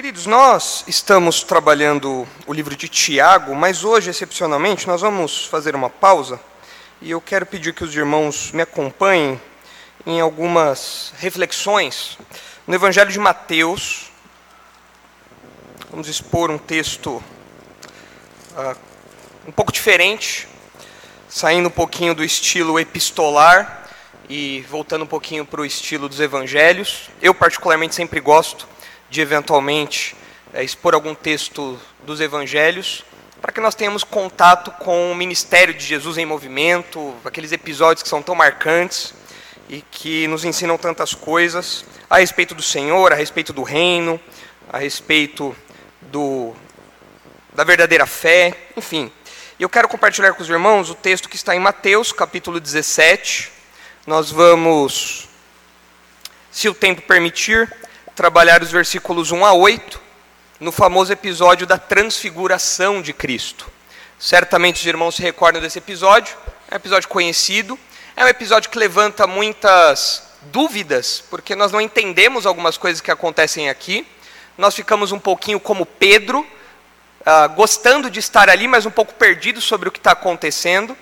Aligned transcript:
Queridos, 0.00 0.24
nós 0.24 0.82
estamos 0.88 1.42
trabalhando 1.42 2.26
o 2.46 2.54
livro 2.54 2.74
de 2.74 2.88
Tiago, 2.88 3.54
mas 3.54 3.84
hoje, 3.84 4.08
excepcionalmente, 4.08 4.86
nós 4.86 5.02
vamos 5.02 5.44
fazer 5.44 5.74
uma 5.74 5.90
pausa 5.90 6.40
e 7.02 7.10
eu 7.10 7.20
quero 7.20 7.44
pedir 7.44 7.74
que 7.74 7.84
os 7.84 7.94
irmãos 7.94 8.50
me 8.50 8.62
acompanhem 8.62 9.38
em 10.06 10.18
algumas 10.18 11.12
reflexões 11.18 12.16
no 12.66 12.74
Evangelho 12.74 13.10
de 13.10 13.18
Mateus. 13.18 14.10
Vamos 15.90 16.08
expor 16.08 16.50
um 16.50 16.56
texto 16.56 17.22
uh, 18.52 18.76
um 19.46 19.52
pouco 19.52 19.70
diferente, 19.70 20.48
saindo 21.28 21.68
um 21.68 21.70
pouquinho 21.70 22.14
do 22.14 22.24
estilo 22.24 22.80
epistolar 22.80 23.86
e 24.30 24.62
voltando 24.62 25.02
um 25.02 25.06
pouquinho 25.06 25.44
para 25.44 25.60
o 25.60 25.66
estilo 25.66 26.08
dos 26.08 26.20
evangelhos. 26.20 27.10
Eu, 27.20 27.34
particularmente, 27.34 27.94
sempre 27.94 28.18
gosto 28.18 28.66
de 29.10 29.20
eventualmente 29.20 30.16
é, 30.54 30.62
expor 30.62 30.94
algum 30.94 31.14
texto 31.14 31.78
dos 32.04 32.20
evangelhos, 32.20 33.04
para 33.42 33.52
que 33.52 33.60
nós 33.60 33.74
tenhamos 33.74 34.04
contato 34.04 34.70
com 34.72 35.10
o 35.10 35.14
ministério 35.14 35.74
de 35.74 35.84
Jesus 35.84 36.16
em 36.16 36.24
movimento, 36.24 37.14
aqueles 37.24 37.52
episódios 37.52 38.02
que 38.02 38.08
são 38.08 38.22
tão 38.22 38.34
marcantes 38.34 39.12
e 39.68 39.82
que 39.82 40.26
nos 40.28 40.44
ensinam 40.44 40.78
tantas 40.78 41.14
coisas 41.14 41.84
a 42.08 42.18
respeito 42.18 42.54
do 42.54 42.62
Senhor, 42.62 43.12
a 43.12 43.16
respeito 43.16 43.52
do 43.52 43.62
reino, 43.62 44.20
a 44.68 44.78
respeito 44.78 45.56
do, 46.02 46.54
da 47.52 47.64
verdadeira 47.64 48.06
fé, 48.06 48.52
enfim. 48.76 49.10
Eu 49.58 49.68
quero 49.68 49.88
compartilhar 49.88 50.32
com 50.32 50.42
os 50.42 50.48
irmãos 50.48 50.90
o 50.90 50.94
texto 50.94 51.28
que 51.28 51.36
está 51.36 51.54
em 51.54 51.60
Mateus, 51.60 52.12
capítulo 52.12 52.58
17. 52.58 53.52
Nós 54.06 54.30
vamos, 54.30 55.28
se 56.50 56.68
o 56.68 56.74
tempo 56.74 57.02
permitir, 57.02 57.72
trabalhar 58.20 58.62
os 58.62 58.70
versículos 58.70 59.32
1 59.32 59.46
a 59.46 59.54
8, 59.54 59.98
no 60.60 60.70
famoso 60.70 61.10
episódio 61.10 61.66
da 61.66 61.78
transfiguração 61.78 63.00
de 63.00 63.14
Cristo. 63.14 63.66
Certamente 64.18 64.78
os 64.78 64.86
irmãos 64.86 65.14
se 65.14 65.22
recordam 65.22 65.62
desse 65.62 65.78
episódio, 65.78 66.36
é 66.70 66.74
um 66.74 66.76
episódio 66.76 67.08
conhecido, 67.08 67.78
é 68.14 68.22
um 68.22 68.28
episódio 68.28 68.68
que 68.68 68.78
levanta 68.78 69.26
muitas 69.26 70.22
dúvidas, 70.52 71.24
porque 71.30 71.56
nós 71.56 71.72
não 71.72 71.80
entendemos 71.80 72.44
algumas 72.44 72.76
coisas 72.76 73.00
que 73.00 73.10
acontecem 73.10 73.70
aqui. 73.70 74.06
Nós 74.58 74.74
ficamos 74.74 75.12
um 75.12 75.18
pouquinho 75.18 75.58
como 75.58 75.86
Pedro, 75.86 76.40
uh, 76.40 77.48
gostando 77.54 78.10
de 78.10 78.20
estar 78.20 78.50
ali, 78.50 78.68
mas 78.68 78.84
um 78.84 78.90
pouco 78.90 79.14
perdidos 79.14 79.64
sobre 79.64 79.88
o 79.88 79.92
que 79.92 79.98
está 79.98 80.12
acontecendo. 80.12 80.94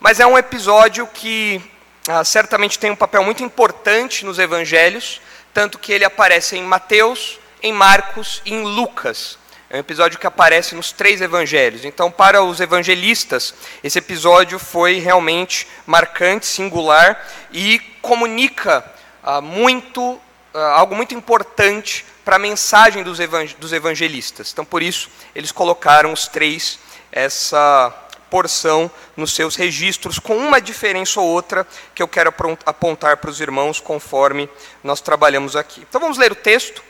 Mas 0.00 0.18
é 0.18 0.26
um 0.26 0.36
episódio 0.36 1.06
que 1.06 1.62
uh, 2.08 2.24
certamente 2.24 2.76
tem 2.76 2.90
um 2.90 2.96
papel 2.96 3.22
muito 3.22 3.44
importante 3.44 4.24
nos 4.24 4.40
evangelhos, 4.40 5.20
tanto 5.56 5.78
que 5.78 5.90
ele 5.90 6.04
aparece 6.04 6.54
em 6.54 6.62
Mateus, 6.62 7.40
em 7.62 7.72
Marcos 7.72 8.42
e 8.44 8.52
em 8.52 8.62
Lucas. 8.62 9.38
É 9.70 9.78
um 9.78 9.80
episódio 9.80 10.18
que 10.18 10.26
aparece 10.26 10.74
nos 10.74 10.92
três 10.92 11.22
evangelhos. 11.22 11.82
Então, 11.82 12.10
para 12.10 12.42
os 12.42 12.60
evangelistas, 12.60 13.54
esse 13.82 13.98
episódio 13.98 14.58
foi 14.58 14.98
realmente 14.98 15.66
marcante, 15.86 16.44
singular 16.44 17.26
e 17.50 17.78
comunica 18.02 18.84
ah, 19.22 19.40
muito, 19.40 20.20
ah, 20.52 20.72
algo 20.74 20.94
muito 20.94 21.14
importante 21.14 22.04
para 22.22 22.36
a 22.36 22.38
mensagem 22.38 23.02
dos, 23.02 23.18
dos 23.58 23.72
evangelistas. 23.72 24.52
Então, 24.52 24.62
por 24.64 24.82
isso, 24.82 25.08
eles 25.34 25.52
colocaram 25.52 26.12
os 26.12 26.28
três 26.28 26.78
essa 27.10 27.94
porção 28.30 28.90
nos 29.16 29.32
seus 29.32 29.56
registros, 29.56 30.18
com 30.18 30.36
uma 30.36 30.60
diferença 30.60 31.20
ou 31.20 31.26
outra 31.26 31.66
que 31.94 32.02
eu 32.02 32.08
quero 32.08 32.34
apontar 32.64 33.16
para 33.18 33.30
os 33.30 33.40
irmãos 33.40 33.80
conforme 33.80 34.48
nós 34.82 35.00
trabalhamos 35.00 35.56
aqui. 35.56 35.80
Então 35.88 36.00
vamos 36.00 36.18
ler 36.18 36.32
o 36.32 36.36
texto, 36.36 36.82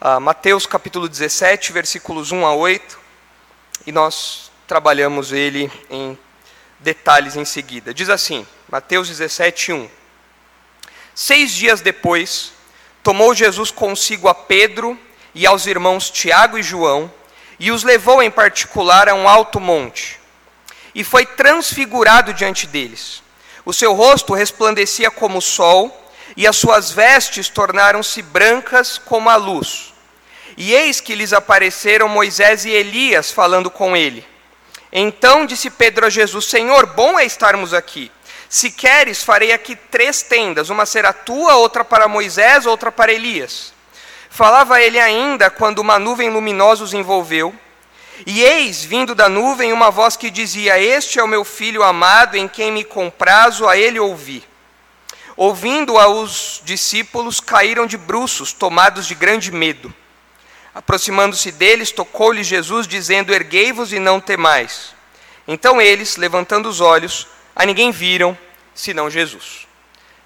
uh, 0.00 0.20
Mateus 0.20 0.66
capítulo 0.66 1.08
17, 1.08 1.72
versículos 1.72 2.32
1 2.32 2.46
a 2.46 2.54
8, 2.54 2.98
e 3.86 3.92
nós 3.92 4.50
trabalhamos 4.66 5.32
ele 5.32 5.70
em 5.90 6.18
detalhes 6.78 7.36
em 7.36 7.44
seguida. 7.44 7.92
Diz 7.92 8.08
assim, 8.08 8.46
Mateus 8.68 9.08
17, 9.08 9.72
1. 9.72 9.90
Seis 11.14 11.52
dias 11.52 11.80
depois, 11.80 12.52
tomou 13.02 13.34
Jesus 13.34 13.70
consigo 13.70 14.28
a 14.28 14.34
Pedro 14.34 14.98
e 15.34 15.46
aos 15.46 15.66
irmãos 15.66 16.10
Tiago 16.10 16.58
e 16.58 16.62
João, 16.62 17.12
e 17.60 17.70
os 17.70 17.84
levou 17.84 18.22
em 18.22 18.30
particular 18.30 19.08
a 19.08 19.14
um 19.14 19.28
alto 19.28 19.60
monte 19.60 20.21
e 20.94 21.02
foi 21.02 21.24
transfigurado 21.24 22.32
diante 22.34 22.66
deles. 22.66 23.22
O 23.64 23.72
seu 23.72 23.92
rosto 23.92 24.34
resplandecia 24.34 25.10
como 25.10 25.38
o 25.38 25.42
sol, 25.42 25.98
e 26.36 26.46
as 26.46 26.56
suas 26.56 26.90
vestes 26.90 27.48
tornaram-se 27.48 28.22
brancas 28.22 28.98
como 28.98 29.28
a 29.28 29.36
luz. 29.36 29.92
E 30.56 30.72
eis 30.72 31.00
que 31.00 31.14
lhes 31.14 31.32
apareceram 31.32 32.08
Moisés 32.08 32.64
e 32.64 32.70
Elias 32.70 33.30
falando 33.30 33.70
com 33.70 33.96
ele. 33.96 34.26
Então 34.92 35.46
disse 35.46 35.70
Pedro 35.70 36.06
a 36.06 36.10
Jesus: 36.10 36.46
Senhor, 36.46 36.86
bom 36.86 37.18
é 37.18 37.24
estarmos 37.24 37.72
aqui. 37.72 38.10
Se 38.48 38.70
queres, 38.70 39.22
farei 39.22 39.52
aqui 39.52 39.74
três 39.74 40.22
tendas: 40.22 40.68
uma 40.68 40.84
será 40.84 41.12
tua, 41.12 41.56
outra 41.56 41.84
para 41.84 42.08
Moisés, 42.08 42.66
outra 42.66 42.92
para 42.92 43.12
Elias. 43.12 43.72
Falava 44.28 44.80
ele 44.80 44.98
ainda 44.98 45.50
quando 45.50 45.78
uma 45.78 45.98
nuvem 45.98 46.30
luminosa 46.30 46.84
os 46.84 46.94
envolveu 46.94 47.54
e 48.26 48.42
eis, 48.42 48.84
vindo 48.84 49.14
da 49.14 49.28
nuvem, 49.28 49.72
uma 49.72 49.90
voz 49.90 50.16
que 50.16 50.30
dizia: 50.30 50.78
Este 50.78 51.18
é 51.18 51.22
o 51.22 51.28
meu 51.28 51.44
filho 51.44 51.82
amado, 51.82 52.36
em 52.36 52.46
quem 52.46 52.70
me 52.70 52.84
comprazo, 52.84 53.66
a 53.66 53.76
ele 53.76 53.98
ouvi. 53.98 54.44
Ouvindo-a, 55.36 56.08
os 56.08 56.60
discípulos 56.64 57.40
caíram 57.40 57.86
de 57.86 57.96
bruços, 57.96 58.52
tomados 58.52 59.06
de 59.06 59.14
grande 59.14 59.50
medo. 59.50 59.92
Aproximando-se 60.74 61.50
deles, 61.50 61.90
tocou-lhe 61.90 62.44
Jesus, 62.44 62.86
dizendo: 62.86 63.32
Erguei-vos 63.32 63.92
e 63.92 63.98
não 63.98 64.20
temais. 64.20 64.94
Então 65.46 65.80
eles, 65.80 66.16
levantando 66.16 66.68
os 66.68 66.80
olhos, 66.80 67.26
a 67.56 67.66
ninguém 67.66 67.90
viram, 67.90 68.38
senão 68.74 69.10
Jesus. 69.10 69.66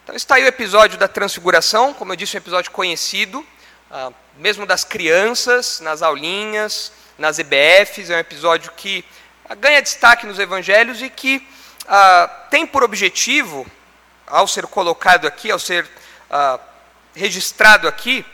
Então 0.04 0.14
está 0.14 0.36
aí 0.36 0.44
o 0.44 0.48
episódio 0.48 0.98
da 0.98 1.08
transfiguração, 1.08 1.94
como 1.94 2.12
eu 2.12 2.16
disse, 2.16 2.36
um 2.36 2.38
episódio 2.38 2.70
conhecido, 2.70 3.44
ah, 3.90 4.12
mesmo 4.36 4.66
das 4.66 4.84
crianças, 4.84 5.80
nas 5.80 6.02
aulinhas, 6.02 6.92
nas 7.18 7.38
EBFs, 7.38 8.10
é 8.10 8.16
um 8.16 8.20
episódio 8.20 8.72
que 8.76 9.04
ah, 9.48 9.54
ganha 9.54 9.80
destaque 9.80 10.26
nos 10.26 10.38
evangelhos 10.38 11.00
e 11.00 11.08
que 11.08 11.46
ah, 11.88 12.28
tem 12.50 12.66
por 12.66 12.82
objetivo, 12.82 13.66
ao 14.26 14.46
ser 14.46 14.66
colocado 14.66 15.26
aqui, 15.26 15.50
ao 15.50 15.58
ser 15.58 15.88
ah, 16.30 16.58
registrado 17.14 17.88
aqui, 17.88 18.24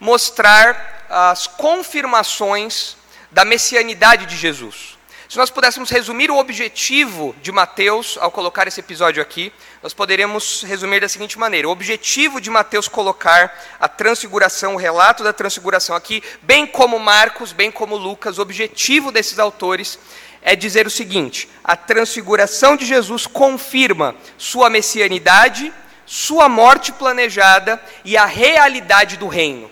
mostrar 0.00 1.06
as 1.08 1.46
confirmações 1.46 2.96
da 3.30 3.44
messianidade 3.44 4.26
de 4.26 4.36
Jesus. 4.36 4.91
Se 5.32 5.38
nós 5.38 5.48
pudéssemos 5.48 5.88
resumir 5.88 6.30
o 6.30 6.36
objetivo 6.36 7.34
de 7.40 7.50
Mateus 7.50 8.18
ao 8.20 8.30
colocar 8.30 8.68
esse 8.68 8.80
episódio 8.80 9.22
aqui, 9.22 9.50
nós 9.82 9.94
poderíamos 9.94 10.62
resumir 10.62 11.00
da 11.00 11.08
seguinte 11.08 11.38
maneira: 11.38 11.66
o 11.66 11.70
objetivo 11.70 12.38
de 12.38 12.50
Mateus 12.50 12.86
colocar 12.86 13.58
a 13.80 13.88
transfiguração, 13.88 14.74
o 14.74 14.76
relato 14.76 15.24
da 15.24 15.32
transfiguração 15.32 15.96
aqui, 15.96 16.22
bem 16.42 16.66
como 16.66 16.98
Marcos, 16.98 17.50
bem 17.50 17.70
como 17.70 17.96
Lucas, 17.96 18.36
o 18.36 18.42
objetivo 18.42 19.10
desses 19.10 19.38
autores 19.38 19.98
é 20.42 20.54
dizer 20.54 20.86
o 20.86 20.90
seguinte: 20.90 21.48
a 21.64 21.76
transfiguração 21.76 22.76
de 22.76 22.84
Jesus 22.84 23.26
confirma 23.26 24.14
sua 24.36 24.68
messianidade, 24.68 25.72
sua 26.04 26.46
morte 26.46 26.92
planejada 26.92 27.82
e 28.04 28.18
a 28.18 28.26
realidade 28.26 29.16
do 29.16 29.28
reino. 29.28 29.70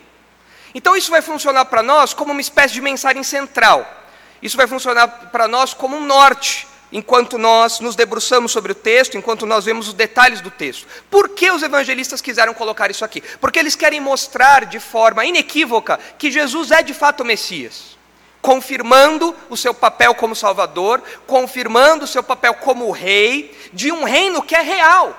Então 0.74 0.96
isso 0.96 1.10
vai 1.10 1.20
funcionar 1.20 1.66
para 1.66 1.82
nós 1.82 2.14
como 2.14 2.32
uma 2.32 2.40
espécie 2.40 2.72
de 2.72 2.80
mensagem 2.80 3.22
central. 3.22 3.99
Isso 4.42 4.56
vai 4.56 4.66
funcionar 4.66 5.08
para 5.30 5.46
nós 5.46 5.74
como 5.74 5.96
um 5.96 6.04
norte, 6.04 6.66
enquanto 6.92 7.38
nós 7.38 7.80
nos 7.80 7.94
debruçamos 7.94 8.52
sobre 8.52 8.72
o 8.72 8.74
texto, 8.74 9.16
enquanto 9.16 9.46
nós 9.46 9.64
vemos 9.64 9.88
os 9.88 9.94
detalhes 9.94 10.40
do 10.40 10.50
texto. 10.50 10.86
Por 11.10 11.28
que 11.30 11.50
os 11.50 11.62
evangelistas 11.62 12.20
quiseram 12.20 12.54
colocar 12.54 12.90
isso 12.90 13.04
aqui? 13.04 13.22
Porque 13.40 13.58
eles 13.58 13.76
querem 13.76 14.00
mostrar 14.00 14.66
de 14.66 14.80
forma 14.80 15.24
inequívoca 15.24 15.98
que 16.18 16.30
Jesus 16.30 16.70
é 16.70 16.82
de 16.82 16.94
fato 16.94 17.20
o 17.22 17.26
Messias. 17.26 17.98
Confirmando 18.42 19.36
o 19.50 19.56
seu 19.56 19.74
papel 19.74 20.14
como 20.14 20.34
Salvador, 20.34 21.02
confirmando 21.26 22.04
o 22.04 22.08
seu 22.08 22.22
papel 22.22 22.54
como 22.54 22.90
rei 22.90 23.56
de 23.72 23.92
um 23.92 24.04
reino 24.04 24.42
que 24.42 24.54
é 24.54 24.62
real 24.62 25.14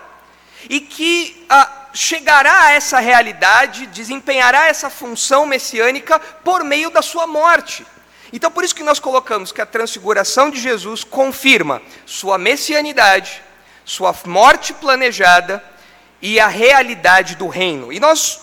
e 0.70 0.80
que 0.80 1.46
ah, 1.48 1.70
chegará 1.94 2.64
a 2.64 2.72
essa 2.72 3.00
realidade, 3.00 3.86
desempenhará 3.88 4.68
essa 4.68 4.90
função 4.90 5.46
messiânica 5.46 6.20
por 6.20 6.64
meio 6.64 6.90
da 6.90 7.02
sua 7.02 7.28
morte. 7.28 7.86
Então, 8.34 8.50
por 8.50 8.64
isso 8.64 8.76
que 8.76 8.84
nós 8.84 9.00
colocamos 9.00 9.52
que 9.52 9.62
a 9.62 9.66
transfiguração 9.66 10.50
de 10.50 10.60
Jesus 10.60 11.04
confirma 11.04 11.82
sua 12.06 12.38
messianidade, 12.38 13.42
sua 13.84 14.16
morte 14.26 14.74
planejada 14.74 15.64
e 16.22 16.40
a 16.40 16.48
realidade 16.48 17.36
do 17.36 17.48
reino. 17.48 17.92
E 17.92 18.00
nós 18.00 18.40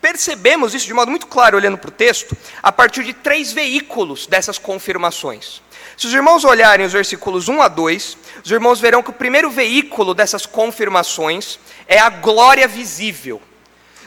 percebemos 0.00 0.74
isso 0.74 0.86
de 0.86 0.94
modo 0.94 1.10
muito 1.10 1.28
claro 1.28 1.56
olhando 1.56 1.78
para 1.78 1.88
o 1.88 1.92
texto, 1.92 2.36
a 2.60 2.72
partir 2.72 3.04
de 3.04 3.12
três 3.12 3.52
veículos 3.52 4.26
dessas 4.26 4.58
confirmações. 4.58 5.62
Se 5.96 6.06
os 6.06 6.14
irmãos 6.14 6.44
olharem 6.44 6.84
os 6.84 6.92
versículos 6.92 7.48
1 7.48 7.62
a 7.62 7.68
2, 7.68 8.18
os 8.44 8.50
irmãos 8.50 8.80
verão 8.80 9.02
que 9.02 9.10
o 9.10 9.14
primeiro 9.14 9.50
veículo 9.50 10.14
dessas 10.14 10.46
confirmações 10.46 11.60
é 11.86 11.98
a 11.98 12.08
glória 12.08 12.66
visível. 12.66 13.40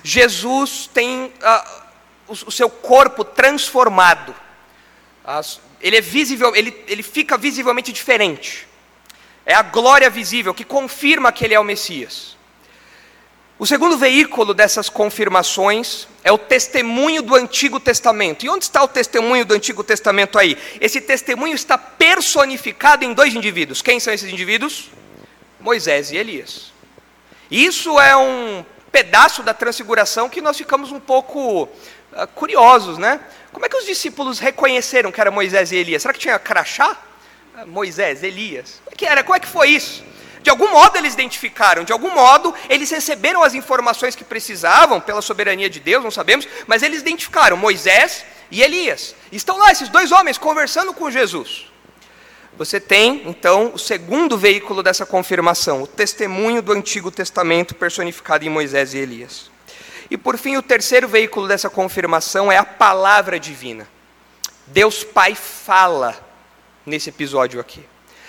Jesus 0.03 0.89
tem. 0.93 1.25
Uh, 1.25 1.85
o 2.27 2.51
seu 2.51 2.69
corpo 2.69 3.23
transformado. 3.23 4.33
Ele 5.81 5.97
é 5.97 6.01
visível, 6.01 6.55
ele, 6.55 6.75
ele 6.87 7.03
fica 7.03 7.37
visivelmente 7.37 7.91
diferente. 7.91 8.67
É 9.45 9.53
a 9.53 9.61
glória 9.61 10.09
visível 10.09 10.53
que 10.53 10.63
confirma 10.63 11.31
que 11.31 11.45
ele 11.45 11.53
é 11.53 11.59
o 11.59 11.63
Messias. 11.63 12.35
O 13.57 13.65
segundo 13.65 13.97
veículo 13.97 14.53
dessas 14.53 14.89
confirmações 14.89 16.07
é 16.23 16.31
o 16.31 16.37
testemunho 16.37 17.21
do 17.21 17.35
Antigo 17.35 17.79
Testamento. 17.79 18.45
E 18.45 18.49
onde 18.49 18.65
está 18.65 18.83
o 18.83 18.87
testemunho 18.87 19.45
do 19.45 19.53
Antigo 19.53 19.81
Testamento 19.81 20.37
aí? 20.37 20.57
Esse 20.81 20.99
testemunho 20.99 21.55
está 21.55 21.77
personificado 21.77 23.05
em 23.05 23.13
dois 23.13 23.33
indivíduos. 23.33 23.81
Quem 23.81 23.97
são 23.97 24.13
esses 24.13 24.29
indivíduos? 24.29 24.89
Moisés 25.59 26.11
e 26.11 26.17
Elias. 26.17 26.73
Isso 27.49 27.97
é 27.97 28.17
um 28.17 28.65
pedaço 28.91 29.41
da 29.41 29.53
transfiguração 29.53 30.29
que 30.29 30.41
nós 30.41 30.57
ficamos 30.57 30.91
um 30.91 30.99
pouco 30.99 31.63
uh, 31.63 31.69
curiosos, 32.35 32.97
né? 32.97 33.21
Como 33.55 33.65
é 33.65 33.69
que 33.69 33.77
os 33.77 33.85
discípulos 33.85 34.37
reconheceram 34.37 35.13
que 35.13 35.21
era 35.21 35.31
Moisés 35.31 35.71
e 35.71 35.77
Elias? 35.77 36.01
Será 36.01 36.13
que 36.13 36.19
tinha 36.19 36.37
crachá? 36.37 36.91
Uh, 37.55 37.65
Moisés, 37.65 38.21
Elias. 38.21 38.81
Como 38.83 38.93
é 38.93 38.97
que 38.97 39.05
era? 39.05 39.23
Como 39.23 39.33
é 39.33 39.39
que 39.39 39.47
foi 39.47 39.69
isso? 39.69 40.03
De 40.43 40.49
algum 40.49 40.71
modo 40.71 40.97
eles 40.97 41.13
identificaram, 41.13 41.85
de 41.85 41.93
algum 41.93 42.13
modo 42.13 42.53
eles 42.67 42.91
receberam 42.91 43.41
as 43.41 43.53
informações 43.53 44.13
que 44.13 44.25
precisavam 44.25 44.99
pela 44.99 45.21
soberania 45.21 45.69
de 45.69 45.79
Deus, 45.79 46.03
não 46.03 46.11
sabemos, 46.11 46.45
mas 46.67 46.83
eles 46.83 46.99
identificaram 46.99 47.55
Moisés 47.55 48.25
e 48.51 48.61
Elias. 48.61 49.15
Estão 49.31 49.57
lá 49.57 49.71
esses 49.71 49.87
dois 49.87 50.11
homens 50.11 50.37
conversando 50.37 50.93
com 50.93 51.09
Jesus. 51.09 51.71
Você 52.57 52.77
tem, 52.77 53.23
então, 53.25 53.71
o 53.73 53.79
segundo 53.79 54.37
veículo 54.37 54.83
dessa 54.83 55.05
confirmação, 55.05 55.81
o 55.81 55.87
testemunho 55.87 56.61
do 56.61 56.73
Antigo 56.73 57.09
Testamento 57.09 57.73
personificado 57.73 58.43
em 58.43 58.49
Moisés 58.49 58.93
e 58.93 58.97
Elias. 58.97 59.54
E 60.09 60.17
por 60.17 60.37
fim, 60.37 60.57
o 60.57 60.61
terceiro 60.61 61.07
veículo 61.07 61.47
dessa 61.47 61.69
confirmação 61.69 62.51
é 62.51 62.57
a 62.57 62.65
palavra 62.65 63.39
divina. 63.39 63.87
Deus 64.67 65.03
Pai 65.03 65.35
fala 65.35 66.15
nesse 66.85 67.09
episódio 67.09 67.59
aqui. 67.59 67.83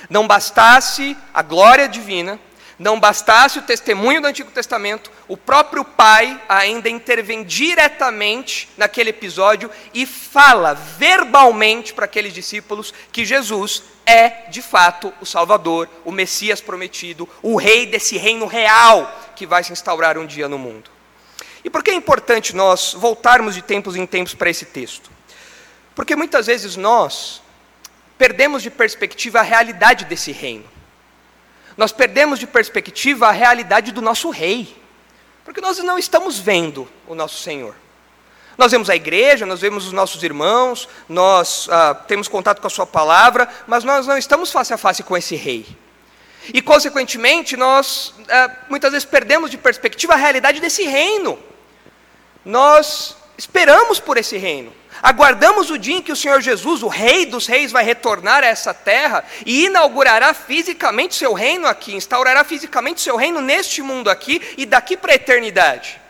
Não 0.08 0.26
bastasse 0.26 1.16
a 1.32 1.42
glória 1.42 1.88
divina, 1.88 2.38
não 2.78 3.00
bastasse 3.00 3.58
o 3.58 3.62
testemunho 3.62 4.20
do 4.20 4.26
Antigo 4.26 4.50
Testamento, 4.50 5.10
o 5.26 5.36
próprio 5.36 5.82
Pai 5.82 6.40
ainda 6.46 6.90
intervém 6.90 7.42
diretamente 7.42 8.68
naquele 8.76 9.10
episódio 9.10 9.70
e 9.94 10.04
fala 10.04 10.74
verbalmente 10.74 11.94
para 11.94 12.04
aqueles 12.04 12.34
discípulos 12.34 12.92
que 13.10 13.24
Jesus 13.24 13.82
é, 14.04 14.48
de 14.50 14.60
fato, 14.62 15.12
o 15.20 15.26
Salvador, 15.26 15.88
o 16.04 16.12
Messias 16.12 16.60
prometido, 16.60 17.28
o 17.42 17.56
rei 17.56 17.86
desse 17.86 18.18
reino 18.18 18.46
real 18.46 19.10
que 19.34 19.46
vai 19.46 19.64
se 19.64 19.72
instaurar 19.72 20.18
um 20.18 20.26
dia 20.26 20.48
no 20.48 20.58
mundo. 20.58 20.95
E 21.66 21.68
por 21.68 21.82
que 21.82 21.90
é 21.90 21.94
importante 21.94 22.54
nós 22.54 22.94
voltarmos 22.94 23.52
de 23.52 23.60
tempos 23.60 23.96
em 23.96 24.06
tempos 24.06 24.32
para 24.32 24.48
esse 24.48 24.66
texto? 24.66 25.10
Porque 25.96 26.14
muitas 26.14 26.46
vezes 26.46 26.76
nós 26.76 27.42
perdemos 28.16 28.62
de 28.62 28.70
perspectiva 28.70 29.40
a 29.40 29.42
realidade 29.42 30.04
desse 30.04 30.30
reino. 30.30 30.64
Nós 31.76 31.90
perdemos 31.90 32.38
de 32.38 32.46
perspectiva 32.46 33.26
a 33.26 33.32
realidade 33.32 33.90
do 33.90 34.00
nosso 34.00 34.30
rei, 34.30 34.80
porque 35.44 35.60
nós 35.60 35.76
não 35.78 35.98
estamos 35.98 36.38
vendo 36.38 36.88
o 37.04 37.16
nosso 37.16 37.42
Senhor. 37.42 37.74
Nós 38.56 38.70
vemos 38.70 38.88
a 38.88 38.94
igreja, 38.94 39.44
nós 39.44 39.60
vemos 39.60 39.86
os 39.86 39.92
nossos 39.92 40.22
irmãos, 40.22 40.88
nós 41.08 41.66
ah, 41.68 41.96
temos 41.96 42.28
contato 42.28 42.60
com 42.60 42.68
a 42.68 42.70
Sua 42.70 42.86
palavra, 42.86 43.48
mas 43.66 43.82
nós 43.82 44.06
não 44.06 44.16
estamos 44.16 44.52
face 44.52 44.72
a 44.72 44.78
face 44.78 45.02
com 45.02 45.16
esse 45.16 45.34
rei. 45.34 45.66
E, 46.54 46.62
consequentemente, 46.62 47.56
nós 47.56 48.14
ah, 48.28 48.56
muitas 48.70 48.92
vezes 48.92 49.04
perdemos 49.04 49.50
de 49.50 49.58
perspectiva 49.58 50.12
a 50.12 50.16
realidade 50.16 50.60
desse 50.60 50.84
reino. 50.84 51.36
Nós 52.46 53.16
esperamos 53.36 53.98
por 53.98 54.16
esse 54.16 54.36
reino. 54.36 54.72
Aguardamos 55.02 55.68
o 55.68 55.76
dia 55.76 55.96
em 55.96 56.00
que 56.00 56.12
o 56.12 56.16
Senhor 56.16 56.40
Jesus, 56.40 56.80
o 56.80 56.86
Rei 56.86 57.26
dos 57.26 57.48
Reis, 57.48 57.72
vai 57.72 57.82
retornar 57.82 58.44
a 58.44 58.46
essa 58.46 58.72
terra 58.72 59.24
e 59.44 59.64
inaugurará 59.64 60.32
fisicamente 60.32 61.16
seu 61.16 61.32
reino 61.32 61.66
aqui, 61.66 61.96
instaurará 61.96 62.44
fisicamente 62.44 63.00
seu 63.00 63.16
reino 63.16 63.40
neste 63.40 63.82
mundo 63.82 64.08
aqui 64.08 64.40
e 64.56 64.64
daqui 64.64 64.96
para 64.96 65.10
a 65.10 65.16
eternidade. 65.16 66.00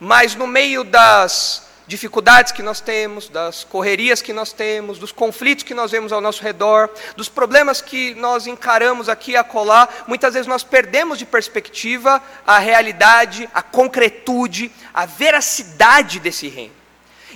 Mas 0.00 0.34
no 0.34 0.46
meio 0.46 0.82
das 0.82 1.68
dificuldades 1.92 2.52
que 2.52 2.62
nós 2.62 2.80
temos, 2.80 3.28
das 3.28 3.64
correrias 3.64 4.22
que 4.22 4.32
nós 4.32 4.50
temos, 4.50 4.98
dos 4.98 5.12
conflitos 5.12 5.62
que 5.62 5.74
nós 5.74 5.90
vemos 5.90 6.10
ao 6.10 6.22
nosso 6.22 6.42
redor, 6.42 6.88
dos 7.16 7.28
problemas 7.28 7.82
que 7.82 8.14
nós 8.14 8.46
encaramos 8.46 9.10
aqui 9.10 9.32
e 9.32 9.36
acolá, 9.36 9.86
muitas 10.06 10.32
vezes 10.32 10.46
nós 10.46 10.64
perdemos 10.64 11.18
de 11.18 11.26
perspectiva 11.26 12.22
a 12.46 12.58
realidade, 12.58 13.46
a 13.52 13.60
concretude, 13.60 14.72
a 14.94 15.04
veracidade 15.04 16.18
desse 16.18 16.48
reino. 16.48 16.72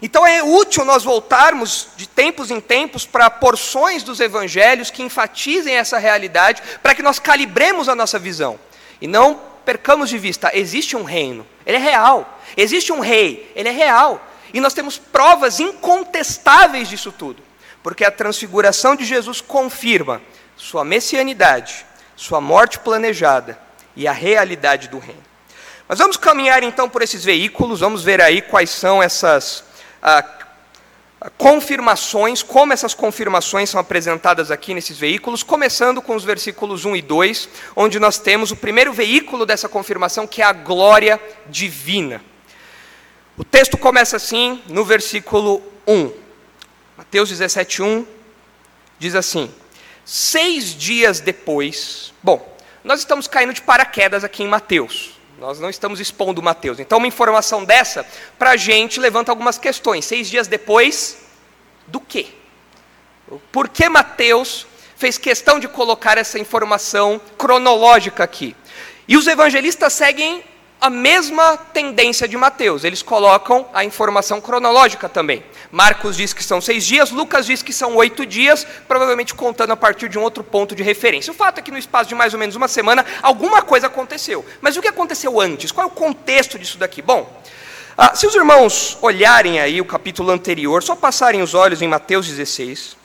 Então 0.00 0.26
é 0.26 0.43
útil 0.43 0.87
nós 0.87 1.05
voltarmos 1.05 1.88
de 1.94 2.09
tempos 2.09 2.50
em 2.50 2.59
tempos 2.59 3.05
para 3.05 3.29
porções 3.29 4.02
dos 4.02 4.20
evangelhos 4.20 4.91
que 4.91 5.02
enfatizem 5.02 5.75
essa 5.75 5.99
realidade, 5.99 6.62
para 6.82 6.94
que 6.94 7.02
nós 7.02 7.19
calibremos 7.19 7.91
a 7.91 7.94
nossa 7.94 8.19
visão. 8.19 8.59
E 9.02 9.06
não 9.06 9.38
percamos 9.67 10.09
de 10.09 10.17
vista, 10.17 10.50
existe 10.55 10.97
um 10.97 11.02
reino, 11.02 11.47
ele 11.67 11.76
é 11.76 11.81
real. 11.81 12.41
Existe 12.56 12.91
um 12.91 13.00
rei, 13.00 13.52
ele 13.55 13.69
é 13.69 13.73
real. 13.73 14.20
E 14.53 14.61
nós 14.61 14.75
temos 14.75 14.99
provas 14.99 15.61
incontestáveis 15.61 16.89
disso 16.89 17.13
tudo. 17.13 17.43
Porque 17.83 18.05
a 18.05 18.11
transfiguração 18.11 18.97
de 18.97 19.05
Jesus 19.05 19.41
confirma 19.41 20.21
sua 20.57 20.85
messianidade, 20.85 21.85
sua 22.17 22.41
morte 22.41 22.79
planejada 22.79 23.59
e 23.95 24.09
a 24.09 24.13
realidade 24.13 24.89
do 24.89 24.99
reino. 24.99 25.23
Mas 25.89 25.99
vamos 25.99 26.17
caminhar 26.17 26.63
então 26.63 26.89
por 26.89 27.03
esses 27.03 27.23
veículos, 27.23 27.81
vamos 27.81 28.03
ver 28.03 28.21
aí 28.21 28.43
quais 28.43 28.71
são 28.71 29.03
essas 29.03 29.63
confirmações, 31.39 32.43
como 32.43 32.73
essas 32.73 32.95
confirmações 32.95 33.71
são 33.71 33.81
apresentadas 33.81 34.51
aqui 34.51 34.75
nesses 34.75 34.99
veículos, 34.99 35.43
começando 35.43 36.03
com 36.03 36.15
os 36.15 36.25
versículos 36.25 36.85
1 36.85 36.97
e 36.97 37.03
2, 37.03 37.49
onde 37.75 37.99
nós 37.99 38.19
temos 38.19 38.51
o 38.51 38.57
primeiro 38.57 38.93
veículo 38.93 39.47
dessa 39.47 39.69
confirmação, 39.69 40.27
que 40.27 40.43
é 40.43 40.45
a 40.45 40.53
glória 40.53 41.21
divina. 41.49 42.21
O 43.38 43.44
texto 43.44 43.77
começa 43.77 44.17
assim, 44.17 44.62
no 44.67 44.83
versículo 44.83 45.62
1. 45.87 46.11
Mateus 46.97 47.29
17, 47.29 47.83
1 47.83 48.06
diz 48.99 49.15
assim: 49.15 49.53
Seis 50.06 50.75
dias 50.75 51.21
depois. 51.21 52.15
Bom, 52.23 52.56
nós 52.83 53.00
estamos 53.00 53.27
caindo 53.27 53.53
de 53.53 53.61
paraquedas 53.61 54.25
aqui 54.25 54.43
em 54.43 54.49
Mateus. 54.49 55.21
Nós 55.38 55.61
não 55.61 55.69
estamos 55.69 56.00
expondo 56.00 56.43
Mateus. 56.43 56.81
Então, 56.81 56.97
uma 56.97 57.06
informação 57.06 57.62
dessa, 57.62 58.06
para 58.38 58.53
a 58.53 58.56
gente, 58.56 58.99
levanta 58.99 59.31
algumas 59.31 59.59
questões. 59.59 60.06
Seis 60.06 60.31
dias 60.31 60.49
depois, 60.49 61.19
do 61.87 62.00
quê? 62.00 62.29
Por 63.52 63.69
que 63.69 63.87
Mateus 63.87 64.66
fez 64.97 65.19
questão 65.19 65.61
de 65.61 65.69
colocar 65.69 66.16
essa 66.16 66.38
informação 66.38 67.21
cronológica 67.37 68.25
aqui? 68.25 68.57
E 69.07 69.14
os 69.14 69.26
evangelistas 69.26 69.93
seguem 69.93 70.43
a 70.80 70.90
mesma 70.90 71.56
tendência 71.56 72.28
de 72.28 72.37
Mateus, 72.37 72.85
eles 72.85 73.02
colocam 73.02 73.66
a 73.73 73.85
informação 73.85 74.40
cronológica 74.40 75.09
também. 75.09 75.42
Marcos 75.73 76.16
diz 76.16 76.33
que 76.33 76.45
são 76.45 76.61
seis 76.61 76.85
dias, 76.85 77.11
Lucas 77.11 77.47
diz 77.47 77.62
que 77.62 77.73
são 77.73 77.97
oito 77.97 78.25
dias, 78.26 78.66
provavelmente 78.87 79.35
contando 79.35 79.73
a 79.73 79.76
partir 79.76 80.09
de 80.09 80.18
um 80.18 80.23
outro 80.23 80.45
ponto 80.45 80.75
de 80.75 80.83
referência. 80.83 81.33
O 81.33 81.35
fato 81.35 81.59
é 81.59 81.62
que 81.62 81.71
no 81.71 81.78
espaço 81.78 82.09
de 82.09 82.14
mais 82.14 82.35
ou 82.35 82.38
menos 82.38 82.56
uma 82.56 82.68
semana, 82.68 83.04
alguma 83.23 83.62
coisa 83.62 83.87
aconteceu. 83.87 84.45
Mas 84.61 84.76
o 84.76 84.83
que 84.83 84.88
aconteceu 84.88 85.40
antes? 85.40 85.73
Qual 85.73 85.87
é 85.87 85.90
o 85.90 85.92
contexto 85.92 86.59
disso 86.59 86.78
daqui? 86.78 87.00
Bom, 87.00 87.42
ah, 87.97 88.14
se 88.14 88.26
os 88.26 88.35
irmãos 88.35 88.99
olharem 89.00 89.59
aí 89.59 89.80
o 89.80 89.85
capítulo 89.87 90.30
anterior, 90.30 90.83
só 90.83 90.95
passarem 90.95 91.40
os 91.40 91.54
olhos 91.54 91.80
em 91.80 91.88
Mateus 91.88 92.26
16, 92.26 92.97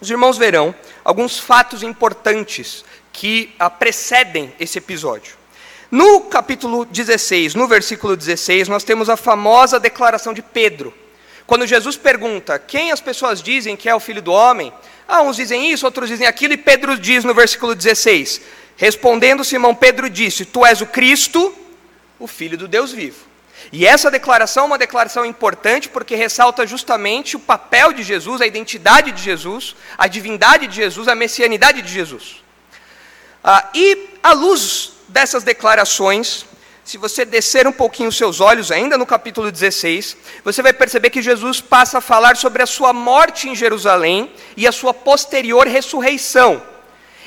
os 0.00 0.10
irmãos 0.10 0.36
verão 0.36 0.74
alguns 1.02 1.38
fatos 1.38 1.82
importantes 1.82 2.84
que 3.10 3.54
ah, 3.58 3.70
precedem 3.70 4.52
esse 4.60 4.76
episódio. 4.78 5.39
No 5.90 6.20
capítulo 6.20 6.84
16, 6.84 7.56
no 7.56 7.66
versículo 7.66 8.16
16, 8.16 8.68
nós 8.68 8.84
temos 8.84 9.10
a 9.10 9.16
famosa 9.16 9.80
declaração 9.80 10.32
de 10.32 10.40
Pedro. 10.40 10.94
Quando 11.48 11.66
Jesus 11.66 11.96
pergunta 11.96 12.60
quem 12.60 12.92
as 12.92 13.00
pessoas 13.00 13.42
dizem 13.42 13.76
que 13.76 13.88
é 13.88 13.94
o 13.94 13.98
filho 13.98 14.22
do 14.22 14.30
homem, 14.30 14.72
ah, 15.08 15.20
uns 15.22 15.34
dizem 15.34 15.72
isso, 15.72 15.84
outros 15.84 16.08
dizem 16.08 16.28
aquilo, 16.28 16.52
e 16.54 16.56
Pedro 16.56 16.96
diz 16.96 17.24
no 17.24 17.34
versículo 17.34 17.74
16: 17.74 18.40
Respondendo 18.76 19.42
Simão, 19.42 19.74
Pedro 19.74 20.08
disse: 20.08 20.44
Tu 20.44 20.64
és 20.64 20.80
o 20.80 20.86
Cristo, 20.86 21.52
o 22.20 22.28
filho 22.28 22.56
do 22.56 22.68
Deus 22.68 22.92
vivo. 22.92 23.28
E 23.72 23.84
essa 23.84 24.12
declaração 24.12 24.64
é 24.64 24.66
uma 24.68 24.78
declaração 24.78 25.24
importante 25.24 25.88
porque 25.88 26.14
ressalta 26.14 26.64
justamente 26.68 27.34
o 27.34 27.40
papel 27.40 27.92
de 27.92 28.04
Jesus, 28.04 28.40
a 28.40 28.46
identidade 28.46 29.10
de 29.10 29.20
Jesus, 29.20 29.74
a 29.98 30.06
divindade 30.06 30.68
de 30.68 30.76
Jesus, 30.76 31.08
a 31.08 31.16
messianidade 31.16 31.82
de 31.82 31.92
Jesus. 31.92 32.44
Ah, 33.42 33.68
e 33.74 34.10
à 34.22 34.32
luz 34.32 34.99
dessas 35.10 35.42
declarações, 35.42 36.46
se 36.84 36.96
você 36.96 37.24
descer 37.24 37.66
um 37.66 37.72
pouquinho 37.72 38.08
os 38.08 38.16
seus 38.16 38.40
olhos, 38.40 38.70
ainda 38.70 38.96
no 38.96 39.06
capítulo 39.06 39.50
16, 39.50 40.16
você 40.42 40.62
vai 40.62 40.72
perceber 40.72 41.10
que 41.10 41.22
Jesus 41.22 41.60
passa 41.60 41.98
a 41.98 42.00
falar 42.00 42.36
sobre 42.36 42.62
a 42.62 42.66
sua 42.66 42.92
morte 42.92 43.48
em 43.48 43.54
Jerusalém 43.54 44.32
e 44.56 44.66
a 44.66 44.72
sua 44.72 44.94
posterior 44.94 45.66
ressurreição. 45.66 46.62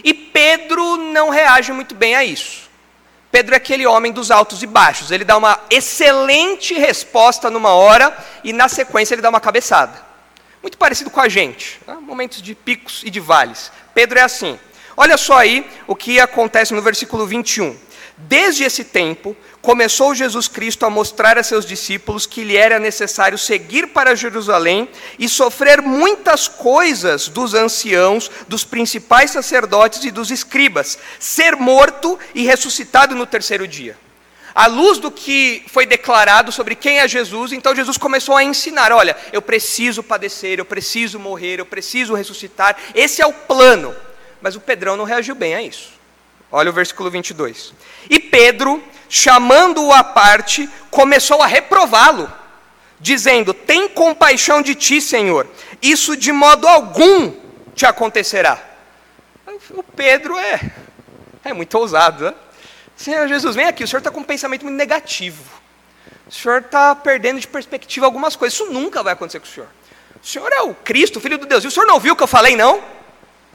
E 0.04 0.14
Pedro 0.14 0.98
não 0.98 1.30
reage 1.30 1.72
muito 1.72 1.94
bem 1.94 2.16
a 2.16 2.24
isso. 2.24 2.64
Pedro 3.32 3.54
é 3.54 3.58
aquele 3.58 3.86
homem 3.88 4.12
dos 4.12 4.32
altos 4.32 4.62
e 4.62 4.68
baixos. 4.68 5.12
Ele 5.12 5.24
dá 5.24 5.38
uma 5.38 5.60
excelente 5.70 6.74
resposta 6.74 7.50
numa 7.50 7.74
hora 7.74 8.16
e 8.44 8.54
na 8.54 8.68
sequência 8.68 9.16
ele 9.16 9.22
dá 9.22 9.30
uma 9.30 9.40
cabeçada. 9.42 10.02
Muito 10.62 10.78
parecido 10.78 11.10
com 11.10 11.20
a 11.20 11.28
gente, 11.28 11.80
né? 11.88 11.98
momentos 12.00 12.42
de 12.42 12.56
picos 12.56 13.02
e 13.04 13.10
de 13.10 13.20
vales. 13.20 13.72
Pedro 13.94 14.20
é 14.20 14.22
assim. 14.22 14.60
Olha 14.96 15.18
só 15.18 15.38
aí 15.38 15.66
o 15.88 15.96
que 15.96 16.20
acontece 16.20 16.74
no 16.74 16.82
versículo 16.82 17.26
21. 17.26 17.76
Desde 18.16 18.64
esse 18.64 18.84
tempo, 18.84 19.36
começou 19.62 20.14
Jesus 20.14 20.48
Cristo 20.48 20.86
a 20.86 20.90
mostrar 20.90 21.38
a 21.38 21.44
seus 21.44 21.66
discípulos 21.66 22.26
que 22.28 22.44
lhe 22.44 22.56
era 22.56 22.80
necessário 22.80 23.38
seguir 23.38 23.88
para 23.88 24.16
Jerusalém 24.16 24.88
e 25.18 25.28
sofrer 25.28 25.82
muitas 25.82 26.48
coisas 26.48 27.28
dos 27.28 27.54
anciãos, 27.54 28.30
dos 28.48 28.64
principais 28.64 29.32
sacerdotes 29.32 30.04
e 30.06 30.12
dos 30.12 30.30
escribas, 30.30 30.98
ser 31.20 31.56
morto 31.56 32.20
e 32.36 32.44
ressuscitado 32.44 33.16
no 33.16 33.26
terceiro 33.26 33.68
dia. 33.68 33.98
À 34.54 34.68
luz 34.68 35.00
do 35.00 35.10
que 35.10 35.66
foi 35.68 35.88
declarado 35.88 36.52
sobre 36.52 36.76
quem 36.76 37.00
é 37.00 37.08
Jesus, 37.08 37.52
então 37.52 37.76
Jesus 37.76 37.98
começou 37.98 38.38
a 38.38 38.44
ensinar: 38.44 38.92
olha, 38.92 39.18
eu 39.32 39.42
preciso 39.42 40.04
padecer, 40.04 40.60
eu 40.60 40.66
preciso 40.66 41.18
morrer, 41.18 41.60
eu 41.60 41.66
preciso 41.66 42.14
ressuscitar, 42.14 42.78
esse 42.94 43.22
é 43.22 43.26
o 43.26 43.34
plano. 43.34 43.96
Mas 44.44 44.58
o 44.58 44.60
Pedrão 44.60 44.98
não 44.98 45.06
reagiu 45.06 45.34
bem 45.34 45.56
a 45.56 45.62
isso. 45.62 45.94
Olha 46.52 46.70
o 46.70 46.74
versículo 46.74 47.10
22. 47.10 47.74
E 48.10 48.20
Pedro, 48.20 48.84
chamando-o 49.08 49.94
à 49.94 50.04
parte, 50.04 50.70
começou 50.92 51.42
a 51.42 51.48
reprová-lo, 51.48 52.30
dizendo: 53.00 53.54
Tem 53.54 53.88
compaixão 53.88 54.62
de 54.62 54.76
ti, 54.76 55.00
Senhor, 55.00 55.48
isso 55.82 56.18
de 56.18 56.34
modo 56.34 56.68
algum 56.68 57.34
te 57.74 57.86
acontecerá. 57.86 58.62
O 59.70 59.82
Pedro 59.82 60.38
é, 60.38 60.60
é 61.46 61.54
muito 61.54 61.78
ousado, 61.78 62.26
né? 62.26 62.34
Senhor 62.98 63.26
Jesus, 63.30 63.56
vem 63.56 63.66
aqui, 63.66 63.86
o 63.86 63.88
senhor 63.88 64.00
está 64.00 64.12
com 64.12 64.20
um 64.20 64.26
pensamento 64.26 64.64
muito 64.64 64.76
negativo. 64.76 65.42
O 66.28 66.32
senhor 66.32 66.60
está 66.60 66.94
perdendo 66.94 67.40
de 67.40 67.48
perspectiva 67.48 68.06
algumas 68.06 68.36
coisas. 68.36 68.60
Isso 68.60 68.72
nunca 68.72 69.02
vai 69.02 69.14
acontecer 69.14 69.40
com 69.40 69.46
o 69.46 69.50
senhor. 69.50 69.70
O 70.22 70.28
senhor 70.28 70.52
é 70.52 70.62
o 70.62 70.74
Cristo, 70.74 71.20
o 71.20 71.22
Filho 71.22 71.38
de 71.38 71.46
Deus. 71.46 71.64
E 71.64 71.68
o 71.68 71.72
senhor 71.72 71.86
não 71.86 71.98
viu 71.98 72.14
o 72.14 72.18
que 72.18 72.24
eu 72.24 72.28
falei, 72.28 72.58
não? 72.58 72.84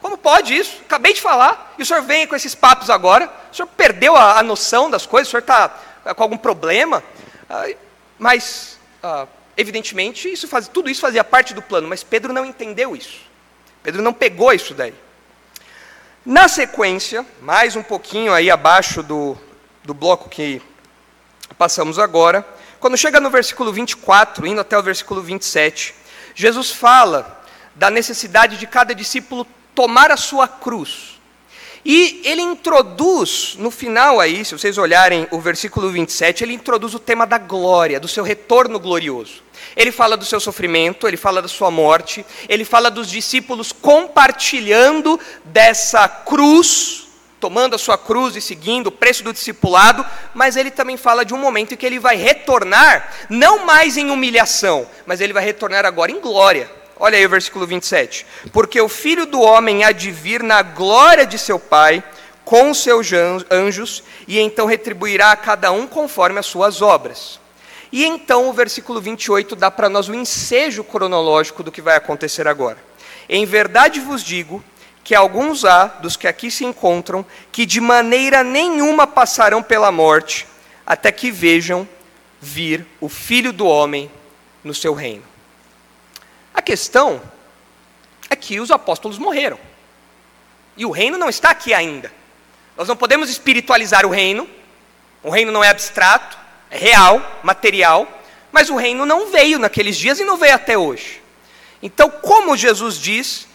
Como 0.01 0.17
pode 0.17 0.55
isso? 0.55 0.81
Acabei 0.85 1.13
de 1.13 1.21
falar, 1.21 1.75
e 1.77 1.83
o 1.83 1.85
senhor 1.85 2.01
vem 2.01 2.25
com 2.25 2.35
esses 2.35 2.55
papos 2.55 2.89
agora? 2.89 3.29
O 3.51 3.55
senhor 3.55 3.67
perdeu 3.67 4.15
a, 4.15 4.39
a 4.39 4.43
noção 4.43 4.89
das 4.89 5.05
coisas? 5.05 5.27
O 5.27 5.31
senhor 5.31 5.41
está 5.41 5.77
ah, 6.05 6.13
com 6.15 6.23
algum 6.23 6.37
problema? 6.37 7.03
Ah, 7.49 7.67
mas, 8.17 8.79
ah, 9.03 9.27
evidentemente, 9.57 10.31
isso 10.31 10.47
faz, 10.47 10.67
tudo 10.67 10.89
isso 10.89 11.01
fazia 11.01 11.23
parte 11.23 11.53
do 11.53 11.61
plano, 11.61 11.87
mas 11.87 12.03
Pedro 12.03 12.31
não 12.31 12.45
entendeu 12.45 12.95
isso. 12.95 13.21
Pedro 13.83 14.01
não 14.01 14.13
pegou 14.13 14.53
isso 14.53 14.73
daí. 14.73 14.93
Na 16.25 16.47
sequência, 16.47 17.25
mais 17.41 17.75
um 17.75 17.83
pouquinho 17.83 18.33
aí 18.33 18.51
abaixo 18.51 19.01
do, 19.01 19.37
do 19.83 19.93
bloco 19.93 20.29
que 20.29 20.61
passamos 21.57 21.97
agora, 21.97 22.45
quando 22.79 22.97
chega 22.97 23.19
no 23.19 23.29
versículo 23.29 23.73
24, 23.73 24.47
indo 24.47 24.61
até 24.61 24.77
o 24.77 24.83
versículo 24.83 25.21
27, 25.21 25.95
Jesus 26.35 26.71
fala 26.71 27.41
da 27.75 27.89
necessidade 27.89 28.57
de 28.57 28.67
cada 28.67 28.93
discípulo 28.95 29.45
tomar 29.79 30.11
a 30.11 30.17
sua 30.17 30.45
cruz. 30.45 31.17
E 31.85 32.19
ele 32.25 32.41
introduz, 32.41 33.55
no 33.57 33.71
final 33.71 34.19
aí, 34.19 34.43
se 34.43 34.51
vocês 34.51 34.77
olharem 34.77 35.25
o 35.31 35.39
versículo 35.39 35.89
27, 35.89 36.43
ele 36.43 36.53
introduz 36.53 36.93
o 36.93 36.99
tema 36.99 37.25
da 37.25 37.37
glória, 37.37 37.97
do 37.97 38.05
seu 38.05 38.21
retorno 38.21 38.77
glorioso. 38.77 39.41
Ele 39.77 39.89
fala 39.89 40.17
do 40.17 40.25
seu 40.25 40.37
sofrimento, 40.41 41.07
ele 41.07 41.15
fala 41.15 41.41
da 41.41 41.47
sua 41.47 41.71
morte, 41.71 42.25
ele 42.49 42.65
fala 42.65 42.91
dos 42.91 43.09
discípulos 43.09 43.71
compartilhando 43.71 45.17
dessa 45.45 46.09
cruz, 46.09 47.07
tomando 47.39 47.73
a 47.73 47.79
sua 47.79 47.97
cruz 47.97 48.35
e 48.35 48.41
seguindo 48.41 48.87
o 48.87 48.91
preço 48.91 49.23
do 49.23 49.31
discipulado, 49.31 50.05
mas 50.33 50.57
ele 50.57 50.71
também 50.71 50.97
fala 50.97 51.23
de 51.23 51.33
um 51.33 51.37
momento 51.37 51.73
em 51.73 51.77
que 51.77 51.85
ele 51.85 51.99
vai 51.99 52.17
retornar, 52.17 53.13
não 53.29 53.65
mais 53.65 53.95
em 53.95 54.09
humilhação, 54.09 54.85
mas 55.05 55.21
ele 55.21 55.31
vai 55.31 55.45
retornar 55.45 55.85
agora 55.85 56.11
em 56.11 56.19
glória. 56.19 56.78
Olha 56.99 57.17
aí 57.17 57.25
o 57.25 57.29
versículo 57.29 57.65
27. 57.65 58.25
Porque 58.51 58.81
o 58.81 58.89
filho 58.89 59.25
do 59.25 59.41
homem 59.41 59.83
há 59.83 59.91
de 59.91 60.11
vir 60.11 60.43
na 60.43 60.61
glória 60.61 61.25
de 61.25 61.37
seu 61.37 61.57
Pai 61.57 62.03
com 62.49 62.73
seus 62.73 63.07
anjos, 63.51 64.03
e 64.27 64.39
então 64.39 64.65
retribuirá 64.65 65.31
a 65.31 65.35
cada 65.35 65.71
um 65.71 65.85
conforme 65.85 66.39
as 66.39 66.47
suas 66.47 66.81
obras. 66.81 67.39
E 67.91 68.03
então 68.03 68.49
o 68.49 68.53
versículo 68.53 68.99
28 68.99 69.55
dá 69.55 69.69
para 69.69 69.87
nós 69.87 70.09
o 70.09 70.15
ensejo 70.15 70.83
cronológico 70.83 71.61
do 71.61 71.71
que 71.71 71.79
vai 71.79 71.95
acontecer 71.95 72.47
agora. 72.47 72.77
Em 73.29 73.45
verdade 73.45 73.99
vos 73.99 74.23
digo 74.23 74.63
que 75.03 75.13
alguns 75.13 75.63
há, 75.63 75.85
dos 75.85 76.15
que 76.15 76.27
aqui 76.27 76.49
se 76.49 76.65
encontram, 76.65 77.23
que 77.51 77.67
de 77.67 77.79
maneira 77.79 78.43
nenhuma 78.43 79.05
passarão 79.05 79.61
pela 79.61 79.91
morte, 79.91 80.47
até 80.87 81.11
que 81.11 81.29
vejam 81.29 81.87
vir 82.41 82.83
o 82.99 83.07
Filho 83.07 83.53
do 83.53 83.67
Homem 83.67 84.09
no 84.63 84.73
seu 84.73 84.95
reino. 84.95 85.28
A 86.59 86.61
questão 86.61 87.21
é 88.29 88.35
que 88.35 88.59
os 88.59 88.69
apóstolos 88.69 89.17
morreram. 89.17 89.57
E 90.75 90.85
o 90.85 90.91
reino 90.91 91.17
não 91.17 91.29
está 91.29 91.51
aqui 91.51 91.73
ainda. 91.73 92.11
Nós 92.75 92.85
não 92.85 92.97
podemos 92.97 93.29
espiritualizar 93.29 94.05
o 94.05 94.09
reino. 94.09 94.45
O 95.23 95.29
reino 95.29 95.53
não 95.53 95.63
é 95.63 95.69
abstrato, 95.69 96.37
é 96.69 96.77
real, 96.77 97.39
material, 97.43 98.05
mas 98.51 98.69
o 98.69 98.75
reino 98.75 99.05
não 99.05 99.31
veio 99.31 99.57
naqueles 99.57 99.95
dias 99.95 100.19
e 100.19 100.25
não 100.25 100.35
veio 100.35 100.53
até 100.53 100.77
hoje. 100.77 101.23
Então, 101.81 102.09
como 102.09 102.57
Jesus 102.57 102.99
diz 102.99 103.47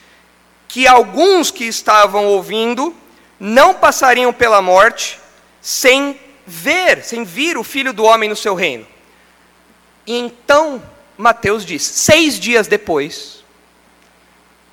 que 0.66 0.88
alguns 0.88 1.50
que 1.50 1.64
estavam 1.64 2.25
ouvindo 2.25 2.96
não 3.38 3.75
passariam 3.75 4.32
pela 4.32 4.62
morte 4.62 5.20
sem 5.61 6.18
ver, 6.46 7.04
sem 7.04 7.23
vir 7.23 7.58
o 7.58 7.64
filho 7.64 7.92
do 7.92 8.04
homem 8.04 8.30
no 8.30 8.37
seu 8.37 8.54
reino. 8.54 8.87
E 10.06 10.16
então 10.18 10.82
Mateus 11.16 11.64
diz: 11.64 11.83
seis 11.83 12.38
dias 12.38 12.66
depois, 12.66 13.44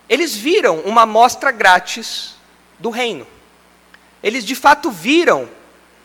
eles 0.10 0.36
viram 0.36 0.80
uma 0.80 1.04
amostra 1.04 1.52
grátis 1.52 2.36
do 2.80 2.90
reino. 2.90 3.26
Eles 4.22 4.44
de 4.46 4.56
fato 4.56 4.92
viram 4.92 5.50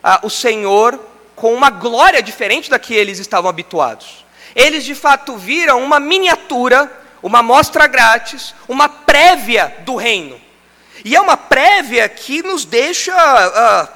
ah, 0.03 0.21
o 0.23 0.29
Senhor 0.29 0.99
com 1.35 1.53
uma 1.53 1.69
glória 1.69 2.21
diferente 2.21 2.69
da 2.69 2.79
que 2.79 2.93
eles 2.93 3.19
estavam 3.19 3.49
habituados. 3.49 4.25
Eles 4.55 4.83
de 4.83 4.95
fato 4.95 5.37
viram 5.37 5.83
uma 5.83 5.99
miniatura, 5.99 6.91
uma 7.21 7.39
amostra 7.39 7.85
grátis, 7.85 8.55
uma 8.67 8.89
prévia 8.89 9.75
do 9.85 9.95
reino. 9.95 10.39
E 11.05 11.15
é 11.15 11.21
uma 11.21 11.37
prévia 11.37 12.07
que 12.09 12.41
nos 12.41 12.65
deixa 12.65 13.13
ah, 13.13 13.87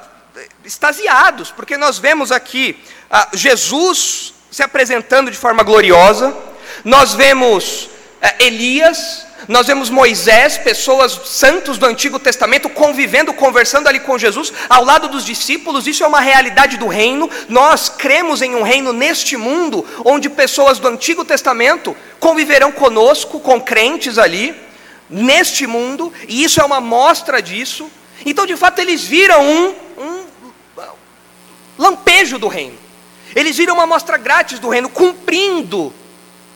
extasiados, 0.64 1.50
porque 1.50 1.76
nós 1.76 1.98
vemos 1.98 2.30
aqui 2.30 2.78
ah, 3.10 3.28
Jesus 3.32 4.34
se 4.52 4.62
apresentando 4.62 5.30
de 5.30 5.36
forma 5.36 5.62
gloriosa. 5.62 6.36
Nós 6.84 7.14
vemos 7.14 7.88
é, 8.20 8.44
Elias, 8.44 9.26
nós 9.48 9.66
vemos 9.66 9.88
Moisés, 9.88 10.58
pessoas 10.58 11.18
santos 11.24 11.78
do 11.78 11.86
Antigo 11.86 12.18
Testamento, 12.18 12.68
convivendo, 12.68 13.32
conversando 13.32 13.88
ali 13.88 13.98
com 13.98 14.18
Jesus, 14.18 14.52
ao 14.68 14.84
lado 14.84 15.08
dos 15.08 15.24
discípulos. 15.24 15.86
Isso 15.86 16.04
é 16.04 16.06
uma 16.06 16.20
realidade 16.20 16.76
do 16.76 16.86
reino. 16.86 17.30
Nós 17.48 17.88
cremos 17.88 18.42
em 18.42 18.54
um 18.54 18.62
reino 18.62 18.92
neste 18.92 19.38
mundo, 19.38 19.86
onde 20.04 20.28
pessoas 20.28 20.78
do 20.78 20.86
Antigo 20.86 21.24
Testamento 21.24 21.96
conviverão 22.20 22.70
conosco, 22.70 23.40
com 23.40 23.58
crentes 23.58 24.18
ali, 24.18 24.54
neste 25.08 25.66
mundo, 25.66 26.12
e 26.28 26.44
isso 26.44 26.60
é 26.60 26.64
uma 26.64 26.80
mostra 26.80 27.40
disso. 27.40 27.90
Então, 28.24 28.46
de 28.46 28.56
fato, 28.56 28.78
eles 28.80 29.02
viram 29.02 29.42
um, 29.42 29.74
um 29.98 30.24
lampejo 31.78 32.38
do 32.38 32.48
reino. 32.48 32.81
Eles 33.34 33.56
viram 33.56 33.74
uma 33.74 33.84
amostra 33.84 34.16
grátis 34.16 34.58
do 34.58 34.68
reino, 34.68 34.88
cumprindo 34.88 35.92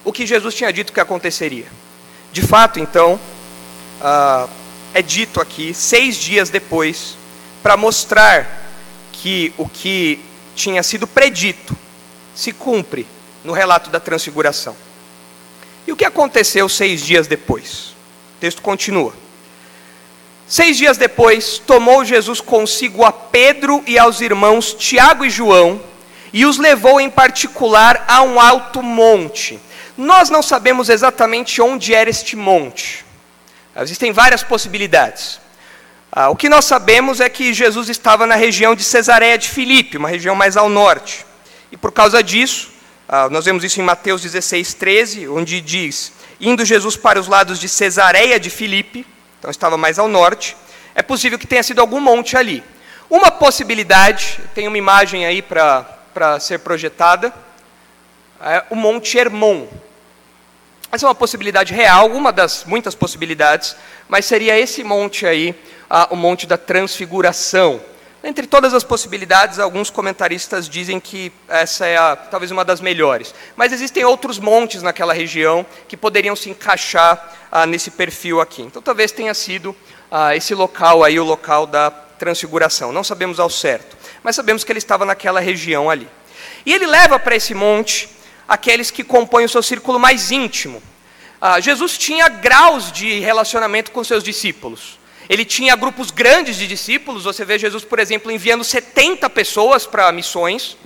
o 0.05 0.13
que 0.13 0.27
Jesus 0.27 0.55
tinha 0.55 0.73
dito 0.73 0.93
que 0.93 1.01
aconteceria. 1.01 1.67
De 2.33 2.43
fato, 2.43 2.79
então, 2.79 3.19
uh, 4.01 4.49
é 4.93 5.03
dito 5.03 5.41
aqui, 5.41 5.73
seis 5.73 6.17
dias 6.17 6.51
depois, 6.51 7.17
para 7.63 7.77
mostrar 7.77 8.69
que 9.13 9.53
o 9.57 9.69
que 9.69 10.21
tinha 10.55 10.83
sido 10.83 11.07
predito 11.07 11.77
se 12.35 12.53
cumpre 12.53 13.07
no 13.43 13.53
relato 13.53 13.91
da 13.91 13.99
transfiguração. 13.99 14.77
E 15.87 15.93
o 15.93 15.97
que 15.97 16.05
aconteceu 16.05 16.69
seis 16.69 17.01
dias 17.01 17.27
depois? 17.27 17.95
O 18.37 18.41
texto 18.41 18.61
continua. 18.61 19.15
Seis 20.47 20.77
dias 20.77 20.97
depois, 20.97 21.59
tomou 21.59 22.05
Jesus 22.05 22.41
consigo 22.41 23.05
a 23.05 23.11
Pedro 23.11 23.83
e 23.87 23.99
aos 23.99 24.21
irmãos 24.21 24.75
Tiago 24.75 25.25
e 25.25 25.31
João 25.31 25.81
e 26.37 26.45
os 26.45 26.59
levou 26.59 27.01
em 27.01 27.09
particular 27.09 28.05
a 28.07 28.21
um 28.21 28.39
alto 28.39 28.83
monte. 28.83 29.59
Nós 29.97 30.29
não 30.29 30.43
sabemos 30.43 30.91
exatamente 30.91 31.63
onde 31.63 31.95
era 31.95 32.11
este 32.11 32.37
monte. 32.37 33.07
Existem 33.75 34.13
várias 34.13 34.43
possibilidades. 34.43 35.41
Ah, 36.13 36.29
o 36.29 36.37
que 36.37 36.51
nós 36.51 36.67
sabemos 36.67 37.23
é 37.23 37.31
que 37.31 37.55
Jesus 37.55 37.89
estava 37.89 38.27
na 38.27 38.35
região 38.35 38.75
de 38.75 38.85
Cesareia 38.85 39.39
de 39.39 39.49
Filipe, 39.49 39.97
uma 39.97 40.11
região 40.11 40.35
mais 40.35 40.59
ao 40.59 40.69
norte. 40.69 41.25
E 41.73 41.77
por 41.79 41.91
causa 41.91 42.23
disso, 42.23 42.69
ah, 43.09 43.31
nós 43.31 43.47
vemos 43.47 43.65
isso 43.65 43.81
em 43.81 43.85
Mateus 43.85 44.21
16, 44.21 44.75
13, 44.75 45.29
onde 45.29 45.63
diz: 45.63 46.13
Indo 46.39 46.67
Jesus 46.67 46.99
para 46.99 47.19
os 47.19 47.29
lados 47.29 47.59
de 47.59 47.67
Cesareia 47.67 48.39
de 48.39 48.51
Filipe, 48.51 49.07
então 49.39 49.51
estava 49.51 49.79
mais 49.79 49.99
ao 49.99 50.07
norte, 50.07 50.55
é 50.95 51.01
possível 51.01 51.39
que 51.39 51.47
tenha 51.47 51.63
sido 51.63 51.81
algum 51.81 51.99
monte 51.99 52.37
ali. 52.37 52.63
Uma 53.09 53.31
possibilidade, 53.31 54.39
tem 54.55 54.69
uma 54.69 54.77
imagem 54.77 55.25
aí 55.25 55.41
para 55.41 55.96
ser 56.41 56.59
projetada, 56.61 57.33
é 58.41 58.65
o 58.71 58.75
Monte 58.75 59.19
Hermon. 59.19 59.67
Essa 60.91 61.07
é 61.07 61.09
uma 61.09 61.15
possibilidade 61.15 61.75
real, 61.75 62.11
uma 62.11 62.33
das 62.33 62.65
muitas 62.65 62.95
possibilidades, 62.95 63.77
mas 64.09 64.25
seria 64.25 64.59
esse 64.59 64.85
monte 64.85 65.27
aí, 65.27 65.55
o 66.11 66.17
Monte 66.17 66.47
da 66.47 66.57
Transfiguração. 66.57 67.81
Entre 68.25 68.47
todas 68.47 68.75
as 68.75 68.83
possibilidades, 68.83 69.59
alguns 69.59 69.89
comentaristas 69.89 70.69
dizem 70.69 70.99
que 70.99 71.33
essa 71.47 71.87
é 71.87 71.97
a, 71.97 72.17
talvez 72.17 72.51
uma 72.51 72.65
das 72.65 72.81
melhores. 72.81 73.33
Mas 73.55 73.73
existem 73.73 74.05
outros 74.05 74.39
montes 74.39 74.83
naquela 74.83 75.13
região 75.13 75.65
que 75.87 75.97
poderiam 75.97 76.35
se 76.35 76.51
encaixar 76.51 77.33
ah, 77.53 77.67
nesse 77.67 77.91
perfil 77.91 78.41
aqui. 78.41 78.63
Então 78.63 78.83
talvez 78.83 79.13
tenha 79.13 79.33
sido 79.33 79.77
ah, 80.11 80.35
esse 80.35 80.55
local 80.55 81.05
aí, 81.05 81.21
o 81.21 81.25
local 81.25 81.69
da 81.69 82.06
transfiguração. 82.19 82.93
Não 82.93 83.05
sabemos 83.05 83.39
ao 83.39 83.51
certo, 83.51 83.97
mas 84.23 84.37
sabemos 84.37 84.65
que 84.65 84.73
ele 84.73 84.79
estava 84.79 85.05
naquela 85.05 85.41
região 85.41 85.91
ali. 85.91 86.09
E 86.65 86.73
ele 86.73 86.87
leva 86.87 87.19
para 87.19 87.37
esse 87.37 87.55
monte 87.55 88.09
aqueles 88.49 88.91
que 88.91 89.05
compõem 89.05 89.45
o 89.45 89.49
seu 89.49 89.63
círculo 89.63 89.99
mais 89.99 90.31
íntimo. 90.31 90.83
Ah, 91.41 91.61
Jesus 91.61 91.99
tinha 91.99 92.29
graus 92.29 92.91
de 92.91 93.21
relacionamento 93.21 93.91
com 93.91 94.03
seus 94.03 94.23
discípulos. 94.23 94.99
Ele 95.29 95.45
tinha 95.45 95.75
grupos 95.75 96.11
grandes 96.11 96.57
de 96.57 96.67
discípulos, 96.67 97.25
você 97.25 97.45
vê 97.45 97.59
Jesus, 97.59 97.85
por 97.85 97.99
exemplo, 97.99 98.31
enviando 98.31 98.63
70 98.63 99.29
pessoas 99.31 99.85
para 99.85 100.11
missões, 100.13 100.77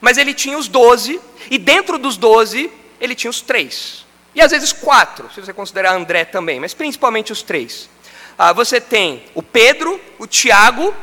mas 0.00 0.16
ele 0.16 0.32
tinha 0.32 0.56
os 0.56 0.68
12, 0.68 1.20
e 1.50 1.58
dentro 1.58 1.98
dos 1.98 2.16
12, 2.16 2.72
ele 3.00 3.14
tinha 3.14 3.30
os 3.30 3.42
três. 3.42 4.06
E 4.34 4.40
às 4.40 4.52
vezes 4.52 4.72
quatro, 4.72 5.28
se 5.34 5.40
você 5.40 5.52
considerar 5.52 5.94
André 5.94 6.24
também, 6.24 6.58
mas 6.58 6.72
principalmente 6.72 7.32
os 7.32 7.42
três. 7.42 7.90
Ah, 8.38 8.52
você 8.52 8.80
tem 8.80 9.24
o 9.34 9.42
Pedro, 9.42 10.00
o 10.18 10.26
Tiago 10.26 10.94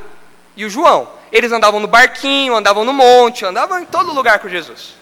e 0.56 0.66
o 0.66 0.70
João. 0.70 1.10
Eles 1.32 1.52
andavam 1.52 1.80
no 1.80 1.88
barquinho, 1.88 2.56
andavam 2.56 2.84
no 2.84 2.94
monte, 2.94 3.46
andavam 3.46 3.80
em 3.80 3.86
todo 3.86 4.14
lugar 4.14 4.40
com 4.40 4.50
Jesus. 4.50 4.96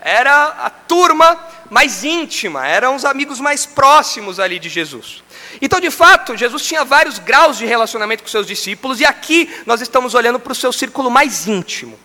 Era 0.00 0.46
a 0.60 0.70
turma 0.70 1.38
mais 1.68 2.04
íntima, 2.04 2.66
eram 2.66 2.94
os 2.94 3.04
amigos 3.04 3.40
mais 3.40 3.66
próximos 3.66 4.38
ali 4.38 4.58
de 4.58 4.68
Jesus. 4.68 5.24
Então, 5.60 5.80
de 5.80 5.90
fato, 5.90 6.36
Jesus 6.36 6.64
tinha 6.64 6.84
vários 6.84 7.18
graus 7.18 7.58
de 7.58 7.66
relacionamento 7.66 8.22
com 8.22 8.28
seus 8.28 8.46
discípulos, 8.46 9.00
e 9.00 9.04
aqui 9.04 9.52
nós 9.66 9.80
estamos 9.80 10.14
olhando 10.14 10.38
para 10.38 10.52
o 10.52 10.54
seu 10.54 10.72
círculo 10.72 11.10
mais 11.10 11.48
íntimo: 11.48 11.98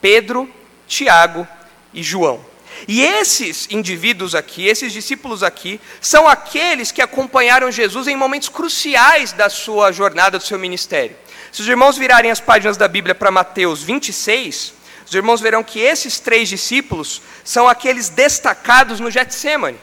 Pedro, 0.00 0.48
Tiago 0.86 1.46
e 1.92 2.02
João. 2.02 2.53
E 2.86 3.02
esses 3.02 3.66
indivíduos 3.70 4.34
aqui, 4.34 4.66
esses 4.66 4.92
discípulos 4.92 5.42
aqui, 5.42 5.80
são 6.00 6.28
aqueles 6.28 6.92
que 6.92 7.00
acompanharam 7.00 7.70
Jesus 7.70 8.06
em 8.06 8.16
momentos 8.16 8.48
cruciais 8.48 9.32
da 9.32 9.48
sua 9.48 9.90
jornada, 9.90 10.38
do 10.38 10.44
seu 10.44 10.58
ministério. 10.58 11.16
Se 11.50 11.62
os 11.62 11.68
irmãos 11.68 11.96
virarem 11.96 12.30
as 12.30 12.40
páginas 12.40 12.76
da 12.76 12.88
Bíblia 12.88 13.14
para 13.14 13.30
Mateus 13.30 13.82
26, 13.82 14.74
os 15.06 15.14
irmãos 15.14 15.40
verão 15.40 15.62
que 15.62 15.80
esses 15.80 16.18
três 16.18 16.48
discípulos 16.48 17.22
são 17.44 17.68
aqueles 17.68 18.08
destacados 18.08 19.00
no 19.00 19.10
Getsemane. 19.10 19.78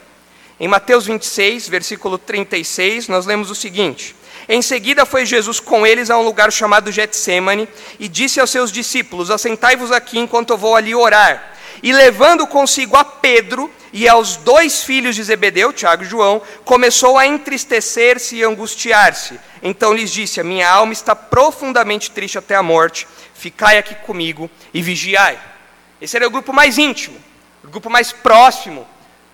Em 0.60 0.68
Mateus 0.68 1.06
26, 1.06 1.68
versículo 1.68 2.18
36, 2.18 3.08
nós 3.08 3.26
lemos 3.26 3.50
o 3.50 3.54
seguinte: 3.54 4.14
Em 4.48 4.62
seguida 4.62 5.06
foi 5.06 5.26
Jesus 5.26 5.58
com 5.58 5.86
eles 5.86 6.10
a 6.10 6.18
um 6.18 6.22
lugar 6.22 6.52
chamado 6.52 6.92
Getsemane 6.92 7.68
e 7.98 8.06
disse 8.06 8.38
aos 8.38 8.50
seus 8.50 8.70
discípulos: 8.70 9.30
Assentai-vos 9.30 9.90
aqui 9.90 10.18
enquanto 10.18 10.50
eu 10.50 10.58
vou 10.58 10.76
ali 10.76 10.94
orar. 10.94 11.51
E 11.82 11.92
levando 11.92 12.46
consigo 12.46 12.96
a 12.96 13.04
Pedro 13.04 13.70
e 13.92 14.08
aos 14.08 14.36
dois 14.36 14.84
filhos 14.84 15.16
de 15.16 15.22
Zebedeu, 15.24 15.72
Tiago 15.72 16.04
e 16.04 16.06
João, 16.06 16.40
começou 16.64 17.18
a 17.18 17.26
entristecer-se 17.26 18.36
e 18.36 18.44
angustiar-se. 18.44 19.38
Então 19.62 19.92
lhes 19.92 20.10
disse: 20.10 20.40
A 20.40 20.44
minha 20.44 20.70
alma 20.70 20.92
está 20.92 21.16
profundamente 21.16 22.10
triste 22.10 22.38
até 22.38 22.54
a 22.54 22.62
morte. 22.62 23.08
Ficai 23.34 23.78
aqui 23.78 23.96
comigo 23.96 24.48
e 24.72 24.80
vigiai. 24.80 25.38
Esse 26.00 26.16
era 26.16 26.26
o 26.26 26.30
grupo 26.30 26.52
mais 26.52 26.78
íntimo, 26.78 27.18
o 27.64 27.68
grupo 27.68 27.90
mais 27.90 28.12
próximo 28.12 28.86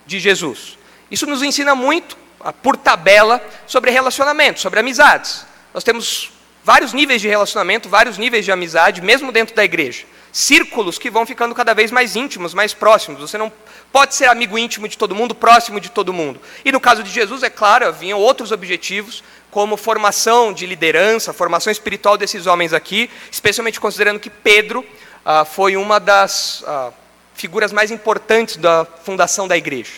de 0.07 0.19
Jesus. 0.19 0.79
Isso 1.11 1.27
nos 1.27 1.43
ensina 1.43 1.75
muito, 1.75 2.17
por 2.63 2.77
tabela, 2.77 3.43
sobre 3.67 3.91
relacionamento, 3.91 4.61
sobre 4.61 4.81
amizades. 4.81 5.45
Nós 5.75 5.85
temos 5.85 6.33
vários 6.65 6.95
níveis 6.95 7.21
de 7.21 7.29
relacionamento, 7.29 7.89
vários 7.89 8.17
níveis 8.17 8.45
de 8.45 8.53
amizade, 8.53 9.03
mesmo 9.03 9.31
dentro 9.31 9.55
da 9.55 9.65
igreja 9.65 10.07
círculos 10.33 10.99
que 10.99 11.11
vão 11.11 11.27
ficando 11.27 11.55
cada 11.55 11.75
vez 11.75 11.91
mais 11.91 12.17
íntimos, 12.17 12.55
mais 12.55 12.75
próximos. 12.75 13.21
Você 13.21 13.39
não 13.39 13.53
pode 13.93 14.15
ser 14.15 14.27
amigo 14.27 14.59
íntimo 14.59 14.89
de 14.89 14.99
todo 14.99 15.15
mundo, 15.15 15.35
próximo 15.35 15.81
de 15.81 15.91
todo 15.91 16.13
mundo. 16.13 16.41
E 16.65 16.73
no 16.73 16.81
caso 16.81 17.03
de 17.03 17.11
Jesus, 17.11 17.43
é 17.43 17.51
claro, 17.51 17.87
haviam 17.87 18.19
outros 18.19 18.53
objetivos, 18.53 19.23
como 19.51 19.77
formação 19.77 20.53
de 20.53 20.67
liderança, 20.67 21.33
formação 21.33 21.71
espiritual 21.71 22.17
desses 22.17 22.47
homens 22.47 22.73
aqui, 22.73 23.11
especialmente 23.31 23.81
considerando 23.81 24.21
que 24.21 24.31
Pedro 24.31 24.85
ah, 25.25 25.45
foi 25.45 25.77
uma 25.77 25.99
das 25.99 26.63
ah, 26.67 26.91
figuras 27.35 27.73
mais 27.73 27.91
importantes 27.91 28.57
da 28.57 28.87
fundação 29.05 29.49
da 29.49 29.57
igreja. 29.57 29.93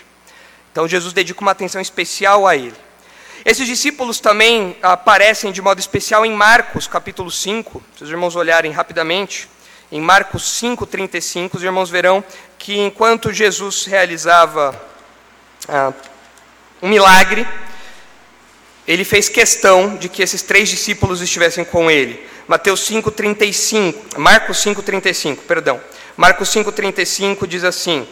Então 0.71 0.87
Jesus 0.87 1.13
dedica 1.13 1.41
uma 1.41 1.51
atenção 1.51 1.81
especial 1.81 2.47
a 2.47 2.55
ele. 2.55 2.77
Esses 3.45 3.67
discípulos 3.67 4.21
também 4.21 4.77
aparecem 4.83 5.51
de 5.51 5.63
modo 5.63 5.81
especial 5.81 6.27
em 6.27 6.33
Marcos, 6.33 6.87
capítulo 6.87 7.31
5, 7.31 7.83
se 7.97 8.05
os 8.05 8.11
irmãos 8.11 8.37
olharem 8.37 8.71
rapidamente. 8.71 9.49
Em 9.93 10.01
Marcos 10.01 10.61
5,35, 10.63 11.57
os 11.57 11.63
irmãos 11.65 11.91
verão 11.91 12.23
que 12.57 12.79
enquanto 12.79 13.33
Jesus 13.33 13.87
realizava 13.87 14.81
ah, 15.69 15.93
um 16.81 16.89
milagre, 16.89 17.45
ele 18.87 19.05
fez 19.05 19.29
questão 19.29 19.97
de 19.97 20.09
que 20.09 20.23
esses 20.23 20.43
três 20.43 20.69
discípulos 20.69 21.21
estivessem 21.21 21.65
com 21.65 21.91
ele. 21.91 22.25
Mateus 22.47 22.89
5:35, 22.89 24.17
Marcos 24.17 24.59
5:35, 24.59 25.39
perdão. 25.39 25.81
Marcos 26.17 26.49
5:35 26.51 27.45
diz 27.47 27.65
assim: 27.65 28.07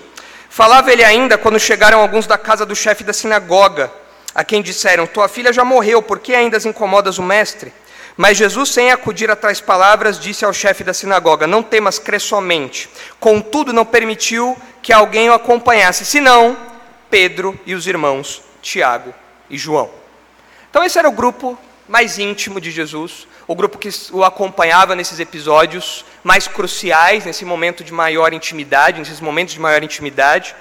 Falava 0.50 0.92
ele 0.92 1.04
ainda 1.04 1.38
quando 1.38 1.60
chegaram 1.60 2.00
alguns 2.00 2.26
da 2.26 2.36
casa 2.36 2.66
do 2.66 2.74
chefe 2.74 3.04
da 3.04 3.12
sinagoga, 3.12 3.92
a 4.34 4.42
quem 4.42 4.62
disseram: 4.62 5.06
Tua 5.06 5.28
filha 5.28 5.52
já 5.52 5.64
morreu, 5.64 6.02
por 6.02 6.18
que 6.18 6.34
ainda 6.34 6.56
as 6.56 6.66
incomodas 6.66 7.18
o 7.18 7.22
mestre? 7.22 7.72
Mas 8.18 8.36
Jesus, 8.36 8.70
sem 8.70 8.90
acudir 8.90 9.30
a 9.30 9.36
tais 9.36 9.60
palavras, 9.60 10.18
disse 10.18 10.44
ao 10.44 10.52
chefe 10.52 10.82
da 10.82 10.92
sinagoga: 10.92 11.46
Não 11.46 11.62
temas, 11.62 12.00
crê 12.00 12.18
somente. 12.18 12.90
Contudo, 13.20 13.72
não 13.72 13.84
permitiu 13.86 14.56
que 14.82 14.92
alguém 14.92 15.30
o 15.30 15.34
acompanhasse, 15.34 16.04
senão 16.04 16.56
Pedro 17.08 17.56
e 17.64 17.76
os 17.76 17.86
irmãos 17.86 18.42
Tiago 18.60 19.14
e 19.48 19.56
João. 19.56 19.88
Então, 20.68 20.82
esse 20.82 20.98
era 20.98 21.08
o 21.08 21.12
grupo 21.12 21.56
mais 21.86 22.18
íntimo 22.18 22.60
de 22.60 22.72
Jesus, 22.72 23.28
o 23.46 23.54
grupo 23.54 23.78
que 23.78 23.88
o 24.10 24.24
acompanhava 24.24 24.96
nesses 24.96 25.20
episódios 25.20 26.04
mais 26.24 26.48
cruciais, 26.48 27.24
nesse 27.24 27.44
momento 27.44 27.84
de 27.84 27.92
maior 27.92 28.32
intimidade, 28.32 28.98
nesses 28.98 29.20
momentos 29.20 29.54
de 29.54 29.60
maior 29.60 29.84
intimidade. 29.84 30.56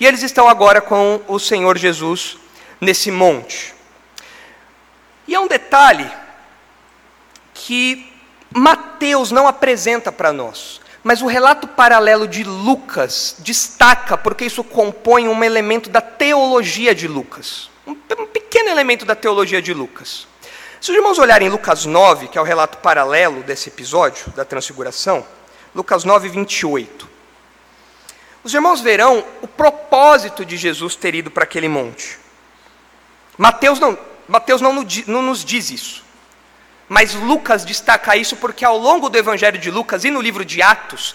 E 0.00 0.06
eles 0.06 0.22
estão 0.22 0.48
agora 0.48 0.80
com 0.80 1.20
o 1.28 1.38
Senhor 1.38 1.76
Jesus 1.76 2.38
nesse 2.80 3.10
monte. 3.10 3.74
E 5.28 5.34
há 5.34 5.40
um 5.42 5.46
detalhe 5.46 6.10
que 7.66 8.10
Mateus 8.54 9.30
não 9.30 9.46
apresenta 9.46 10.10
para 10.10 10.32
nós. 10.32 10.80
Mas 11.02 11.22
o 11.22 11.26
relato 11.26 11.66
paralelo 11.66 12.28
de 12.28 12.44
Lucas 12.44 13.36
destaca, 13.38 14.16
porque 14.16 14.44
isso 14.44 14.62
compõe 14.62 15.28
um 15.28 15.42
elemento 15.42 15.90
da 15.90 16.00
teologia 16.00 16.94
de 16.94 17.08
Lucas. 17.08 17.70
Um, 17.86 17.94
pequeno 17.94 18.68
elemento 18.68 19.04
da 19.04 19.14
teologia 19.14 19.60
de 19.60 19.72
Lucas. 19.72 20.26
Se 20.80 20.90
os 20.90 20.96
irmãos 20.96 21.18
olharem 21.18 21.48
Lucas 21.48 21.86
9, 21.86 22.28
que 22.28 22.38
é 22.38 22.40
o 22.40 22.44
relato 22.44 22.78
paralelo 22.78 23.42
desse 23.42 23.68
episódio, 23.68 24.30
da 24.32 24.44
transfiguração, 24.44 25.24
Lucas 25.74 26.04
9, 26.04 26.28
28. 26.28 27.08
Os 28.44 28.52
irmãos 28.54 28.80
verão 28.80 29.24
o 29.40 29.48
propósito 29.48 30.44
de 30.44 30.56
Jesus 30.56 30.96
ter 30.96 31.14
ido 31.14 31.30
para 31.30 31.44
aquele 31.44 31.68
monte. 31.68 32.18
Mateus 33.38 33.78
não, 33.80 33.98
Mateus 34.28 34.60
não, 34.60 34.72
não 35.06 35.22
nos 35.22 35.44
diz 35.44 35.70
isso. 35.70 36.01
Mas 36.88 37.14
Lucas 37.14 37.64
destaca 37.64 38.16
isso 38.16 38.36
porque 38.36 38.64
ao 38.64 38.76
longo 38.76 39.08
do 39.08 39.16
Evangelho 39.16 39.58
de 39.58 39.70
Lucas 39.70 40.04
e 40.04 40.10
no 40.10 40.20
livro 40.20 40.44
de 40.44 40.60
Atos, 40.60 41.14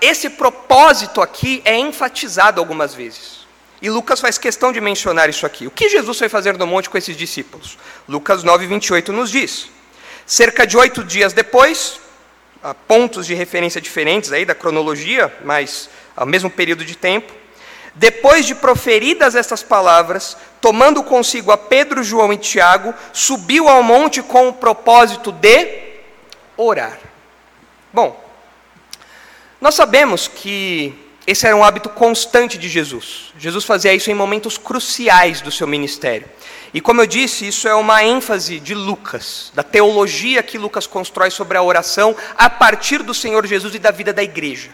esse 0.00 0.28
propósito 0.30 1.22
aqui 1.22 1.62
é 1.64 1.78
enfatizado 1.78 2.60
algumas 2.60 2.94
vezes. 2.94 3.46
E 3.80 3.90
Lucas 3.90 4.20
faz 4.20 4.38
questão 4.38 4.72
de 4.72 4.80
mencionar 4.80 5.28
isso 5.28 5.44
aqui. 5.44 5.66
O 5.66 5.70
que 5.70 5.88
Jesus 5.88 6.18
foi 6.18 6.28
fazer 6.28 6.56
no 6.56 6.66
monte 6.66 6.88
com 6.88 6.96
esses 6.96 7.16
discípulos? 7.16 7.78
Lucas 8.08 8.44
9, 8.44 8.66
28 8.66 9.12
nos 9.12 9.30
diz. 9.30 9.68
Cerca 10.24 10.66
de 10.66 10.76
oito 10.76 11.02
dias 11.02 11.32
depois, 11.32 12.00
pontos 12.86 13.26
de 13.26 13.34
referência 13.34 13.80
diferentes 13.80 14.30
aí 14.30 14.44
da 14.44 14.54
cronologia, 14.54 15.34
mas 15.44 15.90
ao 16.14 16.26
mesmo 16.26 16.48
período 16.48 16.84
de 16.84 16.94
tempo, 16.96 17.32
depois 17.94 18.46
de 18.46 18.54
proferidas 18.54 19.34
estas 19.34 19.62
palavras, 19.62 20.36
tomando 20.60 21.02
consigo 21.02 21.50
a 21.50 21.58
Pedro, 21.58 22.02
João 22.02 22.32
e 22.32 22.36
Tiago, 22.36 22.94
subiu 23.12 23.68
ao 23.68 23.82
monte 23.82 24.22
com 24.22 24.48
o 24.48 24.52
propósito 24.52 25.30
de 25.30 25.82
orar. 26.56 26.98
Bom, 27.92 28.18
nós 29.60 29.74
sabemos 29.74 30.26
que 30.26 30.94
esse 31.26 31.46
era 31.46 31.54
um 31.54 31.62
hábito 31.62 31.88
constante 31.88 32.58
de 32.58 32.68
Jesus. 32.68 33.32
Jesus 33.38 33.64
fazia 33.64 33.94
isso 33.94 34.10
em 34.10 34.14
momentos 34.14 34.58
cruciais 34.58 35.40
do 35.40 35.52
seu 35.52 35.66
ministério. 35.66 36.28
E 36.74 36.80
como 36.80 37.00
eu 37.00 37.06
disse, 37.06 37.46
isso 37.46 37.68
é 37.68 37.74
uma 37.74 38.02
ênfase 38.02 38.58
de 38.58 38.74
Lucas, 38.74 39.52
da 39.54 39.62
teologia 39.62 40.42
que 40.42 40.56
Lucas 40.58 40.86
constrói 40.86 41.30
sobre 41.30 41.58
a 41.58 41.62
oração 41.62 42.16
a 42.36 42.48
partir 42.48 43.02
do 43.02 43.12
Senhor 43.12 43.46
Jesus 43.46 43.74
e 43.74 43.78
da 43.78 43.90
vida 43.90 44.12
da 44.12 44.22
igreja. 44.22 44.70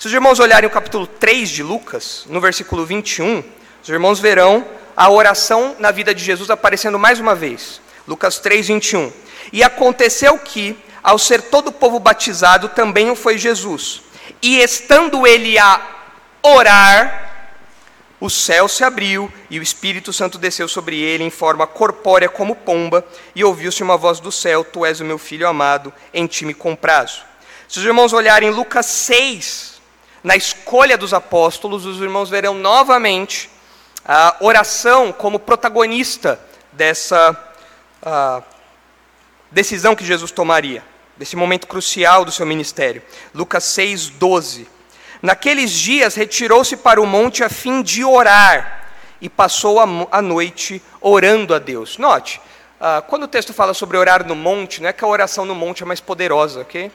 Se 0.00 0.06
os 0.06 0.14
irmãos 0.14 0.40
olharem 0.40 0.66
o 0.66 0.72
capítulo 0.72 1.06
3 1.06 1.50
de 1.50 1.62
Lucas, 1.62 2.24
no 2.26 2.40
versículo 2.40 2.86
21, 2.86 3.44
os 3.82 3.88
irmãos 3.90 4.18
verão 4.18 4.66
a 4.96 5.10
oração 5.10 5.76
na 5.78 5.90
vida 5.90 6.14
de 6.14 6.24
Jesus 6.24 6.48
aparecendo 6.48 6.98
mais 6.98 7.20
uma 7.20 7.34
vez. 7.34 7.82
Lucas 8.08 8.38
3, 8.38 8.68
21. 8.68 9.12
E 9.52 9.62
aconteceu 9.62 10.38
que, 10.38 10.74
ao 11.02 11.18
ser 11.18 11.42
todo 11.42 11.68
o 11.68 11.72
povo 11.72 12.00
batizado, 12.00 12.70
também 12.70 13.10
o 13.10 13.14
foi 13.14 13.36
Jesus. 13.36 14.00
E 14.40 14.60
estando 14.60 15.26
ele 15.26 15.58
a 15.58 15.86
orar, 16.42 17.58
o 18.18 18.30
céu 18.30 18.68
se 18.68 18.82
abriu 18.82 19.30
e 19.50 19.58
o 19.58 19.62
Espírito 19.62 20.14
Santo 20.14 20.38
desceu 20.38 20.66
sobre 20.66 20.98
ele 20.98 21.24
em 21.24 21.30
forma 21.30 21.66
corpórea 21.66 22.30
como 22.30 22.56
pomba, 22.56 23.06
e 23.36 23.44
ouviu-se 23.44 23.82
uma 23.82 23.98
voz 23.98 24.18
do 24.18 24.32
céu: 24.32 24.64
Tu 24.64 24.86
és 24.86 24.98
o 25.00 25.04
meu 25.04 25.18
filho 25.18 25.46
amado, 25.46 25.92
em 26.14 26.26
ti 26.26 26.46
me 26.46 26.54
comprazo. 26.54 27.20
Se 27.68 27.78
os 27.78 27.84
irmãos 27.84 28.14
olharem 28.14 28.48
Lucas 28.48 28.86
6, 28.86 29.69
na 30.22 30.36
escolha 30.36 30.98
dos 30.98 31.14
apóstolos, 31.14 31.86
os 31.86 32.00
irmãos 32.00 32.28
verão 32.28 32.54
novamente 32.54 33.50
a 34.04 34.36
oração 34.40 35.12
como 35.12 35.38
protagonista 35.38 36.40
dessa 36.72 37.36
decisão 39.50 39.96
que 39.96 40.04
Jesus 40.04 40.30
tomaria, 40.30 40.82
desse 41.16 41.36
momento 41.36 41.66
crucial 41.66 42.24
do 42.24 42.32
seu 42.32 42.46
ministério. 42.46 43.02
Lucas 43.34 43.64
6, 43.64 44.08
12. 44.10 44.68
Naqueles 45.22 45.70
dias 45.70 46.14
retirou-se 46.14 46.76
para 46.76 47.00
o 47.00 47.06
monte 47.06 47.44
a 47.44 47.48
fim 47.50 47.82
de 47.82 48.04
orar 48.04 48.88
e 49.20 49.28
passou 49.28 49.78
a, 49.78 50.22
noite 50.22 50.82
orando 51.00 51.54
a 51.54 51.58
Deus. 51.58 51.98
Note, 51.98 52.40
uh, 52.80 53.02
quando 53.06 53.24
o 53.24 53.28
texto 53.28 53.52
fala 53.52 53.74
sobre 53.74 53.98
orar 53.98 54.26
no 54.26 54.34
monte, 54.34 54.80
não 54.80 54.88
é 54.88 54.92
que 54.94 55.04
a 55.04 55.08
oração 55.08 55.44
no 55.44 55.54
monte 55.54 55.82
é 55.82 55.86
mais 55.86 56.00
poderosa, 56.00 56.62
ok? 56.62 56.90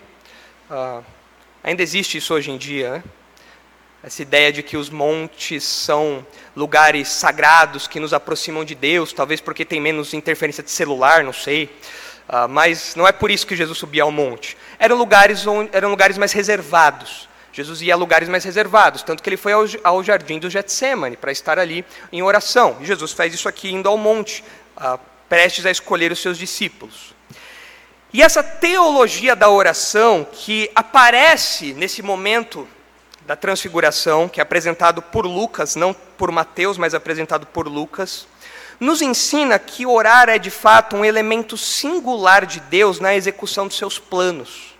Uh, 1.65 1.69
ainda 1.69 1.81
existe 1.81 2.17
isso 2.17 2.33
hoje 2.33 2.51
em 2.51 2.57
dia, 2.57 2.91
né? 2.91 3.03
Essa 4.03 4.21
ideia 4.21 4.53
de 4.53 4.61
que 4.61 4.77
os 4.77 4.89
montes 4.89 5.63
são 5.63 6.25
lugares 6.55 7.07
sagrados 7.07 7.87
que 7.87 7.99
nos 7.99 8.13
aproximam 8.13 8.63
de 8.63 8.75
Deus, 8.75 9.11
talvez 9.11 9.41
porque 9.41 9.65
tem 9.65 9.81
menos 9.81 10.13
interferência 10.13 10.63
de 10.63 10.69
celular, 10.69 11.23
não 11.23 11.33
sei. 11.33 11.65
Uh, 12.29 12.47
mas 12.47 12.95
não 12.95 13.07
é 13.07 13.11
por 13.11 13.31
isso 13.31 13.47
que 13.47 13.55
Jesus 13.55 13.77
subia 13.77 14.03
ao 14.03 14.11
monte. 14.11 14.55
Eram 14.77 14.95
lugares, 14.95 15.45
onde, 15.47 15.69
eram 15.73 15.89
lugares 15.89 16.17
mais 16.17 16.31
reservados 16.31 17.27
Jesus 17.55 17.81
ia 17.81 17.93
a 17.93 17.97
lugares 17.97 18.27
mais 18.27 18.43
reservados, 18.43 19.01
tanto 19.01 19.23
que 19.23 19.29
ele 19.29 19.37
foi 19.37 19.53
ao, 19.53 19.63
ao 19.81 20.03
jardim 20.03 20.39
do 20.39 20.49
Getsemane 20.49 21.15
para 21.15 21.31
estar 21.31 21.57
ali 21.57 21.85
em 22.11 22.21
oração. 22.21 22.75
E 22.81 22.85
Jesus 22.85 23.13
faz 23.13 23.33
isso 23.33 23.47
aqui 23.47 23.71
indo 23.71 23.87
ao 23.87 23.97
monte, 23.97 24.43
ah, 24.75 24.99
prestes 25.29 25.65
a 25.65 25.71
escolher 25.71 26.11
os 26.11 26.19
seus 26.19 26.37
discípulos. 26.37 27.14
E 28.15 28.21
essa 28.21 28.41
teologia 28.41 29.35
da 29.35 29.49
oração 29.49 30.25
que 30.31 30.71
aparece 30.73 31.73
nesse 31.73 32.01
momento 32.01 32.65
da 33.27 33.35
transfiguração, 33.35 34.29
que 34.29 34.39
é 34.39 34.41
apresentado 34.41 35.01
por 35.01 35.25
Lucas, 35.25 35.75
não 35.75 35.93
por 35.93 36.31
Mateus, 36.31 36.77
mas 36.77 36.93
apresentado 36.93 37.45
por 37.45 37.67
Lucas, 37.67 38.25
nos 38.79 39.01
ensina 39.01 39.59
que 39.59 39.85
orar 39.85 40.29
é 40.29 40.39
de 40.39 40.49
fato 40.49 40.95
um 40.95 41.03
elemento 41.03 41.57
singular 41.57 42.45
de 42.45 42.61
Deus 42.61 43.01
na 43.01 43.13
execução 43.13 43.67
dos 43.67 43.77
seus 43.77 43.99
planos. 43.99 44.77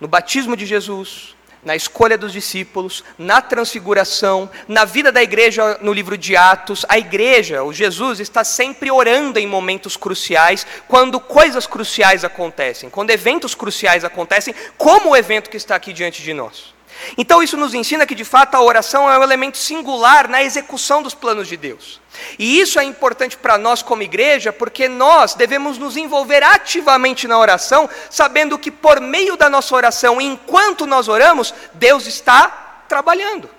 No 0.00 0.08
batismo 0.08 0.56
de 0.56 0.66
Jesus, 0.66 1.33
na 1.64 1.74
escolha 1.74 2.18
dos 2.18 2.32
discípulos, 2.32 3.02
na 3.18 3.40
transfiguração, 3.40 4.50
na 4.68 4.84
vida 4.84 5.10
da 5.10 5.22
igreja 5.22 5.78
no 5.80 5.92
livro 5.92 6.18
de 6.18 6.36
Atos. 6.36 6.84
A 6.88 6.98
igreja, 6.98 7.62
o 7.62 7.72
Jesus, 7.72 8.20
está 8.20 8.44
sempre 8.44 8.90
orando 8.90 9.38
em 9.38 9.46
momentos 9.46 9.96
cruciais, 9.96 10.66
quando 10.88 11.18
coisas 11.20 11.66
cruciais 11.66 12.24
acontecem, 12.24 12.90
quando 12.90 13.10
eventos 13.10 13.54
cruciais 13.54 14.04
acontecem, 14.04 14.54
como 14.76 15.10
o 15.10 15.16
evento 15.16 15.50
que 15.50 15.56
está 15.56 15.74
aqui 15.74 15.92
diante 15.92 16.22
de 16.22 16.34
nós. 16.34 16.74
Então, 17.18 17.42
isso 17.42 17.56
nos 17.56 17.74
ensina 17.74 18.06
que, 18.06 18.14
de 18.14 18.24
fato, 18.24 18.54
a 18.54 18.62
oração 18.62 19.10
é 19.10 19.18
um 19.18 19.22
elemento 19.22 19.58
singular 19.58 20.28
na 20.28 20.42
execução 20.42 21.02
dos 21.02 21.14
planos 21.14 21.48
de 21.48 21.56
Deus. 21.56 22.00
E 22.38 22.60
isso 22.60 22.78
é 22.78 22.84
importante 22.84 23.36
para 23.36 23.58
nós, 23.58 23.82
como 23.82 24.02
igreja, 24.02 24.52
porque 24.52 24.88
nós 24.88 25.34
devemos 25.34 25.78
nos 25.78 25.96
envolver 25.96 26.42
ativamente 26.42 27.26
na 27.26 27.38
oração, 27.38 27.88
sabendo 28.10 28.58
que, 28.58 28.70
por 28.70 29.00
meio 29.00 29.36
da 29.36 29.50
nossa 29.50 29.74
oração, 29.74 30.20
enquanto 30.20 30.86
nós 30.86 31.08
oramos, 31.08 31.52
Deus 31.74 32.06
está 32.06 32.84
trabalhando. 32.88 33.50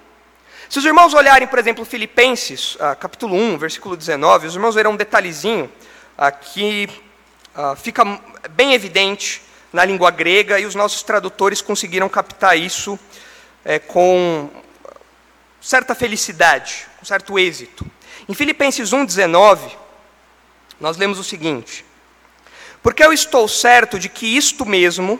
Se 0.69 0.79
os 0.79 0.85
irmãos 0.85 1.13
olharem, 1.13 1.47
por 1.47 1.59
exemplo, 1.59 1.85
Filipenses, 1.85 2.75
ah, 2.79 2.95
capítulo 2.95 3.35
1, 3.35 3.57
versículo 3.57 3.95
19, 3.95 4.47
os 4.47 4.55
irmãos 4.55 4.73
verão 4.73 4.91
um 4.91 4.95
detalhezinho 4.95 5.71
ah, 6.17 6.31
que 6.31 6.89
ah, 7.53 7.75
fica 7.75 8.03
bem 8.49 8.73
evidente 8.73 9.41
na 9.75 9.83
língua 9.83 10.09
grega 10.09 10.57
e 10.57 10.65
os 10.65 10.73
nossos 10.73 11.03
tradutores 11.03 11.61
conseguiram 11.61 12.07
captar 12.07 12.57
isso 12.57 12.97
é, 13.65 13.77
com 13.77 14.49
certa 15.59 15.93
felicidade, 15.93 16.87
com 16.97 17.05
certo 17.05 17.37
êxito. 17.37 17.85
Em 18.29 18.33
Filipenses 18.33 18.91
1,19, 18.91 19.59
nós 20.79 20.95
lemos 20.95 21.19
o 21.19 21.25
seguinte: 21.25 21.83
Porque 22.81 23.03
eu 23.03 23.11
estou 23.11 23.49
certo 23.49 23.99
de 23.99 24.07
que 24.07 24.25
isto 24.25 24.65
mesmo, 24.65 25.19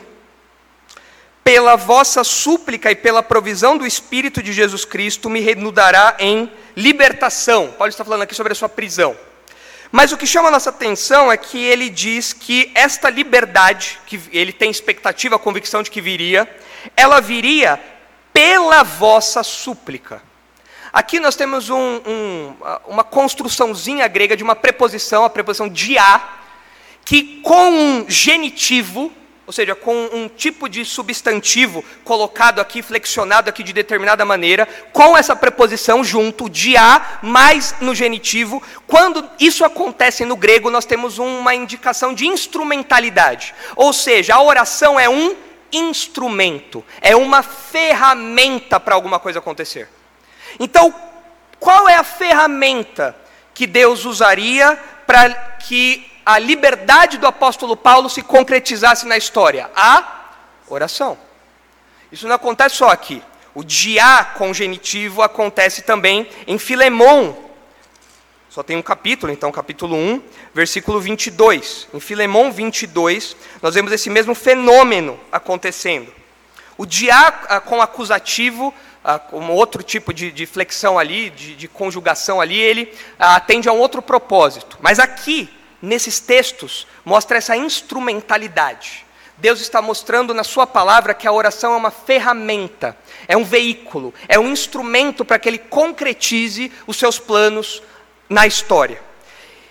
pela 1.44 1.76
vossa 1.76 2.24
súplica 2.24 2.90
e 2.90 2.96
pela 2.96 3.22
provisão 3.22 3.76
do 3.76 3.86
Espírito 3.86 4.42
de 4.42 4.54
Jesus 4.54 4.86
Cristo, 4.86 5.28
me 5.28 5.40
renudará 5.40 6.16
em 6.18 6.50
libertação. 6.74 7.72
Paulo 7.72 7.90
está 7.90 8.06
falando 8.06 8.22
aqui 8.22 8.34
sobre 8.34 8.54
a 8.54 8.56
sua 8.56 8.70
prisão. 8.70 9.14
Mas 9.92 10.12
o 10.12 10.16
que 10.16 10.26
chama 10.26 10.48
a 10.48 10.50
nossa 10.50 10.70
atenção 10.70 11.30
é 11.30 11.36
que 11.36 11.58
ele 11.58 11.88
diz 11.88 12.32
que 12.32 12.70
esta 12.74 13.08
liberdade, 13.08 13.98
que 14.06 14.20
ele 14.32 14.52
tem 14.52 14.70
expectativa, 14.70 15.38
convicção 15.38 15.82
de 15.82 15.90
que 15.90 16.00
viria, 16.00 16.48
ela 16.96 17.20
viria 17.20 17.80
pela 18.32 18.82
vossa 18.82 19.42
súplica. 19.42 20.22
Aqui 20.92 21.20
nós 21.20 21.36
temos 21.36 21.68
um, 21.68 22.00
um, 22.06 22.54
uma 22.86 23.04
construçãozinha 23.04 24.08
grega 24.08 24.36
de 24.36 24.42
uma 24.42 24.56
preposição, 24.56 25.24
a 25.24 25.30
preposição 25.30 25.68
dia, 25.68 26.22
que 27.04 27.40
com 27.42 27.70
um 27.70 28.06
genitivo, 28.08 29.12
ou 29.46 29.52
seja, 29.52 29.74
com 29.74 29.94
um 30.12 30.28
tipo 30.28 30.68
de 30.68 30.84
substantivo 30.84 31.84
colocado 32.04 32.60
aqui, 32.60 32.82
flexionado 32.82 33.48
aqui 33.48 33.62
de 33.62 33.72
determinada 33.72 34.24
maneira, 34.24 34.66
com 34.92 35.16
essa 35.16 35.36
preposição 35.36 36.02
junto, 36.02 36.50
dia, 36.50 37.00
mais 37.22 37.74
no 37.80 37.94
genitivo, 37.94 38.60
quando 38.86 39.28
isso 39.38 39.64
acontece 39.64 40.24
no 40.24 40.36
grego, 40.36 40.68
nós 40.68 40.84
temos 40.84 41.18
uma 41.18 41.54
indicação 41.54 42.12
de 42.12 42.26
instrumentalidade. 42.26 43.54
Ou 43.76 43.92
seja, 43.92 44.34
a 44.34 44.42
oração 44.42 44.98
é 44.98 45.08
um 45.08 45.36
instrumento, 45.72 46.84
é 47.00 47.14
uma 47.14 47.42
ferramenta 47.42 48.80
para 48.80 48.96
alguma 48.96 49.20
coisa 49.20 49.38
acontecer. 49.38 49.88
Então, 50.58 50.92
qual 51.60 51.88
é 51.88 51.94
a 51.94 52.04
ferramenta 52.04 53.16
que 53.54 53.66
Deus 53.66 54.04
usaria 54.04 54.78
para 55.06 55.30
que 55.60 56.15
a 56.26 56.38
liberdade 56.38 57.16
do 57.16 57.26
apóstolo 57.26 57.76
Paulo 57.76 58.10
se 58.10 58.20
concretizasse 58.20 59.06
na 59.06 59.16
história? 59.16 59.70
A 59.76 60.32
oração. 60.68 61.16
Isso 62.10 62.26
não 62.26 62.34
acontece 62.34 62.76
só 62.76 62.90
aqui. 62.90 63.22
O 63.54 63.62
dia 63.62 64.24
congenitivo 64.36 65.22
acontece 65.22 65.82
também 65.82 66.28
em 66.46 66.58
Filemão, 66.58 67.46
só 68.56 68.62
tem 68.62 68.74
um 68.74 68.82
capítulo, 68.82 69.30
então, 69.30 69.52
capítulo 69.52 69.94
1, 69.94 70.22
versículo 70.54 70.98
22. 70.98 71.88
Em 71.92 72.00
Filemão 72.00 72.50
22, 72.50 73.36
nós 73.60 73.74
vemos 73.74 73.92
esse 73.92 74.08
mesmo 74.08 74.34
fenômeno 74.34 75.20
acontecendo. 75.30 76.10
O 76.78 76.86
dia 76.86 77.32
com 77.66 77.82
acusativo, 77.82 78.72
como 79.28 79.52
outro 79.52 79.82
tipo 79.82 80.12
de, 80.12 80.32
de 80.32 80.46
flexão 80.46 80.98
ali, 80.98 81.28
de, 81.28 81.54
de, 81.54 81.68
conjugação 81.68 82.40
ali, 82.40 82.58
ele 82.58 82.92
atende 83.18 83.68
a 83.68 83.72
um 83.72 83.78
outro 83.78 84.00
propósito. 84.00 84.78
Mas 84.80 84.98
aqui, 84.98 85.50
nesses 85.80 86.20
textos, 86.20 86.86
mostra 87.04 87.38
essa 87.38 87.56
instrumentalidade. 87.56 89.06
Deus 89.38 89.60
está 89.60 89.82
mostrando 89.82 90.32
na 90.32 90.42
Sua 90.42 90.66
palavra 90.66 91.12
que 91.12 91.26
a 91.26 91.32
oração 91.32 91.74
é 91.74 91.76
uma 91.76 91.90
ferramenta, 91.90 92.96
é 93.28 93.36
um 93.36 93.44
veículo, 93.44 94.14
é 94.28 94.38
um 94.38 94.50
instrumento 94.50 95.24
para 95.24 95.38
que 95.38 95.48
Ele 95.48 95.58
concretize 95.58 96.72
os 96.86 96.96
seus 96.96 97.18
planos 97.18 97.82
na 98.28 98.46
história. 98.46 99.00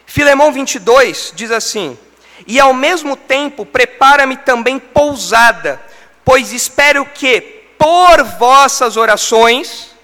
Filemão 0.05 0.51
22 0.51 1.33
diz 1.35 1.49
assim: 1.49 1.97
E 2.45 2.59
ao 2.59 2.73
mesmo 2.73 3.15
tempo 3.15 3.65
prepara-me 3.65 4.37
também 4.37 4.77
pousada, 4.77 5.81
pois 6.23 6.53
espero 6.53 7.05
que, 7.05 7.41
por 7.77 8.23
vossas 8.37 8.97
orações, 8.97 9.95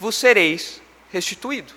vos 0.00 0.14
sereis 0.14 0.80
restituído. 1.12 1.74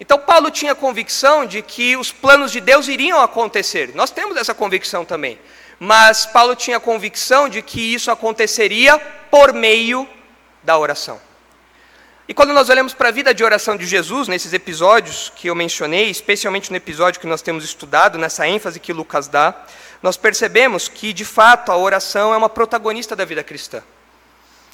Então, 0.00 0.18
Paulo 0.18 0.50
tinha 0.50 0.74
convicção 0.74 1.44
de 1.44 1.60
que 1.60 1.94
os 1.94 2.10
planos 2.10 2.50
de 2.50 2.58
Deus 2.58 2.88
iriam 2.88 3.20
acontecer. 3.20 3.92
Nós 3.94 4.10
temos 4.10 4.34
essa 4.38 4.54
convicção 4.54 5.04
também. 5.04 5.38
Mas 5.78 6.24
Paulo 6.24 6.56
tinha 6.56 6.80
convicção 6.80 7.50
de 7.50 7.60
que 7.60 7.92
isso 7.94 8.10
aconteceria 8.10 8.98
por 9.30 9.52
meio 9.52 10.08
da 10.62 10.78
oração. 10.78 11.20
E 12.26 12.32
quando 12.32 12.52
nós 12.52 12.68
olhamos 12.70 12.94
para 12.94 13.08
a 13.08 13.12
vida 13.12 13.34
de 13.34 13.42
oração 13.42 13.76
de 13.76 13.84
Jesus, 13.84 14.28
nesses 14.28 14.52
episódios 14.52 15.32
que 15.34 15.48
eu 15.48 15.54
mencionei, 15.54 16.08
especialmente 16.08 16.70
no 16.70 16.76
episódio 16.76 17.20
que 17.20 17.26
nós 17.26 17.42
temos 17.42 17.64
estudado, 17.64 18.16
nessa 18.16 18.46
ênfase 18.46 18.78
que 18.78 18.92
Lucas 18.92 19.26
dá, 19.26 19.54
nós 20.02 20.16
percebemos 20.16 20.88
que, 20.88 21.12
de 21.12 21.24
fato, 21.24 21.72
a 21.72 21.76
oração 21.76 22.32
é 22.32 22.36
uma 22.36 22.48
protagonista 22.48 23.14
da 23.14 23.24
vida 23.24 23.42
cristã. 23.42 23.82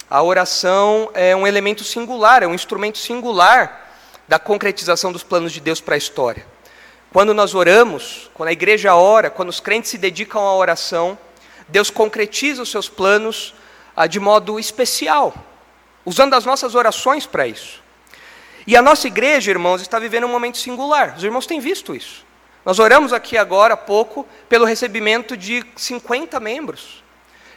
A 0.09 0.23
oração 0.23 1.11
é 1.15 1.35
um 1.35 1.47
elemento 1.47 1.83
singular, 1.83 2.43
é 2.43 2.47
um 2.47 2.55
instrumento 2.55 2.99
singular 2.99 3.86
da 4.29 4.39
concretização 4.39 5.13
dos 5.13 5.23
planos 5.23 5.53
de 5.53 5.61
Deus 5.61 5.81
para 5.81 5.95
a 5.95 5.99
história. 5.99 6.47
Quando 7.13 7.33
nós 7.33 7.55
oramos, 7.55 8.31
quando 8.35 8.49
a 8.49 8.53
igreja 8.53 8.95
ora, 8.95 9.31
quando 9.31 9.49
os 9.49 9.61
crentes 9.61 9.91
se 9.91 9.99
dedicam 9.99 10.43
à 10.43 10.55
oração, 10.55 11.19
Deus 11.69 11.91
concretiza 11.91 12.63
os 12.63 12.71
seus 12.71 12.89
planos 12.89 13.55
ah, 13.95 14.07
de 14.07 14.21
modo 14.21 14.59
especial, 14.59 15.35
usando 16.05 16.35
as 16.35 16.45
nossas 16.45 16.75
orações 16.75 17.27
para 17.27 17.47
isso. 17.47 17.83
E 18.67 18.77
a 18.77 18.83
nossa 18.83 19.07
igreja, 19.07 19.51
irmãos, 19.51 19.81
está 19.81 19.99
vivendo 19.99 20.25
um 20.25 20.31
momento 20.31 20.59
singular. 20.59 21.15
Os 21.17 21.25
irmãos 21.25 21.47
têm 21.47 21.61
visto 21.61 21.95
isso. 21.95 22.27
Nós 22.65 22.81
oramos 22.81 23.13
aqui 23.13 23.39
agora 23.39 23.75
há 23.75 23.77
pouco 23.77 24.27
pelo 24.49 24.65
recebimento 24.65 25.37
de 25.37 25.65
50 25.77 26.41
membros. 26.41 27.05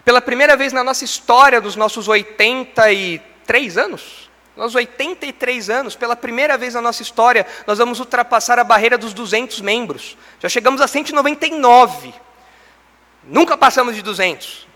Pela 0.05 0.21
primeira 0.21 0.55
vez 0.55 0.71
na 0.71 0.83
nossa 0.83 1.03
história, 1.03 1.59
dos 1.59 1.75
nossos 1.75 2.07
83 2.07 3.77
anos, 3.77 4.28
nós 4.59 4.75
83 4.75 5.69
anos, 5.69 5.95
pela 5.95 6.17
primeira 6.17 6.57
vez 6.57 6.73
na 6.73 6.81
nossa 6.81 7.01
história, 7.01 7.47
nós 7.65 7.77
vamos 7.77 8.01
ultrapassar 8.01 8.59
a 8.59 8.63
barreira 8.65 8.97
dos 8.97 9.13
200 9.13 9.61
membros. 9.61 10.17
Já 10.37 10.49
chegamos 10.49 10.81
a 10.81 10.87
199. 10.87 12.13
Nunca 13.23 13.55
passamos 13.55 13.95
de 13.95 14.01
200. 14.01 14.67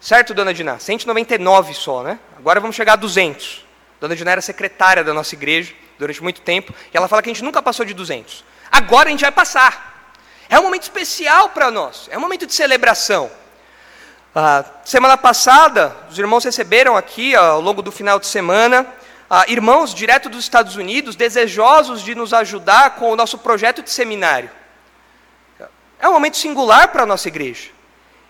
Certo, 0.00 0.32
dona 0.32 0.54
Diná? 0.54 0.78
199 0.78 1.74
só, 1.74 2.04
né? 2.04 2.20
Agora 2.38 2.60
vamos 2.60 2.76
chegar 2.76 2.92
a 2.92 2.96
200. 2.96 3.66
Dona 4.00 4.14
Diná 4.14 4.30
era 4.30 4.40
secretária 4.40 5.02
da 5.02 5.12
nossa 5.12 5.34
igreja 5.34 5.74
durante 5.98 6.22
muito 6.22 6.40
tempo, 6.42 6.72
e 6.94 6.96
ela 6.96 7.08
fala 7.08 7.20
que 7.20 7.28
a 7.28 7.32
gente 7.32 7.42
nunca 7.42 7.60
passou 7.60 7.84
de 7.84 7.94
200. 7.94 8.44
Agora 8.70 9.08
a 9.08 9.10
gente 9.10 9.22
vai 9.22 9.32
passar. 9.32 10.12
É 10.48 10.56
um 10.60 10.62
momento 10.62 10.84
especial 10.84 11.48
para 11.48 11.68
nós, 11.68 12.08
é 12.12 12.16
um 12.16 12.20
momento 12.20 12.46
de 12.46 12.54
celebração. 12.54 13.28
Ah, 14.32 14.64
semana 14.84 15.16
passada, 15.16 15.96
os 16.08 16.16
irmãos 16.16 16.44
receberam 16.44 16.96
aqui, 16.96 17.34
ao 17.34 17.60
longo 17.60 17.82
do 17.82 17.90
final 17.90 18.20
de 18.20 18.26
semana, 18.28 18.86
ah, 19.28 19.44
irmãos 19.48 19.92
direto 19.92 20.28
dos 20.28 20.40
Estados 20.40 20.76
Unidos, 20.76 21.16
desejosos 21.16 22.02
de 22.02 22.14
nos 22.14 22.32
ajudar 22.32 22.90
com 22.96 23.10
o 23.10 23.16
nosso 23.16 23.38
projeto 23.38 23.82
de 23.82 23.90
seminário. 23.90 24.50
É 25.98 26.08
um 26.08 26.12
momento 26.12 26.36
singular 26.36 26.88
para 26.88 27.02
a 27.02 27.06
nossa 27.06 27.26
igreja. 27.26 27.70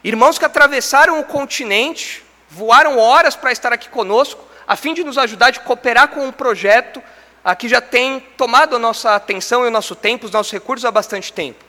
Irmãos 0.03 0.39
que 0.39 0.45
atravessaram 0.45 1.21
o 1.21 1.25
continente, 1.25 2.25
voaram 2.49 2.99
horas 2.99 3.37
para 3.37 3.53
estar 3.53 3.73
aqui 3.73 3.89
conosco, 3.89 4.43
a 4.67 4.77
fim 4.77 4.95
de 4.95 5.05
nos 5.05 5.19
ajudar, 5.19 5.51
de 5.51 5.61
cooperar 5.61 6.09
com 6.09 6.27
um 6.27 6.33
projeto 6.33 7.03
ah, 7.45 7.55
que 7.55 7.69
já 7.69 7.81
tem 7.81 8.21
tomado 8.37 8.77
a 8.77 8.79
nossa 8.79 9.15
atenção 9.15 9.65
e 9.65 9.69
o 9.69 9.71
nosso 9.71 9.95
tempo, 9.95 10.27
os 10.27 10.33
nossos 10.33 10.53
recursos 10.53 10.85
há 10.85 10.91
bastante 10.91 11.33
tempo. 11.33 11.65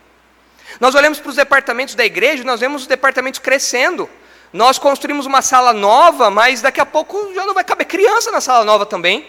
Nós 0.79 0.95
olhamos 0.95 1.19
para 1.19 1.29
os 1.29 1.35
departamentos 1.35 1.95
da 1.95 2.05
igreja, 2.05 2.43
nós 2.43 2.59
vemos 2.59 2.83
os 2.83 2.87
departamentos 2.87 3.39
crescendo. 3.39 4.09
Nós 4.53 4.79
construímos 4.79 5.25
uma 5.25 5.41
sala 5.41 5.73
nova, 5.73 6.29
mas 6.29 6.61
daqui 6.61 6.79
a 6.79 6.85
pouco 6.85 7.33
já 7.33 7.45
não 7.45 7.53
vai 7.53 7.63
caber 7.63 7.85
criança 7.85 8.31
na 8.31 8.39
sala 8.39 8.63
nova 8.63 8.85
também. 8.85 9.27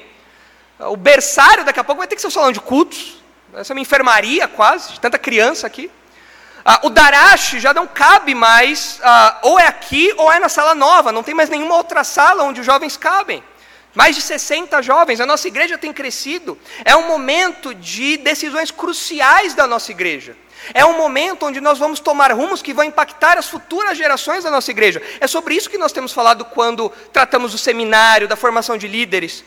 O 0.79 0.97
berçário 0.97 1.65
daqui 1.65 1.81
a 1.81 1.85
pouco 1.85 1.99
vai 1.99 2.07
ter 2.07 2.15
que 2.15 2.21
ser 2.21 2.29
um 2.29 2.31
salão 2.31 2.53
de 2.53 2.61
cultos. 2.61 3.23
Vai 3.53 3.65
ser 3.65 3.73
uma 3.73 3.81
enfermaria 3.81 4.47
quase, 4.47 4.93
de 4.93 5.01
tanta 5.01 5.19
criança 5.19 5.67
aqui. 5.67 5.91
Ah, 6.65 6.81
o 6.83 6.91
Darash 6.91 7.53
já 7.59 7.73
não 7.73 7.87
cabe 7.87 8.35
mais, 8.35 9.01
ah, 9.03 9.39
ou 9.43 9.59
é 9.59 9.67
aqui 9.67 10.13
ou 10.17 10.31
é 10.31 10.39
na 10.39 10.49
sala 10.49 10.75
nova, 10.75 11.11
não 11.11 11.23
tem 11.23 11.35
mais 11.35 11.49
nenhuma 11.49 11.75
outra 11.75 12.05
sala 12.05 12.45
onde 12.45 12.61
os 12.61 12.67
jovens 12.67 12.97
cabem. 12.97 13.43
Mais 13.95 14.15
de 14.15 14.23
60 14.23 14.83
jovens, 14.83 15.21
a 15.21 15.27
nossa 15.27 15.49
igreja 15.49 15.79
tem 15.79 15.93
crescido. 15.93 16.59
É 16.85 16.95
um 16.95 17.09
momento 17.09 17.75
de 17.75 18.19
decisões 18.19 18.71
cruciais 18.71 19.55
da 19.55 19.67
nossa 19.67 19.91
igreja. 19.91 20.37
É 20.75 20.85
um 20.85 20.97
momento 20.97 21.47
onde 21.47 21.61
nós 21.61 21.79
vamos 21.79 22.01
tomar 22.01 22.33
rumos 22.33 22.61
que 22.61 22.75
vão 22.75 22.85
impactar 22.85 23.39
as 23.39 23.49
futuras 23.49 23.97
gerações 23.97 24.45
da 24.45 24.51
nossa 24.51 24.71
igreja. 24.71 25.03
É 25.21 25.27
sobre 25.27 25.55
isso 25.55 25.71
que 25.71 25.79
nós 25.79 25.93
temos 25.93 26.13
falado 26.13 26.45
quando 26.45 26.91
tratamos 27.13 27.53
do 27.53 27.59
seminário, 27.59 28.29
da 28.29 28.37
formação 28.37 28.77
de 28.77 28.89
líderes. 28.89 29.45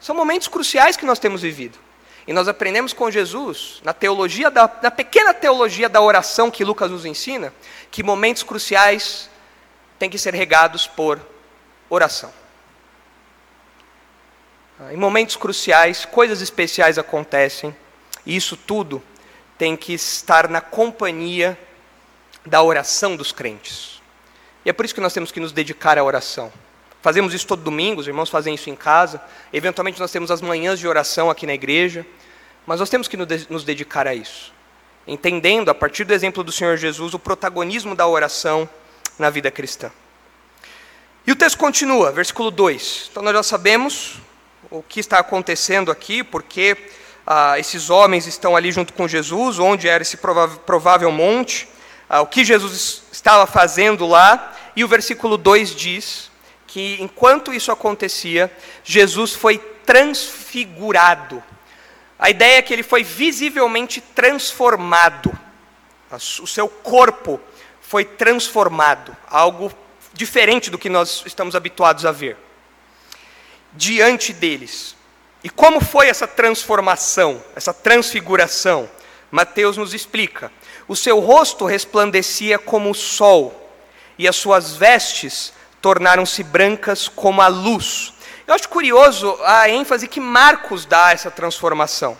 São 0.00 0.14
momentos 0.14 0.48
cruciais 0.48 0.96
que 0.96 1.04
nós 1.04 1.18
temos 1.18 1.42
vivido. 1.42 1.78
E 2.26 2.32
nós 2.32 2.46
aprendemos 2.46 2.92
com 2.92 3.10
Jesus, 3.10 3.80
na 3.82 3.92
teologia 3.92 4.50
da, 4.50 4.70
na 4.80 4.90
pequena 4.90 5.34
teologia 5.34 5.88
da 5.88 6.00
oração 6.00 6.50
que 6.50 6.64
Lucas 6.64 6.90
nos 6.90 7.04
ensina, 7.04 7.52
que 7.90 8.02
momentos 8.02 8.44
cruciais 8.44 9.28
têm 9.98 10.08
que 10.08 10.18
ser 10.18 10.34
regados 10.34 10.86
por 10.86 11.20
oração. 11.90 12.32
Em 14.90 14.96
momentos 14.96 15.36
cruciais, 15.36 16.04
coisas 16.04 16.40
especiais 16.40 16.98
acontecem, 16.98 17.74
e 18.24 18.34
isso 18.34 18.56
tudo 18.56 19.02
tem 19.62 19.76
que 19.76 19.92
estar 19.92 20.48
na 20.48 20.60
companhia 20.60 21.56
da 22.44 22.60
oração 22.60 23.14
dos 23.14 23.30
crentes. 23.30 24.02
E 24.64 24.70
é 24.70 24.72
por 24.72 24.84
isso 24.84 24.92
que 24.92 25.00
nós 25.00 25.12
temos 25.12 25.30
que 25.30 25.38
nos 25.38 25.52
dedicar 25.52 25.96
à 25.96 26.02
oração. 26.02 26.52
Fazemos 27.00 27.32
isso 27.32 27.46
todo 27.46 27.62
domingo, 27.62 28.00
os 28.00 28.08
irmãos 28.08 28.28
fazem 28.28 28.56
isso 28.56 28.68
em 28.70 28.74
casa. 28.74 29.22
Eventualmente 29.52 30.00
nós 30.00 30.10
temos 30.10 30.32
as 30.32 30.42
manhãs 30.42 30.80
de 30.80 30.88
oração 30.88 31.30
aqui 31.30 31.46
na 31.46 31.54
igreja. 31.54 32.04
Mas 32.66 32.80
nós 32.80 32.90
temos 32.90 33.06
que 33.06 33.16
nos 33.16 33.62
dedicar 33.62 34.08
a 34.08 34.12
isso. 34.12 34.52
Entendendo, 35.06 35.68
a 35.68 35.74
partir 35.76 36.02
do 36.02 36.12
exemplo 36.12 36.42
do 36.42 36.50
Senhor 36.50 36.76
Jesus, 36.76 37.14
o 37.14 37.18
protagonismo 37.20 37.94
da 37.94 38.04
oração 38.04 38.68
na 39.16 39.30
vida 39.30 39.48
cristã. 39.48 39.92
E 41.24 41.30
o 41.30 41.36
texto 41.36 41.56
continua, 41.56 42.10
versículo 42.10 42.50
2. 42.50 43.10
Então 43.12 43.22
nós 43.22 43.32
já 43.32 43.44
sabemos 43.44 44.16
o 44.68 44.82
que 44.82 44.98
está 44.98 45.20
acontecendo 45.20 45.92
aqui, 45.92 46.24
porque 46.24 46.76
ah, 47.26 47.58
esses 47.58 47.90
homens 47.90 48.26
estão 48.26 48.56
ali 48.56 48.72
junto 48.72 48.92
com 48.92 49.06
Jesus, 49.06 49.58
onde 49.58 49.88
era 49.88 50.02
esse 50.02 50.16
provável, 50.16 51.12
monte, 51.12 51.68
ah, 52.08 52.20
o 52.20 52.26
que 52.26 52.44
Jesus 52.44 53.02
estava 53.12 53.46
fazendo 53.46 54.06
lá. 54.06 54.52
E 54.74 54.82
o 54.84 54.88
versículo 54.88 55.36
2 55.36 55.74
diz 55.74 56.30
que 56.66 56.96
enquanto 57.00 57.52
isso 57.52 57.70
acontecia, 57.70 58.50
Jesus 58.82 59.34
foi 59.34 59.58
transfigurado. 59.58 61.42
A 62.18 62.30
ideia 62.30 62.58
é 62.58 62.62
que 62.62 62.72
ele 62.72 62.82
foi 62.82 63.02
visivelmente 63.02 64.00
transformado. 64.00 65.36
O 66.40 66.46
seu 66.46 66.68
corpo 66.68 67.40
foi 67.80 68.04
transformado, 68.04 69.16
algo 69.28 69.72
diferente 70.12 70.70
do 70.70 70.78
que 70.78 70.88
nós 70.88 71.22
estamos 71.26 71.54
habituados 71.54 72.04
a 72.04 72.12
ver. 72.12 72.36
Diante 73.72 74.32
deles. 74.32 74.94
E 75.44 75.50
como 75.50 75.80
foi 75.80 76.08
essa 76.08 76.26
transformação, 76.26 77.42
essa 77.56 77.74
transfiguração? 77.74 78.88
Mateus 79.30 79.76
nos 79.76 79.92
explica. 79.92 80.52
O 80.86 80.94
seu 80.94 81.18
rosto 81.18 81.64
resplandecia 81.64 82.58
como 82.58 82.90
o 82.90 82.94
sol, 82.94 83.58
e 84.18 84.28
as 84.28 84.36
suas 84.36 84.76
vestes 84.76 85.52
tornaram-se 85.80 86.44
brancas 86.44 87.08
como 87.08 87.40
a 87.40 87.48
luz. 87.48 88.12
Eu 88.46 88.54
acho 88.54 88.68
curioso 88.68 89.36
a 89.44 89.68
ênfase 89.68 90.06
que 90.06 90.20
Marcos 90.20 90.84
dá 90.84 91.06
a 91.06 91.12
essa 91.12 91.30
transformação. 91.30 92.16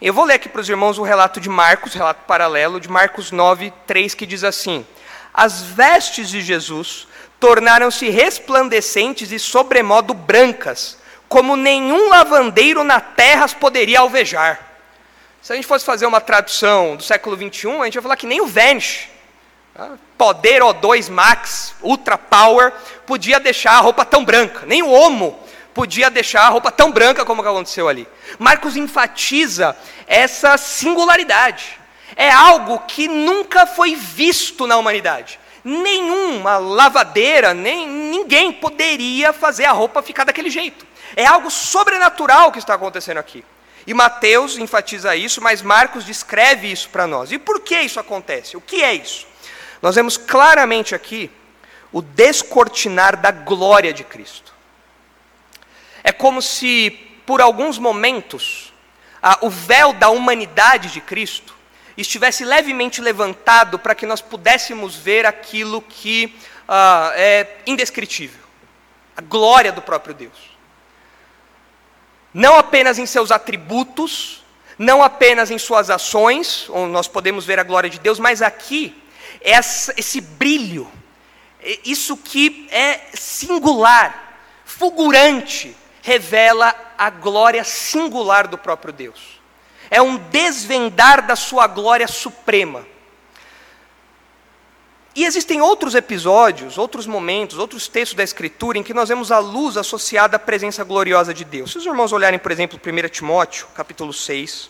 Eu 0.00 0.12
vou 0.12 0.24
ler 0.24 0.34
aqui 0.34 0.48
para 0.48 0.60
os 0.60 0.68
irmãos 0.68 0.98
o 0.98 1.02
relato 1.02 1.40
de 1.40 1.48
Marcos, 1.48 1.94
relato 1.94 2.24
paralelo 2.26 2.78
de 2.78 2.88
Marcos 2.88 3.30
9, 3.30 3.72
3, 3.86 4.14
que 4.14 4.26
diz 4.26 4.44
assim: 4.44 4.84
As 5.32 5.62
vestes 5.62 6.28
de 6.28 6.42
Jesus 6.42 7.08
tornaram-se 7.40 8.10
resplandecentes 8.10 9.32
e 9.32 9.38
sobremodo 9.38 10.12
brancas, 10.12 10.98
como 11.28 11.56
nenhum 11.56 12.08
lavandeiro 12.08 12.84
na 12.84 13.00
terra 13.00 13.44
as 13.44 13.54
poderia 13.54 14.00
alvejar. 14.00 14.60
Se 15.42 15.52
a 15.52 15.56
gente 15.56 15.66
fosse 15.66 15.84
fazer 15.84 16.06
uma 16.06 16.20
tradução 16.20 16.96
do 16.96 17.02
século 17.02 17.36
21, 17.36 17.82
a 17.82 17.84
gente 17.84 17.94
ia 17.94 18.02
falar 18.02 18.16
que 18.16 18.26
nem 18.26 18.40
o 18.40 18.46
Vanish, 18.46 19.08
Tá? 19.76 19.90
Poder 20.16 20.62
O2 20.62 21.10
Max, 21.10 21.74
Ultra 21.82 22.16
Power, 22.16 22.72
podia 23.04 23.38
deixar 23.38 23.72
a 23.72 23.80
roupa 23.80 24.06
tão 24.06 24.24
branca. 24.24 24.64
Nem 24.64 24.82
o 24.82 24.90
Homo 24.90 25.38
podia 25.74 26.08
deixar 26.08 26.46
a 26.46 26.48
roupa 26.48 26.72
tão 26.72 26.90
branca 26.90 27.26
como 27.26 27.42
aconteceu 27.42 27.86
ali. 27.86 28.08
Marcos 28.38 28.74
enfatiza 28.74 29.76
essa 30.06 30.56
singularidade. 30.56 31.78
É 32.16 32.30
algo 32.30 32.78
que 32.88 33.06
nunca 33.06 33.66
foi 33.66 33.94
visto 33.94 34.66
na 34.66 34.78
humanidade. 34.78 35.38
Nenhuma 35.62 36.56
lavadeira, 36.56 37.52
nem 37.52 37.86
ninguém 37.86 38.52
poderia 38.52 39.34
fazer 39.34 39.66
a 39.66 39.72
roupa 39.72 40.00
ficar 40.00 40.24
daquele 40.24 40.48
jeito. 40.48 40.86
É 41.14 41.26
algo 41.26 41.50
sobrenatural 41.50 42.50
que 42.50 42.58
está 42.58 42.74
acontecendo 42.74 43.18
aqui. 43.18 43.44
E 43.86 43.94
Mateus 43.94 44.58
enfatiza 44.58 45.14
isso, 45.14 45.40
mas 45.40 45.62
Marcos 45.62 46.04
descreve 46.04 46.70
isso 46.70 46.88
para 46.88 47.06
nós. 47.06 47.30
E 47.30 47.38
por 47.38 47.60
que 47.60 47.78
isso 47.78 48.00
acontece? 48.00 48.56
O 48.56 48.60
que 48.60 48.82
é 48.82 48.94
isso? 48.94 49.26
Nós 49.80 49.94
vemos 49.94 50.16
claramente 50.16 50.94
aqui 50.94 51.30
o 51.92 52.02
descortinar 52.02 53.16
da 53.16 53.30
glória 53.30 53.92
de 53.92 54.02
Cristo. 54.02 54.52
É 56.02 56.10
como 56.10 56.42
se, 56.42 56.90
por 57.24 57.40
alguns 57.40 57.78
momentos, 57.78 58.72
a, 59.22 59.38
o 59.42 59.50
véu 59.50 59.92
da 59.92 60.08
humanidade 60.08 60.88
de 60.90 61.00
Cristo 61.00 61.54
estivesse 61.96 62.44
levemente 62.44 63.00
levantado 63.00 63.78
para 63.78 63.94
que 63.94 64.04
nós 64.04 64.20
pudéssemos 64.20 64.96
ver 64.96 65.24
aquilo 65.24 65.80
que 65.80 66.36
uh, 66.68 67.12
é 67.14 67.56
indescritível 67.66 68.44
a 69.16 69.22
glória 69.22 69.72
do 69.72 69.80
próprio 69.80 70.14
Deus. 70.14 70.55
Não 72.36 72.58
apenas 72.58 72.98
em 72.98 73.06
seus 73.06 73.32
atributos, 73.32 74.44
não 74.78 75.02
apenas 75.02 75.50
em 75.50 75.56
suas 75.56 75.88
ações, 75.88 76.66
onde 76.68 76.92
nós 76.92 77.08
podemos 77.08 77.46
ver 77.46 77.58
a 77.58 77.62
glória 77.62 77.88
de 77.88 77.98
Deus, 77.98 78.18
mas 78.18 78.42
aqui, 78.42 78.94
essa, 79.40 79.94
esse 79.96 80.20
brilho, 80.20 80.86
isso 81.82 82.14
que 82.14 82.68
é 82.70 83.00
singular, 83.14 84.38
fulgurante, 84.66 85.74
revela 86.02 86.74
a 86.98 87.08
glória 87.08 87.64
singular 87.64 88.46
do 88.46 88.58
próprio 88.58 88.92
Deus. 88.92 89.40
É 89.90 90.02
um 90.02 90.18
desvendar 90.18 91.26
da 91.26 91.36
sua 91.36 91.66
glória 91.66 92.06
suprema. 92.06 92.86
E 95.16 95.24
existem 95.24 95.62
outros 95.62 95.94
episódios, 95.94 96.76
outros 96.76 97.06
momentos, 97.06 97.56
outros 97.56 97.88
textos 97.88 98.14
da 98.14 98.22
Escritura 98.22 98.76
em 98.76 98.82
que 98.82 98.92
nós 98.92 99.08
vemos 99.08 99.32
a 99.32 99.38
luz 99.38 99.78
associada 99.78 100.36
à 100.36 100.38
presença 100.38 100.84
gloriosa 100.84 101.32
de 101.32 101.42
Deus. 101.42 101.72
Se 101.72 101.78
os 101.78 101.86
irmãos 101.86 102.12
olharem, 102.12 102.38
por 102.38 102.52
exemplo, 102.52 102.78
1 102.78 103.08
Timóteo, 103.08 103.66
capítulo 103.74 104.12
6, 104.12 104.68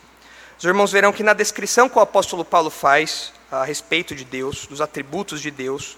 os 0.56 0.64
irmãos 0.64 0.92
verão 0.92 1.12
que 1.12 1.24
na 1.24 1.32
descrição 1.32 1.88
que 1.88 1.98
o 1.98 2.00
apóstolo 2.00 2.44
Paulo 2.44 2.70
faz 2.70 3.32
a 3.50 3.64
respeito 3.64 4.14
de 4.14 4.24
Deus, 4.24 4.68
dos 4.68 4.80
atributos 4.80 5.40
de 5.40 5.50
Deus, 5.50 5.96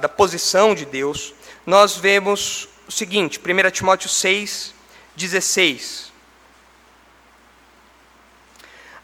da 0.00 0.08
posição 0.08 0.74
de 0.74 0.86
Deus, 0.86 1.34
nós 1.66 1.94
vemos 1.94 2.70
o 2.88 2.90
seguinte, 2.90 3.38
1 3.38 3.70
Timóteo 3.70 4.08
6, 4.08 4.72
16. 5.14 6.10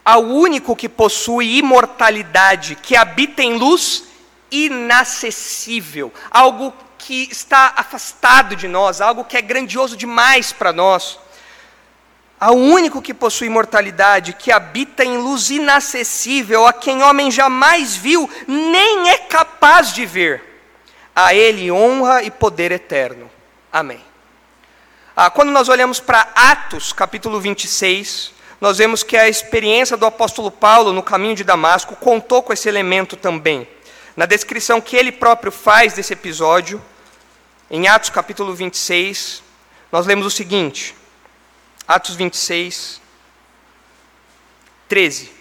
Ao 0.03 0.23
único 0.23 0.75
que 0.75 0.89
possui 0.89 1.57
imortalidade, 1.59 2.73
que 2.73 2.95
habita 2.95 3.43
em 3.43 3.59
luz 3.59 4.14
inacessível, 4.51 6.13
algo 6.31 6.73
que 6.97 7.27
está 7.31 7.73
afastado 7.75 8.55
de 8.55 8.67
nós, 8.67 9.01
algo 9.01 9.23
que 9.23 9.37
é 9.37 9.41
grandioso 9.41 9.95
demais 9.95 10.51
para 10.51 10.73
nós. 10.73 11.19
Ao 12.39 12.55
único 12.55 13.01
que 13.01 13.13
possui 13.13 13.47
imortalidade, 13.47 14.33
que 14.33 14.51
habita 14.51 15.05
em 15.05 15.17
luz 15.17 15.49
inacessível, 15.49 16.67
a 16.67 16.73
quem 16.73 17.01
homem 17.03 17.31
jamais 17.31 17.95
viu, 17.95 18.29
nem 18.47 19.09
é 19.09 19.17
capaz 19.19 19.93
de 19.93 20.05
ver. 20.05 20.43
A 21.15 21.33
ele 21.33 21.71
honra 21.71 22.23
e 22.23 22.31
poder 22.31 22.71
eterno. 22.71 23.29
Amém. 23.71 24.03
Ah, 25.15 25.29
quando 25.29 25.51
nós 25.51 25.69
olhamos 25.69 25.99
para 25.99 26.27
Atos, 26.35 26.91
capítulo 26.91 27.39
26, 27.39 28.33
nós 28.59 28.79
vemos 28.79 29.01
que 29.01 29.15
a 29.15 29.29
experiência 29.29 29.95
do 29.95 30.05
apóstolo 30.05 30.51
Paulo 30.51 30.91
no 30.91 31.03
caminho 31.03 31.35
de 31.35 31.43
Damasco 31.43 31.95
contou 31.95 32.43
com 32.43 32.51
esse 32.51 32.67
elemento 32.67 33.15
também. 33.15 33.67
Na 34.15 34.25
descrição 34.25 34.79
que 34.79 34.95
ele 34.95 35.11
próprio 35.11 35.51
faz 35.51 35.93
desse 35.93 36.13
episódio, 36.13 36.81
em 37.69 37.87
Atos 37.87 38.09
capítulo 38.09 38.53
26, 38.53 39.43
nós 39.91 40.05
lemos 40.05 40.25
o 40.25 40.29
seguinte: 40.29 40.95
Atos 41.85 42.15
26, 42.15 43.01
13. 44.87 45.33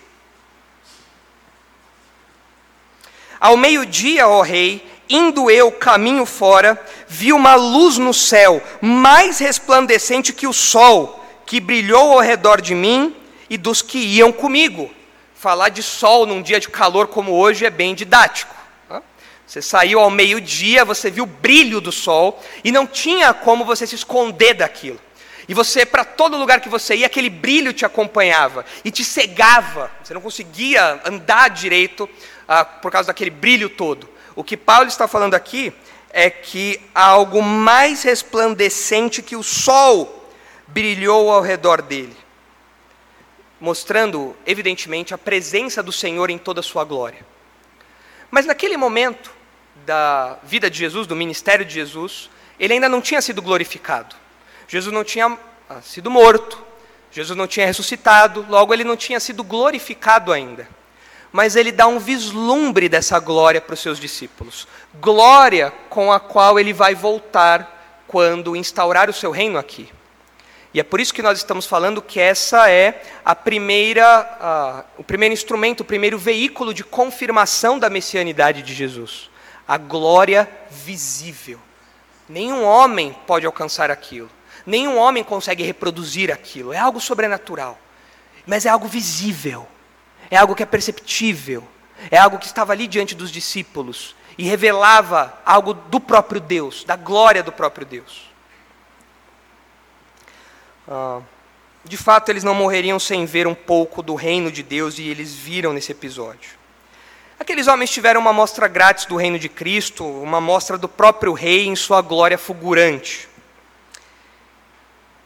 Ao 3.38 3.56
meio-dia, 3.56 4.26
ó 4.26 4.42
rei, 4.42 4.84
indo 5.08 5.48
eu 5.50 5.70
caminho 5.70 6.26
fora, 6.26 6.82
vi 7.06 7.32
uma 7.32 7.54
luz 7.54 7.96
no 7.96 8.12
céu, 8.12 8.60
mais 8.80 9.38
resplandecente 9.38 10.32
que 10.32 10.48
o 10.48 10.52
sol, 10.52 11.24
que 11.46 11.60
brilhou 11.60 12.14
ao 12.14 12.20
redor 12.20 12.60
de 12.60 12.74
mim 12.74 13.14
e 13.48 13.56
dos 13.56 13.82
que 13.82 13.98
iam 13.98 14.32
comigo. 14.32 14.90
Falar 15.34 15.68
de 15.68 15.82
sol 15.82 16.26
num 16.26 16.42
dia 16.42 16.58
de 16.58 16.68
calor 16.70 17.06
como 17.06 17.32
hoje 17.32 17.66
é 17.66 17.70
bem 17.70 17.94
didático. 17.94 18.63
Você 19.46 19.60
saiu 19.60 20.00
ao 20.00 20.10
meio-dia, 20.10 20.84
você 20.84 21.10
viu 21.10 21.24
o 21.24 21.26
brilho 21.26 21.80
do 21.80 21.92
sol 21.92 22.42
e 22.62 22.72
não 22.72 22.86
tinha 22.86 23.34
como 23.34 23.64
você 23.64 23.86
se 23.86 23.94
esconder 23.94 24.54
daquilo. 24.54 25.00
E 25.46 25.52
você, 25.52 25.84
para 25.84 26.04
todo 26.04 26.38
lugar 26.38 26.60
que 26.60 26.68
você 26.68 26.96
ia, 26.96 27.06
aquele 27.06 27.28
brilho 27.28 27.72
te 27.72 27.84
acompanhava 27.84 28.64
e 28.84 28.90
te 28.90 29.04
cegava. 29.04 29.90
Você 30.02 30.14
não 30.14 30.20
conseguia 30.20 31.00
andar 31.04 31.50
direito 31.50 32.08
ah, 32.48 32.64
por 32.64 32.90
causa 32.90 33.08
daquele 33.08 33.30
brilho 33.30 33.68
todo. 33.68 34.08
O 34.34 34.42
que 34.42 34.56
Paulo 34.56 34.88
está 34.88 35.06
falando 35.06 35.34
aqui 35.34 35.72
é 36.10 36.30
que 36.30 36.80
algo 36.94 37.42
mais 37.42 38.02
resplandecente 38.02 39.20
que 39.20 39.36
o 39.36 39.42
sol 39.42 40.30
brilhou 40.66 41.30
ao 41.30 41.42
redor 41.42 41.82
dele, 41.82 42.16
mostrando, 43.60 44.34
evidentemente, 44.46 45.12
a 45.12 45.18
presença 45.18 45.82
do 45.82 45.92
Senhor 45.92 46.30
em 46.30 46.38
toda 46.38 46.60
a 46.60 46.62
sua 46.62 46.84
glória. 46.84 47.26
Mas 48.30 48.46
naquele 48.46 48.76
momento 48.76 49.33
da 49.84 50.38
vida 50.42 50.70
de 50.70 50.78
Jesus, 50.78 51.06
do 51.06 51.16
ministério 51.16 51.64
de 51.64 51.74
Jesus, 51.74 52.30
ele 52.58 52.74
ainda 52.74 52.88
não 52.88 53.00
tinha 53.00 53.20
sido 53.20 53.42
glorificado. 53.42 54.14
Jesus 54.68 54.92
não 54.92 55.04
tinha 55.04 55.38
ah, 55.68 55.80
sido 55.82 56.10
morto, 56.10 56.62
Jesus 57.10 57.36
não 57.36 57.46
tinha 57.46 57.66
ressuscitado, 57.66 58.44
logo 58.48 58.72
ele 58.72 58.84
não 58.84 58.96
tinha 58.96 59.20
sido 59.20 59.44
glorificado 59.44 60.32
ainda. 60.32 60.68
Mas 61.32 61.56
ele 61.56 61.72
dá 61.72 61.86
um 61.86 61.98
vislumbre 61.98 62.88
dessa 62.88 63.18
glória 63.18 63.60
para 63.60 63.74
os 63.74 63.80
seus 63.80 63.98
discípulos. 63.98 64.68
Glória 65.00 65.72
com 65.88 66.12
a 66.12 66.20
qual 66.20 66.58
ele 66.58 66.72
vai 66.72 66.94
voltar 66.94 68.02
quando 68.06 68.54
instaurar 68.54 69.10
o 69.10 69.12
seu 69.12 69.30
reino 69.30 69.58
aqui. 69.58 69.88
E 70.72 70.80
é 70.80 70.82
por 70.82 71.00
isso 71.00 71.14
que 71.14 71.22
nós 71.22 71.38
estamos 71.38 71.66
falando 71.66 72.02
que 72.02 72.18
essa 72.18 72.68
é 72.68 73.00
a 73.24 73.34
primeira, 73.34 74.04
a, 74.40 74.84
o 74.98 75.04
primeiro 75.04 75.32
instrumento, 75.32 75.80
o 75.80 75.84
primeiro 75.84 76.18
veículo 76.18 76.74
de 76.74 76.82
confirmação 76.82 77.78
da 77.78 77.88
messianidade 77.88 78.60
de 78.60 78.74
Jesus. 78.74 79.30
A 79.66 79.78
glória 79.78 80.48
visível. 80.70 81.58
Nenhum 82.28 82.64
homem 82.64 83.16
pode 83.26 83.46
alcançar 83.46 83.90
aquilo. 83.90 84.30
Nenhum 84.66 84.98
homem 84.98 85.22
consegue 85.22 85.62
reproduzir 85.62 86.30
aquilo. 86.30 86.72
É 86.72 86.78
algo 86.78 87.00
sobrenatural. 87.00 87.78
Mas 88.46 88.66
é 88.66 88.68
algo 88.68 88.86
visível. 88.86 89.66
É 90.30 90.36
algo 90.36 90.54
que 90.54 90.62
é 90.62 90.66
perceptível. 90.66 91.66
É 92.10 92.18
algo 92.18 92.38
que 92.38 92.46
estava 92.46 92.72
ali 92.72 92.86
diante 92.86 93.14
dos 93.14 93.30
discípulos 93.30 94.14
e 94.36 94.44
revelava 94.44 95.38
algo 95.44 95.74
do 95.74 96.00
próprio 96.00 96.40
Deus, 96.40 96.84
da 96.84 96.96
glória 96.96 97.42
do 97.42 97.52
próprio 97.52 97.86
Deus. 97.86 98.30
Ah, 100.88 101.20
de 101.84 101.96
fato, 101.96 102.30
eles 102.30 102.42
não 102.42 102.54
morreriam 102.54 102.98
sem 102.98 103.26
ver 103.26 103.46
um 103.46 103.54
pouco 103.54 104.02
do 104.02 104.14
reino 104.14 104.50
de 104.50 104.62
Deus 104.62 104.98
e 104.98 105.08
eles 105.08 105.34
viram 105.34 105.72
nesse 105.72 105.92
episódio. 105.92 106.50
Aqueles 107.38 107.66
homens 107.66 107.90
tiveram 107.90 108.20
uma 108.20 108.32
mostra 108.32 108.68
grátis 108.68 109.06
do 109.06 109.16
reino 109.16 109.38
de 109.38 109.48
Cristo, 109.48 110.04
uma 110.04 110.40
mostra 110.40 110.78
do 110.78 110.88
próprio 110.88 111.32
rei 111.32 111.66
em 111.66 111.74
sua 111.74 112.00
glória 112.00 112.38
fulgurante. 112.38 113.28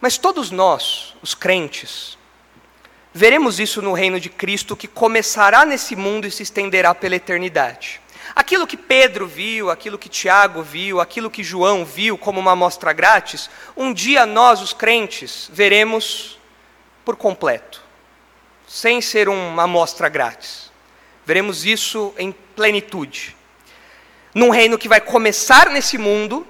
Mas 0.01 0.17
todos 0.17 0.51
nós, 0.51 1.15
os 1.23 1.35
crentes, 1.35 2.17
veremos 3.13 3.59
isso 3.61 3.83
no 3.83 3.93
reino 3.93 4.19
de 4.21 4.29
Cristo 4.31 4.77
que 4.77 4.87
começará 4.87 5.65
nesse 5.65 5.97
mundo 5.97 6.27
e 6.27 6.31
se 6.31 6.43
estenderá 6.43 6.95
pela 6.95 7.17
eternidade. 7.17 8.01
Aquilo 8.35 8.67
que 8.67 8.77
Pedro 8.77 9.27
viu, 9.27 9.71
aquilo 9.71 9.99
que 9.99 10.09
Tiago 10.09 10.63
viu, 10.63 11.01
aquilo 11.01 11.31
que 11.31 11.43
João 11.43 11.85
viu 11.85 12.17
como 12.17 12.39
uma 12.39 12.53
amostra 12.53 12.93
grátis, 12.93 13.51
um 13.77 13.93
dia 13.93 14.25
nós, 14.25 14.61
os 14.61 14.73
crentes, 14.73 15.51
veremos 15.53 16.39
por 17.05 17.17
completo, 17.17 17.83
sem 18.67 19.01
ser 19.01 19.29
uma 19.29 19.65
amostra 19.65 20.09
grátis. 20.09 20.68
Veremos 21.29 21.67
isso 21.67 22.15
em 22.17 22.33
plenitude. 22.33 23.37
Num 24.35 24.49
reino 24.49 24.79
que 24.79 24.89
vai 24.89 24.99
começar 24.99 25.69
nesse 25.69 25.99
mundo, 25.99 26.47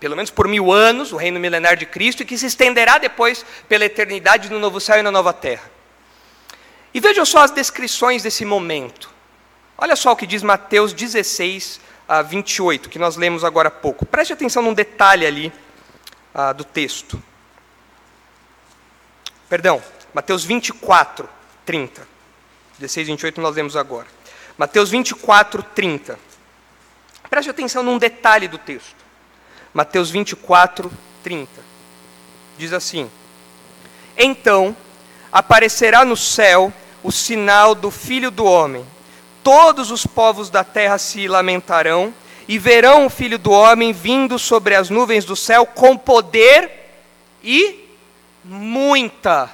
pelo 0.00 0.16
menos 0.16 0.30
por 0.30 0.48
mil 0.48 0.72
anos, 0.72 1.12
o 1.12 1.18
reino 1.18 1.38
milenar 1.38 1.76
de 1.76 1.84
Cristo, 1.84 2.22
e 2.22 2.24
que 2.24 2.38
se 2.38 2.46
estenderá 2.46 2.96
depois 2.96 3.44
pela 3.68 3.84
eternidade 3.84 4.50
no 4.50 4.58
novo 4.58 4.80
céu 4.80 4.98
e 4.98 5.02
na 5.02 5.10
nova 5.10 5.34
terra. 5.34 5.70
E 6.94 6.98
vejam 6.98 7.26
só 7.26 7.40
as 7.40 7.50
descrições 7.50 8.22
desse 8.22 8.42
momento. 8.42 9.10
Olha 9.76 9.94
só 9.94 10.12
o 10.12 10.16
que 10.16 10.26
diz 10.26 10.42
Mateus 10.42 10.94
16, 10.94 11.78
a 12.08 12.22
28, 12.22 12.88
que 12.88 12.98
nós 12.98 13.16
lemos 13.16 13.44
agora 13.44 13.68
há 13.68 13.70
pouco. 13.70 14.06
Preste 14.06 14.32
atenção 14.32 14.62
num 14.62 14.72
detalhe 14.72 15.26
ali 15.26 15.52
uh, 16.34 16.54
do 16.54 16.64
texto. 16.64 17.22
Perdão, 19.46 19.82
Mateus 20.14 20.42
24, 20.42 21.28
30. 21.66 22.08
16, 22.78 23.08
28 23.08 23.38
nós 23.38 23.54
lemos 23.54 23.76
agora. 23.76 24.21
Mateus 24.62 24.90
24, 24.90 25.60
30. 25.74 26.16
Preste 27.28 27.50
atenção 27.50 27.82
num 27.82 27.98
detalhe 27.98 28.46
do 28.46 28.58
texto. 28.58 28.94
Mateus 29.74 30.08
24, 30.08 30.88
30. 31.24 31.50
Diz 32.56 32.72
assim: 32.72 33.10
Então 34.16 34.76
aparecerá 35.32 36.04
no 36.04 36.16
céu 36.16 36.72
o 37.02 37.10
sinal 37.10 37.74
do 37.74 37.90
Filho 37.90 38.30
do 38.30 38.44
Homem 38.44 38.86
todos 39.42 39.90
os 39.90 40.06
povos 40.06 40.48
da 40.48 40.62
terra 40.62 40.98
se 40.98 41.26
lamentarão 41.26 42.14
e 42.46 42.56
verão 42.56 43.06
o 43.06 43.10
filho 43.10 43.40
do 43.40 43.50
homem 43.50 43.92
vindo 43.92 44.38
sobre 44.38 44.76
as 44.76 44.88
nuvens 44.88 45.24
do 45.24 45.34
céu 45.34 45.66
com 45.66 45.96
poder 45.96 46.70
e 47.42 47.88
muita 48.44 49.50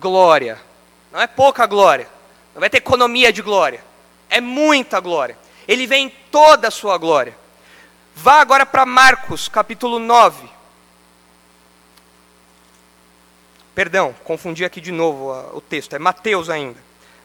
glória. 0.00 0.58
Não 1.12 1.20
é 1.20 1.28
pouca 1.28 1.64
glória, 1.64 2.08
não 2.52 2.58
vai 2.58 2.68
ter 2.68 2.78
economia 2.78 3.32
de 3.32 3.42
glória, 3.42 3.84
é 4.30 4.40
muita 4.40 5.00
glória. 5.00 5.36
Ele 5.68 5.86
vem 5.86 6.06
em 6.06 6.12
toda 6.30 6.68
a 6.68 6.70
sua 6.70 6.96
glória. 6.96 7.36
Vá 8.14 8.40
agora 8.40 8.64
para 8.64 8.86
Marcos, 8.86 9.48
capítulo 9.48 9.98
9. 9.98 10.60
perdão, 13.80 14.14
confundi 14.24 14.62
aqui 14.62 14.78
de 14.78 14.92
novo 14.92 15.32
o 15.56 15.60
texto, 15.62 15.96
é 15.96 15.98
Mateus 15.98 16.50
ainda. 16.50 16.76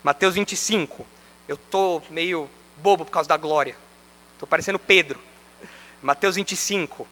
Mateus 0.01 0.35
25. 0.35 1.05
Eu 1.49 1.55
estou 1.55 2.01
meio 2.09 2.49
bobo 2.77 3.03
por 3.03 3.11
causa 3.11 3.27
da 3.27 3.35
glória. 3.35 3.75
Estou 4.31 4.47
parecendo 4.47 4.79
Pedro. 4.79 5.19
Mateus 6.01 6.37
25. 6.37 7.05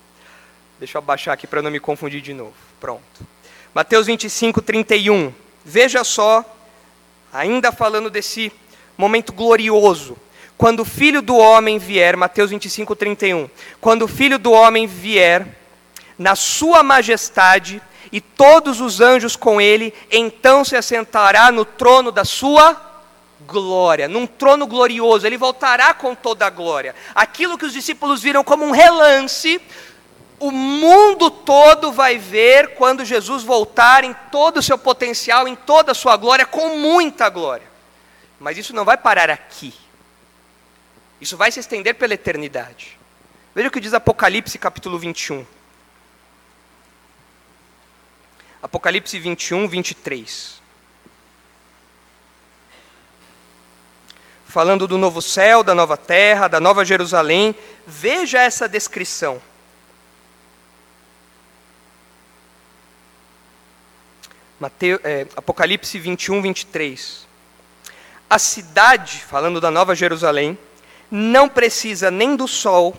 Deixa 0.79 0.97
eu 0.97 0.99
abaixar 0.99 1.33
aqui 1.33 1.45
para 1.45 1.61
não 1.61 1.69
me 1.69 1.81
confundir 1.81 2.21
de 2.21 2.33
novo. 2.33 2.53
Pronto. 2.79 3.27
Mateus 3.73 4.07
25, 4.07 4.61
31. 4.61 5.33
Veja 5.65 6.05
só, 6.05 6.45
ainda 7.33 7.69
falando 7.73 8.09
desse 8.09 8.49
momento 8.97 9.33
glorioso. 9.33 10.17
Quando 10.57 10.81
o 10.81 10.85
filho 10.85 11.21
do 11.21 11.35
homem 11.35 11.77
vier, 11.77 12.15
Mateus 12.15 12.51
25, 12.51 12.95
31. 12.95 13.49
Quando 13.81 14.03
o 14.03 14.07
filho 14.07 14.37
do 14.39 14.51
homem 14.51 14.87
vier, 14.87 15.47
na 16.17 16.35
sua 16.35 16.83
majestade, 16.83 17.81
e 18.13 18.21
todos 18.21 18.79
os 18.79 19.01
anjos 19.01 19.35
com 19.35 19.59
ele, 19.59 19.91
então 20.11 20.63
se 20.63 20.75
assentará 20.75 21.51
no 21.51 21.65
trono 21.65 22.11
da 22.11 22.23
sua 22.23 22.79
glória, 23.47 24.07
num 24.07 24.27
trono 24.27 24.67
glorioso, 24.67 25.25
ele 25.25 25.35
voltará 25.35 25.95
com 25.95 26.13
toda 26.13 26.45
a 26.45 26.49
glória. 26.51 26.93
Aquilo 27.15 27.57
que 27.57 27.65
os 27.65 27.73
discípulos 27.73 28.21
viram 28.21 28.43
como 28.43 28.65
um 28.65 28.71
relance, 28.71 29.59
o 30.39 30.51
mundo 30.51 31.31
todo 31.31 31.91
vai 31.91 32.19
ver 32.19 32.75
quando 32.75 33.03
Jesus 33.03 33.43
voltar 33.43 34.03
em 34.03 34.15
todo 34.31 34.57
o 34.57 34.63
seu 34.63 34.77
potencial, 34.77 35.47
em 35.47 35.55
toda 35.55 35.91
a 35.91 35.95
sua 35.95 36.15
glória, 36.15 36.45
com 36.45 36.77
muita 36.77 37.29
glória. 37.29 37.72
Mas 38.43 38.57
isso 38.57 38.75
não 38.75 38.83
vai 38.83 38.97
parar 38.97 39.29
aqui. 39.29 39.73
Isso 41.21 41.37
vai 41.37 41.49
se 41.49 41.61
estender 41.61 41.95
pela 41.95 42.13
eternidade. 42.13 42.99
Veja 43.55 43.69
o 43.69 43.71
que 43.71 43.79
diz 43.79 43.93
Apocalipse 43.93 44.59
capítulo 44.59 44.99
21. 44.99 45.45
Apocalipse 48.61 49.17
21, 49.17 49.65
23. 49.69 50.61
Falando 54.45 54.89
do 54.89 54.97
novo 54.97 55.21
céu, 55.21 55.63
da 55.63 55.73
nova 55.73 55.95
terra, 55.95 56.49
da 56.49 56.59
nova 56.59 56.83
Jerusalém, 56.83 57.55
veja 57.87 58.41
essa 58.41 58.67
descrição. 58.67 59.41
Mateus, 64.59 64.99
é, 65.05 65.27
Apocalipse 65.33 65.97
21, 65.97 66.41
23. 66.41 67.31
A 68.33 68.39
cidade, 68.39 69.23
falando 69.27 69.61
da 69.61 69.69
nova 69.69 69.93
Jerusalém, 69.93 70.57
não 71.11 71.47
precisa 71.47 72.09
nem 72.09 72.35
do 72.35 72.47
sol, 72.47 72.95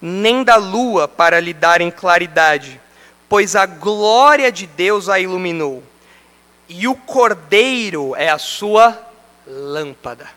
nem 0.00 0.44
da 0.44 0.56
lua 0.56 1.08
para 1.08 1.40
lhe 1.40 1.52
darem 1.52 1.90
claridade 1.90 2.80
pois 3.28 3.56
a 3.56 3.66
glória 3.66 4.50
de 4.52 4.66
Deus 4.66 5.08
a 5.08 5.18
iluminou, 5.18 5.82
e 6.68 6.86
o 6.88 6.94
cordeiro 6.94 8.14
é 8.16 8.28
a 8.28 8.38
sua 8.38 8.98
lâmpada. 9.46 10.28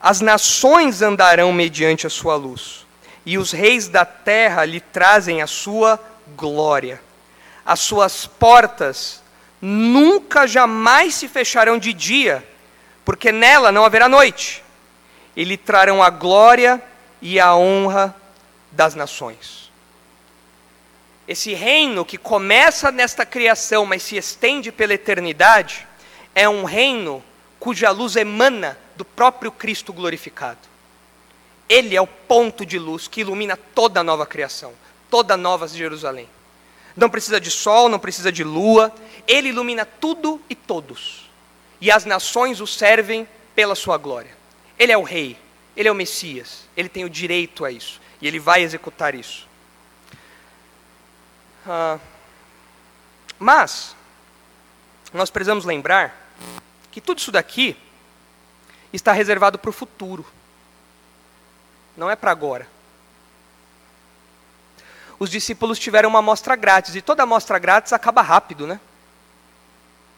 As 0.00 0.20
nações 0.20 1.00
andarão 1.00 1.52
mediante 1.52 2.06
a 2.06 2.10
sua 2.10 2.34
luz, 2.34 2.84
e 3.24 3.38
os 3.38 3.52
reis 3.52 3.88
da 3.88 4.04
terra 4.04 4.64
lhe 4.64 4.80
trazem 4.80 5.42
a 5.42 5.46
sua 5.46 5.98
glória. 6.36 7.00
As 7.64 7.80
suas 7.80 8.26
portas 8.26 9.22
nunca 9.60 10.46
jamais 10.46 11.14
se 11.14 11.28
fecharão 11.28 11.78
de 11.78 11.92
dia, 11.92 12.46
porque 13.04 13.32
nela 13.32 13.72
não 13.72 13.84
haverá 13.84 14.08
noite. 14.08 14.62
E 15.34 15.44
lhe 15.44 15.56
trarão 15.56 16.02
a 16.02 16.10
glória 16.10 16.82
e 17.20 17.40
a 17.40 17.54
honra 17.54 18.14
das 18.70 18.94
nações. 18.94 19.70
Esse 21.26 21.54
reino 21.54 22.04
que 22.04 22.18
começa 22.18 22.90
nesta 22.90 23.24
criação, 23.24 23.86
mas 23.86 24.02
se 24.02 24.16
estende 24.16 24.72
pela 24.72 24.94
eternidade, 24.94 25.86
é 26.34 26.48
um 26.48 26.64
reino 26.64 27.22
cuja 27.58 27.90
luz 27.90 28.16
emana 28.16 28.78
do 28.96 29.04
próprio 29.04 29.52
Cristo 29.52 29.92
glorificado. 29.92 30.58
Ele 31.68 31.96
é 31.96 32.00
o 32.00 32.06
ponto 32.06 32.66
de 32.66 32.78
luz 32.78 33.06
que 33.06 33.20
ilumina 33.20 33.56
toda 33.56 34.00
a 34.00 34.04
nova 34.04 34.26
criação, 34.26 34.72
toda 35.08 35.34
a 35.34 35.36
nova 35.36 35.68
Jerusalém. 35.68 36.28
Não 36.96 37.08
precisa 37.08 37.40
de 37.40 37.50
sol, 37.50 37.88
não 37.88 37.98
precisa 37.98 38.30
de 38.30 38.44
lua, 38.44 38.92
ele 39.26 39.48
ilumina 39.48 39.86
tudo 39.86 40.40
e 40.50 40.54
todos. 40.54 41.21
E 41.82 41.90
as 41.90 42.04
nações 42.04 42.60
o 42.60 42.66
servem 42.66 43.28
pela 43.56 43.74
sua 43.74 43.98
glória. 43.98 44.30
Ele 44.78 44.92
é 44.92 44.96
o 44.96 45.02
rei, 45.02 45.36
ele 45.76 45.88
é 45.88 45.90
o 45.90 45.96
Messias, 45.96 46.68
ele 46.76 46.88
tem 46.88 47.04
o 47.04 47.10
direito 47.10 47.64
a 47.64 47.72
isso, 47.72 48.00
e 48.20 48.28
ele 48.28 48.38
vai 48.38 48.62
executar 48.62 49.16
isso. 49.16 49.48
Ah, 51.66 51.98
mas, 53.36 53.96
nós 55.12 55.28
precisamos 55.28 55.64
lembrar 55.64 56.14
que 56.92 57.00
tudo 57.00 57.18
isso 57.18 57.32
daqui 57.32 57.76
está 58.92 59.10
reservado 59.10 59.58
para 59.58 59.70
o 59.70 59.72
futuro, 59.72 60.24
não 61.96 62.08
é 62.08 62.14
para 62.14 62.30
agora. 62.30 62.68
Os 65.18 65.28
discípulos 65.28 65.80
tiveram 65.80 66.10
uma 66.10 66.20
amostra 66.20 66.54
grátis, 66.54 66.94
e 66.94 67.02
toda 67.02 67.24
amostra 67.24 67.58
grátis 67.58 67.92
acaba 67.92 68.22
rápido, 68.22 68.68
né? 68.68 68.78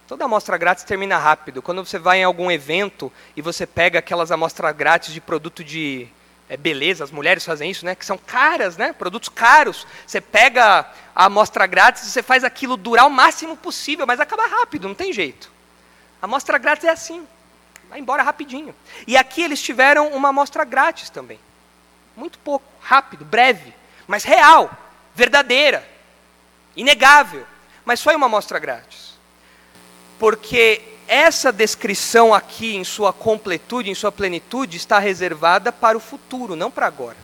Toda 0.07 0.27
amostra 0.27 0.59
grátis 0.59 0.85
termina 0.85 1.17
rápido. 1.17 1.63
Quando 1.63 1.85
você 1.85 1.99
vai 1.99 2.19
em 2.19 2.25
algum 2.25 2.51
evento 2.51 3.11
e 3.35 3.41
você 3.41 3.67
pega 3.67 3.99
aquelas 3.99 4.31
amostras 4.31 4.75
grátis 4.77 5.15
de 5.15 5.21
produto 5.21 5.65
de 5.65 6.09
é, 6.49 6.59
beleza, 6.59 7.03
as 7.03 7.11
mulheres 7.11 7.45
fazem 7.45 7.71
isso, 7.71 7.87
né? 7.87 7.95
Que 7.95 8.05
são 8.05 8.19
caras, 8.19 8.77
né? 8.77 8.93
Produtos 8.93 9.31
caros. 9.31 9.87
Você 10.07 10.21
pega 10.21 10.87
a 11.15 11.25
amostra 11.25 11.67
grátis 11.67 12.03
e 12.05 12.11
você 12.11 12.23
faz 12.23 12.45
aquilo 12.45 12.77
durar 12.77 13.07
o 13.07 13.11
máximo 13.11 13.57
possível, 13.57 14.07
mas 14.07 14.21
acaba 14.21 14.47
rápido, 14.47 14.87
não 14.87 14.95
tem 14.95 15.13
jeito. 15.13 15.51
A 16.21 16.27
amostra 16.27 16.59
grátis 16.59 16.85
é 16.85 16.91
assim, 16.91 17.27
vai 17.89 17.99
embora 17.99 18.23
rapidinho. 18.23 18.75
E 19.07 19.17
aqui 19.17 19.43
eles 19.43 19.63
tiveram 19.63 20.09
uma 20.09 20.29
amostra 20.29 20.65
grátis 20.65 21.09
também. 21.09 21.41
Muito 22.15 22.39
pouco, 22.39 22.67
rápido, 22.81 23.25
breve, 23.25 23.75
mas 24.07 24.23
real, 24.23 24.71
verdadeira, 25.15 25.89
inegável. 26.77 27.47
Mas 27.87 28.03
foi 28.03 28.15
uma 28.15 28.27
amostra 28.27 28.59
grátis. 28.59 29.14
Porque 30.19 30.81
essa 31.07 31.53
descrição 31.53 32.33
aqui, 32.33 32.77
em 32.77 32.85
sua 32.85 33.13
completude, 33.13 33.91
em 33.91 33.95
sua 33.95 34.11
plenitude, 34.11 34.77
está 34.77 34.99
reservada 34.99 35.71
para 35.71 35.97
o 35.97 36.01
futuro, 36.01 36.57
não 36.57 36.71
para 36.71 36.87
agora. 36.87 37.17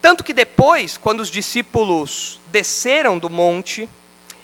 Tanto 0.00 0.24
que 0.24 0.32
depois, 0.32 0.96
quando 0.96 1.20
os 1.20 1.30
discípulos 1.30 2.40
desceram 2.50 3.18
do 3.18 3.30
monte, 3.30 3.88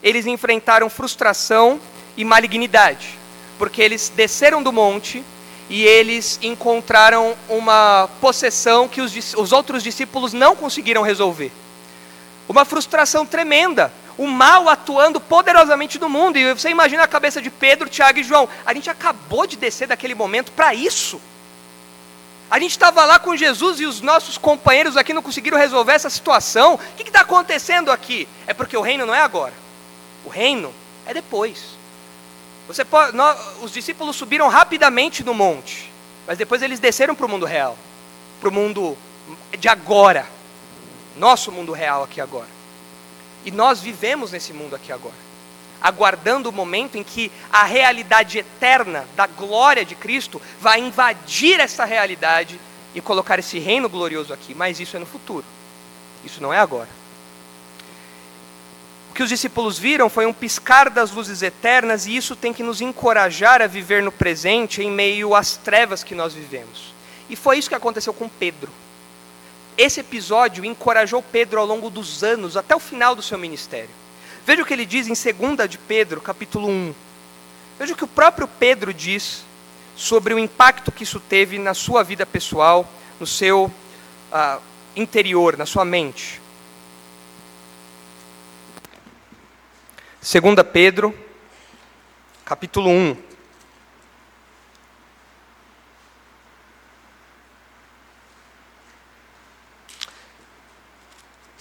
eles 0.03 0.26
enfrentaram 0.26 0.89
frustração 0.89 1.81
e 2.16 2.24
malignidade, 2.24 3.18
porque 3.59 3.83
eles 3.83 4.12
desceram 4.14 4.62
do 4.62 4.72
monte 4.72 5.24
e 5.68 5.85
eles 5.85 6.39
encontraram 6.43 7.37
uma 7.49 8.09
possessão 8.20 8.89
que 8.89 9.01
os, 9.01 9.35
os 9.35 9.53
outros 9.53 9.83
discípulos 9.83 10.33
não 10.33 10.57
conseguiram 10.57 11.03
resolver. 11.03 11.53
Uma 12.49 12.64
frustração 12.64 13.26
tremenda, 13.26 13.93
o 14.19 14.27
mal 14.27 14.69
atuando 14.69 15.21
poderosamente 15.21 15.99
no 15.99 16.09
mundo. 16.09 16.37
E 16.37 16.53
você 16.53 16.69
imagina 16.69 17.05
a 17.05 17.09
cabeça 17.09 17.41
de 17.41 17.49
Pedro, 17.49 17.89
Tiago 17.89 18.19
e 18.19 18.25
João. 18.25 18.49
A 18.66 18.75
gente 18.75 18.91
acabou 18.91 19.47
de 19.47 19.57
descer 19.57 19.87
daquele 19.87 20.14
momento 20.14 20.51
para 20.53 20.75
isso. 20.75 21.21
A 22.51 22.59
gente 22.59 22.73
estava 22.73 23.05
lá 23.05 23.19
com 23.19 23.37
Jesus 23.37 23.79
e 23.79 23.87
os 23.87 24.01
nossos 24.01 24.37
companheiros 24.37 24.97
aqui 24.97 25.14
não 25.14 25.23
conseguiram 25.23 25.57
resolver 25.57 25.93
essa 25.93 26.11
situação. 26.11 26.75
O 26.75 26.79
que 26.97 27.05
está 27.05 27.21
acontecendo 27.21 27.93
aqui? 27.93 28.27
É 28.47 28.53
porque 28.53 28.77
o 28.77 28.83
reino 28.83 29.07
não 29.07 29.14
é 29.14 29.21
agora. 29.21 29.53
O 30.25 30.29
reino 30.29 30.75
é 31.07 31.14
depois. 31.14 31.79
Você 32.66 32.85
pode, 32.85 33.16
nós, 33.16 33.39
os 33.62 33.73
discípulos 33.73 34.16
subiram 34.16 34.49
rapidamente 34.49 35.23
no 35.23 35.33
monte, 35.33 35.91
mas 36.27 36.37
depois 36.37 36.61
eles 36.61 36.81
desceram 36.81 37.14
para 37.14 37.25
o 37.25 37.29
mundo 37.29 37.47
real, 37.47 37.79
para 38.41 38.49
o 38.51 38.53
mundo 38.53 38.97
de 39.59 39.69
agora, 39.69 40.27
nosso 41.16 41.51
mundo 41.51 41.73
real 41.73 42.03
aqui 42.03 42.21
agora. 42.21 42.58
E 43.49 43.51
nós 43.51 43.80
vivemos 43.80 44.30
nesse 44.30 44.53
mundo 44.53 44.76
aqui 44.76 44.92
agora, 44.92 45.14
aguardando 45.80 46.51
o 46.51 46.53
momento 46.53 46.99
em 46.99 47.03
que 47.03 47.32
a 47.51 47.64
realidade 47.64 48.36
eterna 48.36 49.07
da 49.16 49.26
glória 49.26 49.86
de 49.86 49.94
Cristo 49.94 50.38
vai 50.61 50.80
invadir 50.80 51.59
essa 51.59 51.86
realidade 51.86 52.61
e 52.94 53.01
colocar 53.01 53.38
esse 53.38 53.59
reino 53.59 53.88
glorioso 53.88 54.34
aqui. 54.34 54.55
Mas 54.55 54.78
isso 54.80 54.99
é 54.99 55.01
no 55.01 55.07
futuro, 55.07 55.46
isso 56.22 56.42
não 56.42 56.53
é 56.53 56.59
agora. 56.59 56.90
O 59.12 59.14
que 59.14 59.22
os 59.22 59.30
discípulos 59.30 59.78
viram 59.78 60.11
foi 60.11 60.26
um 60.26 60.32
piscar 60.34 60.90
das 60.90 61.11
luzes 61.11 61.40
eternas, 61.40 62.05
e 62.05 62.14
isso 62.14 62.36
tem 62.36 62.53
que 62.53 62.62
nos 62.62 62.82
encorajar 62.82 63.62
a 63.62 63.66
viver 63.66 64.03
no 64.03 64.12
presente 64.12 64.82
em 64.82 64.90
meio 64.90 65.34
às 65.34 65.57
trevas 65.57 66.05
que 66.05 66.14
nós 66.14 66.34
vivemos. 66.34 66.92
E 67.30 67.34
foi 67.34 67.57
isso 67.57 67.70
que 67.70 67.74
aconteceu 67.74 68.12
com 68.12 68.28
Pedro. 68.28 68.70
Esse 69.79 70.01
episódio 70.01 70.64
encorajou 70.64 71.22
Pedro 71.22 71.61
ao 71.61 71.66
longo 71.66 71.89
dos 71.89 72.24
anos, 72.24 72.57
até 72.57 72.74
o 72.74 72.81
final 72.81 73.14
do 73.14 73.22
seu 73.22 73.39
ministério. 73.39 73.91
Veja 74.45 74.61
o 74.61 74.66
que 74.66 74.74
ele 74.74 74.85
diz 74.85 75.07
em 75.07 75.14
2 75.14 75.70
de 75.70 75.79
Pedro, 75.79 76.20
capítulo 76.20 76.68
1. 76.68 76.95
Veja 77.79 77.95
o 77.95 77.97
que 77.97 78.03
o 78.03 78.09
próprio 78.09 78.49
Pedro 78.49 78.93
diz 78.93 79.45
sobre 79.95 80.35
o 80.35 80.39
impacto 80.39 80.91
que 80.91 81.05
isso 81.05 81.20
teve 81.20 81.61
na 81.61 81.74
sua 81.74 82.03
vida 82.03 82.26
pessoal, 82.26 82.89
no 83.20 83.26
seu 83.26 83.66
uh, 83.66 84.61
interior, 84.97 85.57
na 85.57 85.64
sua 85.64 85.85
mente. 85.85 86.41
2 90.20 90.57
Pedro, 90.72 91.14
capítulo 92.45 92.91
1. 92.91 93.28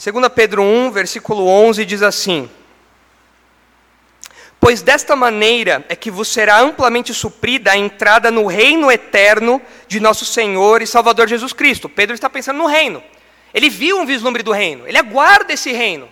Segunda 0.07 0.29
Pedro 0.29 0.63
1, 0.63 0.91
versículo 0.91 1.45
11 1.45 1.83
diz 1.83 2.01
assim: 2.01 2.49
Pois 4.57 4.81
desta 4.81 5.17
maneira 5.17 5.85
é 5.89 5.97
que 5.97 6.09
vos 6.09 6.29
será 6.29 6.61
amplamente 6.61 7.13
suprida 7.13 7.73
a 7.73 7.77
entrada 7.77 8.31
no 8.31 8.47
reino 8.47 8.89
eterno 8.89 9.61
de 9.85 9.99
nosso 9.99 10.23
Senhor 10.23 10.81
e 10.81 10.87
Salvador 10.87 11.27
Jesus 11.27 11.51
Cristo. 11.51 11.89
Pedro 11.89 12.15
está 12.15 12.29
pensando 12.29 12.55
no 12.55 12.67
reino. 12.67 13.03
Ele 13.53 13.69
viu 13.69 13.99
um 13.99 14.05
vislumbre 14.05 14.43
do 14.43 14.53
reino, 14.53 14.87
ele 14.87 14.97
aguarda 14.97 15.51
esse 15.51 15.73
reino. 15.73 16.07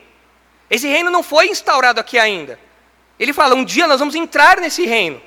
Esse 0.70 0.90
reino 0.90 1.10
não 1.10 1.24
foi 1.24 1.48
instaurado 1.48 1.98
aqui 1.98 2.20
ainda. 2.20 2.60
Ele 3.18 3.32
fala: 3.32 3.56
um 3.56 3.64
dia 3.64 3.88
nós 3.88 4.02
vamos 4.02 4.16
entrar 4.16 4.60
nesse 4.60 4.86
reino. 4.86 5.22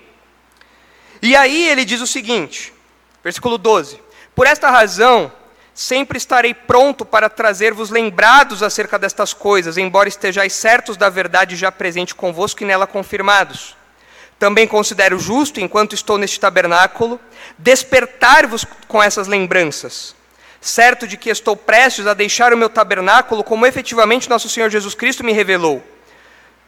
E 1.23 1.35
aí 1.35 1.71
ele 1.71 1.87
diz 1.87 2.03
o 2.03 2.07
seguinte, 2.07 2.71
versículo 3.25 3.57
12: 3.57 3.99
Por 4.35 4.47
esta 4.47 4.71
razão, 4.71 5.33
sempre 5.79 6.19
estarei 6.19 6.53
pronto 6.53 7.05
para 7.05 7.31
trazer-vos 7.31 7.89
lembrados 7.89 8.65
acerca 8.65 8.99
destas 8.99 9.33
coisas, 9.33 9.79
embora 9.79 10.09
estejais 10.09 10.53
certos 10.53 10.97
da 10.97 11.09
verdade 11.09 11.55
já 11.55 11.71
presente 11.71 12.17
convosco 12.17 12.65
e 12.65 12.67
nela 12.67 12.85
confirmados. 12.85 13.77
Também 14.41 14.67
considero 14.67 15.21
justo, 15.21 15.61
enquanto 15.61 15.95
estou 15.95 16.19
neste 16.19 16.41
tabernáculo, 16.41 17.21
despertar-vos 17.57 18.67
com 18.89 19.01
essas 19.01 19.29
lembranças, 19.29 20.17
certo 20.61 21.07
de 21.07 21.17
que 21.17 21.31
estou 21.31 21.55
prestes 21.55 22.09
a 22.09 22.15
deixar 22.15 22.53
o 22.53 22.57
meu 22.57 22.69
tabernáculo, 22.69 23.45
como 23.45 23.65
efetivamente 23.65 24.29
nosso 24.29 24.49
Senhor 24.49 24.71
Jesus 24.71 24.97
Cristo 24.97 25.23
me 25.23 25.33
revelou. 25.33 25.81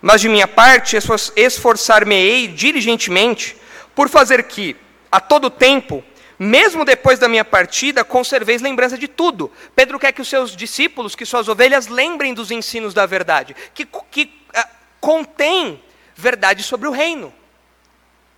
Mas 0.01 0.21
de 0.21 0.29
minha 0.29 0.47
parte, 0.47 0.97
esforçar-me-ei 1.35 2.47
diligentemente 2.47 3.57
por 3.93 4.09
fazer 4.09 4.45
que, 4.45 4.77
a 5.11 5.19
todo 5.19 5.51
tempo, 5.51 6.05
mesmo 6.43 6.87
depois 6.87 7.19
da 7.19 7.29
minha 7.29 7.45
partida, 7.45 8.03
conserveis 8.03 8.63
lembrança 8.63 8.97
de 8.97 9.07
tudo. 9.07 9.53
Pedro 9.77 9.99
quer 9.99 10.11
que 10.11 10.23
os 10.23 10.29
seus 10.29 10.57
discípulos, 10.57 11.15
que 11.15 11.27
suas 11.27 11.49
ovelhas, 11.49 11.87
lembrem 11.87 12.33
dos 12.33 12.51
ensinos 12.51 12.95
da 12.95 13.05
verdade, 13.05 13.55
que, 13.75 13.85
que 14.11 14.33
uh, 14.57 14.69
contém 14.99 15.85
verdade 16.17 16.63
sobre 16.63 16.89
o 16.89 16.93
reino. 16.93 17.31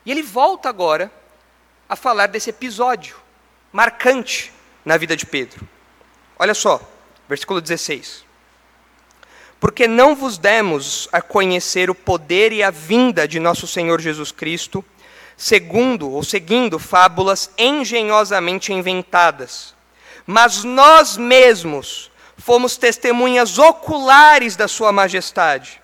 E 0.05 0.11
ele 0.11 0.21
volta 0.21 0.69
agora 0.69 1.13
a 1.89 1.95
falar 1.95 2.27
desse 2.27 2.51
episódio 2.51 3.15
marcante 3.71 4.53
na 4.85 4.97
vida 4.97 5.17
de 5.17 5.25
Pedro. 5.25 5.65
Olha 6.37 6.55
só, 6.55 6.81
versículo 7.29 7.61
16. 7.61 8.25
Porque 9.61 9.87
não 9.87 10.17
vos 10.17 10.39
demos 10.39 11.09
a 11.13 11.23
conhecer 11.23 11.89
o 11.89 11.95
poder 11.95 12.53
e 12.53 12.65
a 12.65 12.71
vinda 12.73 13.29
de 13.29 13.39
nosso 13.39 13.65
Senhor 13.69 14.01
Jesus 14.01 14.33
Cristo 14.33 14.85
segundo 15.43 16.09
ou 16.09 16.23
seguindo 16.23 16.79
fábulas 16.79 17.51
engenhosamente 17.59 18.73
inventadas. 18.73 19.75
Mas 20.25 20.63
nós 20.63 21.17
mesmos 21.17 22.13
fomos 22.39 22.77
testemunhas 22.77 23.59
oculares 23.59 24.55
da 24.55 24.69
Sua 24.69 24.93
Majestade, 24.93 25.83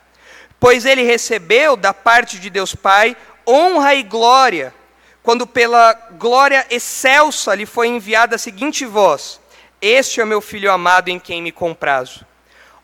pois 0.61 0.86
ele 0.86 1.02
recebeu 1.02 1.76
da 1.76 1.92
parte 1.92 2.38
de 2.38 2.50
Deus 2.50 2.72
Pai 2.72 3.16
honra 3.44 3.96
e 3.96 4.04
glória, 4.04 4.72
quando 5.24 5.44
pela 5.44 5.92
glória 5.92 6.64
excelsa 6.70 7.52
lhe 7.52 7.66
foi 7.66 7.88
enviada 7.88 8.36
a 8.36 8.38
seguinte 8.38 8.86
voz: 8.86 9.40
Este 9.82 10.20
é 10.20 10.24
meu 10.24 10.40
filho 10.40 10.70
amado 10.70 11.09
em 11.09 11.18
quem 11.18 11.42
me 11.42 11.50
comprazo. 11.50 12.24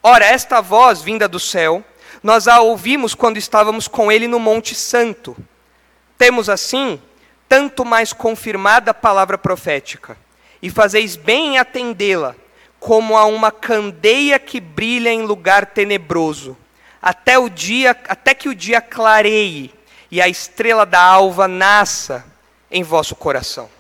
Ora, 0.03 0.25
esta 0.25 0.61
voz 0.61 1.01
vinda 1.01 1.29
do 1.29 1.39
céu, 1.39 1.85
nós 2.21 2.49
a 2.49 2.61
ouvimos 2.61 3.15
quando 3.15 3.37
estávamos 3.37 3.87
com 3.87 4.11
ele 4.11 4.27
no 4.27 4.41
Monte 4.41 4.75
Santo. 4.75 5.37
Temos 6.19 6.49
assim 6.49 7.01
tanto 7.49 7.85
mais 7.85 8.13
confirmada 8.13 8.91
a 8.91 8.95
palavra 8.95 9.39
profética, 9.39 10.17
e 10.61 10.71
fazeis 10.71 11.15
bem 11.15 11.55
em 11.55 11.59
atendê-la, 11.59 12.35
como 12.81 13.17
a 13.17 13.25
uma 13.27 13.51
candeia 13.51 14.39
que 14.39 14.61
brilha 14.61 15.11
em 15.11 15.23
lugar 15.23 15.67
tenebroso, 15.67 16.57
até 17.01 17.39
o 17.39 17.49
dia, 17.49 17.91
até 18.09 18.35
que 18.35 18.49
o 18.49 18.55
dia 18.55 18.81
clareie 18.81 19.73
e 20.11 20.21
a 20.21 20.29
estrela 20.29 20.87
da 20.87 21.01
alva 21.01 21.47
nasça 21.47 22.25
em 22.71 22.83
vosso 22.83 23.15
coração. 23.15 23.71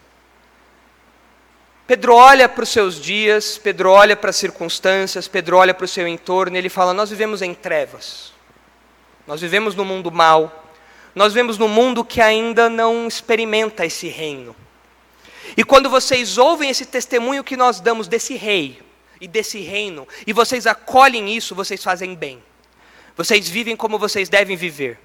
Pedro 1.86 2.14
olha 2.14 2.48
para 2.48 2.62
os 2.62 2.70
seus 2.70 2.98
dias, 2.98 3.58
Pedro 3.58 3.90
olha 3.90 4.16
para 4.16 4.30
as 4.30 4.36
circunstâncias, 4.36 5.28
Pedro 5.28 5.58
olha 5.58 5.74
para 5.74 5.84
o 5.84 5.88
seu 5.88 6.08
entorno 6.08 6.56
e 6.56 6.58
ele 6.58 6.70
fala: 6.70 6.94
Nós 6.94 7.10
vivemos 7.10 7.42
em 7.42 7.52
trevas, 7.52 8.32
nós 9.26 9.40
vivemos 9.42 9.74
no 9.74 9.84
mundo 9.84 10.10
mal, 10.10 10.63
nós 11.14 11.32
vemos 11.32 11.56
no 11.58 11.68
mundo 11.68 12.04
que 12.04 12.20
ainda 12.20 12.68
não 12.68 13.06
experimenta 13.06 13.86
esse 13.86 14.08
reino. 14.08 14.54
E 15.56 15.62
quando 15.62 15.88
vocês 15.88 16.38
ouvem 16.38 16.70
esse 16.70 16.86
testemunho 16.86 17.44
que 17.44 17.56
nós 17.56 17.80
damos 17.80 18.08
desse 18.08 18.34
rei 18.34 18.82
e 19.20 19.28
desse 19.28 19.60
reino, 19.60 20.08
e 20.26 20.32
vocês 20.32 20.66
acolhem 20.66 21.34
isso, 21.34 21.54
vocês 21.54 21.82
fazem 21.82 22.14
bem. 22.14 22.42
Vocês 23.16 23.48
vivem 23.48 23.76
como 23.76 23.98
vocês 23.98 24.28
devem 24.28 24.56
viver. 24.56 24.98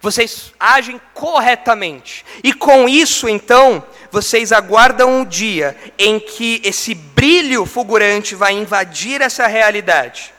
Vocês 0.00 0.52
agem 0.58 1.00
corretamente. 1.12 2.24
E 2.42 2.54
com 2.54 2.88
isso, 2.88 3.28
então, 3.28 3.84
vocês 4.10 4.52
aguardam 4.52 5.20
o 5.20 5.26
dia 5.26 5.76
em 5.98 6.18
que 6.18 6.62
esse 6.64 6.94
brilho 6.94 7.66
fulgurante 7.66 8.34
vai 8.34 8.52
invadir 8.52 9.20
essa 9.20 9.46
realidade. 9.46 10.32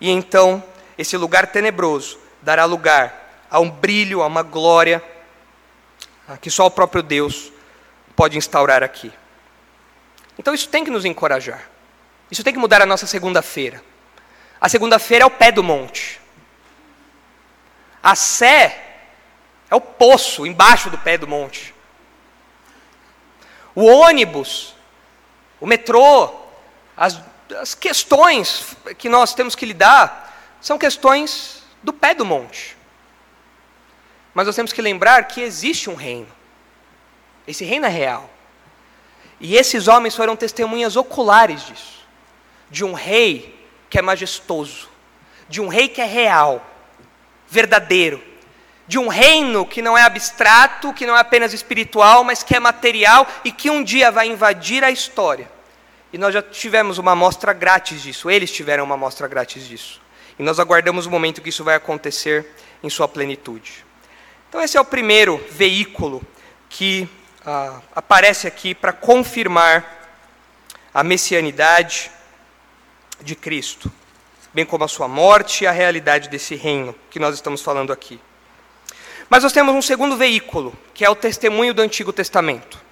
E 0.00 0.10
então, 0.10 0.62
esse 0.98 1.16
lugar 1.16 1.46
tenebroso 1.46 2.18
dará 2.42 2.66
lugar 2.66 3.25
a 3.50 3.60
um 3.60 3.70
brilho, 3.70 4.22
a 4.22 4.26
uma 4.26 4.42
glória 4.42 5.02
que 6.40 6.50
só 6.50 6.66
o 6.66 6.70
próprio 6.70 7.02
Deus 7.02 7.52
pode 8.14 8.36
instaurar 8.36 8.82
aqui. 8.82 9.12
Então 10.38 10.52
isso 10.52 10.68
tem 10.68 10.84
que 10.84 10.90
nos 10.90 11.04
encorajar. 11.04 11.68
Isso 12.30 12.42
tem 12.42 12.52
que 12.52 12.58
mudar 12.58 12.82
a 12.82 12.86
nossa 12.86 13.06
segunda-feira. 13.06 13.82
A 14.60 14.68
segunda-feira 14.68 15.22
é 15.24 15.26
o 15.26 15.30
pé 15.30 15.52
do 15.52 15.62
monte. 15.62 16.20
A 18.02 18.14
sé 18.14 18.84
é 19.70 19.74
o 19.74 19.80
poço 19.80 20.46
embaixo 20.46 20.90
do 20.90 20.98
pé 20.98 21.16
do 21.16 21.28
monte. 21.28 21.74
O 23.74 23.84
ônibus, 23.84 24.74
o 25.60 25.66
metrô, 25.66 26.34
as, 26.96 27.20
as 27.60 27.74
questões 27.74 28.76
que 28.98 29.08
nós 29.08 29.34
temos 29.34 29.54
que 29.54 29.66
lidar 29.66 30.56
são 30.60 30.78
questões 30.78 31.62
do 31.82 31.92
pé 31.92 32.14
do 32.14 32.24
monte. 32.24 32.75
Mas 34.36 34.44
nós 34.44 34.54
temos 34.54 34.70
que 34.70 34.82
lembrar 34.82 35.28
que 35.28 35.40
existe 35.40 35.88
um 35.88 35.94
reino. 35.94 36.28
Esse 37.48 37.64
reino 37.64 37.86
é 37.86 37.88
real. 37.88 38.28
E 39.40 39.56
esses 39.56 39.88
homens 39.88 40.14
foram 40.14 40.36
testemunhas 40.36 40.94
oculares 40.94 41.64
disso. 41.64 42.06
De 42.70 42.84
um 42.84 42.92
rei 42.92 43.58
que 43.88 43.98
é 43.98 44.02
majestoso, 44.02 44.90
de 45.48 45.58
um 45.58 45.68
rei 45.68 45.88
que 45.88 46.02
é 46.02 46.04
real, 46.04 46.62
verdadeiro, 47.48 48.22
de 48.86 48.98
um 48.98 49.08
reino 49.08 49.64
que 49.64 49.80
não 49.80 49.96
é 49.96 50.02
abstrato, 50.02 50.92
que 50.92 51.06
não 51.06 51.16
é 51.16 51.20
apenas 51.20 51.54
espiritual, 51.54 52.22
mas 52.22 52.42
que 52.42 52.54
é 52.54 52.60
material 52.60 53.26
e 53.42 53.50
que 53.50 53.70
um 53.70 53.82
dia 53.82 54.10
vai 54.10 54.28
invadir 54.28 54.84
a 54.84 54.90
história. 54.90 55.50
E 56.12 56.18
nós 56.18 56.34
já 56.34 56.42
tivemos 56.42 56.98
uma 56.98 57.12
amostra 57.12 57.54
grátis 57.54 58.02
disso, 58.02 58.28
eles 58.28 58.52
tiveram 58.52 58.84
uma 58.84 58.96
amostra 58.96 59.26
grátis 59.26 59.66
disso. 59.66 59.98
E 60.38 60.42
nós 60.42 60.60
aguardamos 60.60 61.06
o 61.06 61.10
momento 61.10 61.40
que 61.40 61.48
isso 61.48 61.64
vai 61.64 61.74
acontecer 61.74 62.54
em 62.82 62.90
sua 62.90 63.08
plenitude. 63.08 63.85
Então, 64.56 64.64
esse 64.64 64.78
é 64.78 64.80
o 64.80 64.86
primeiro 64.86 65.36
veículo 65.50 66.22
que 66.70 67.06
ah, 67.44 67.78
aparece 67.94 68.46
aqui 68.46 68.74
para 68.74 68.90
confirmar 68.90 70.08
a 70.94 71.04
messianidade 71.04 72.10
de 73.20 73.36
Cristo, 73.36 73.92
bem 74.54 74.64
como 74.64 74.82
a 74.82 74.88
sua 74.88 75.06
morte 75.08 75.64
e 75.64 75.66
a 75.66 75.72
realidade 75.72 76.30
desse 76.30 76.54
reino 76.54 76.94
que 77.10 77.18
nós 77.18 77.34
estamos 77.34 77.60
falando 77.60 77.92
aqui. 77.92 78.18
Mas 79.28 79.42
nós 79.42 79.52
temos 79.52 79.74
um 79.74 79.82
segundo 79.82 80.16
veículo, 80.16 80.74
que 80.94 81.04
é 81.04 81.10
o 81.10 81.14
testemunho 81.14 81.74
do 81.74 81.82
Antigo 81.82 82.10
Testamento. 82.10 82.82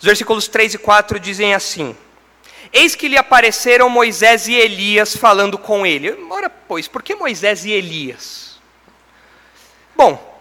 Os 0.00 0.04
versículos 0.04 0.48
3 0.48 0.74
e 0.74 0.78
4 0.78 1.20
dizem 1.20 1.54
assim: 1.54 1.96
Eis 2.72 2.96
que 2.96 3.06
lhe 3.06 3.16
apareceram 3.16 3.88
Moisés 3.88 4.48
e 4.48 4.54
Elias 4.54 5.14
falando 5.14 5.56
com 5.56 5.86
ele. 5.86 6.10
Ora, 6.28 6.50
pois, 6.50 6.88
por 6.88 7.00
que 7.00 7.14
Moisés 7.14 7.64
e 7.64 7.70
Elias? 7.70 8.58
Bom, 9.94 10.33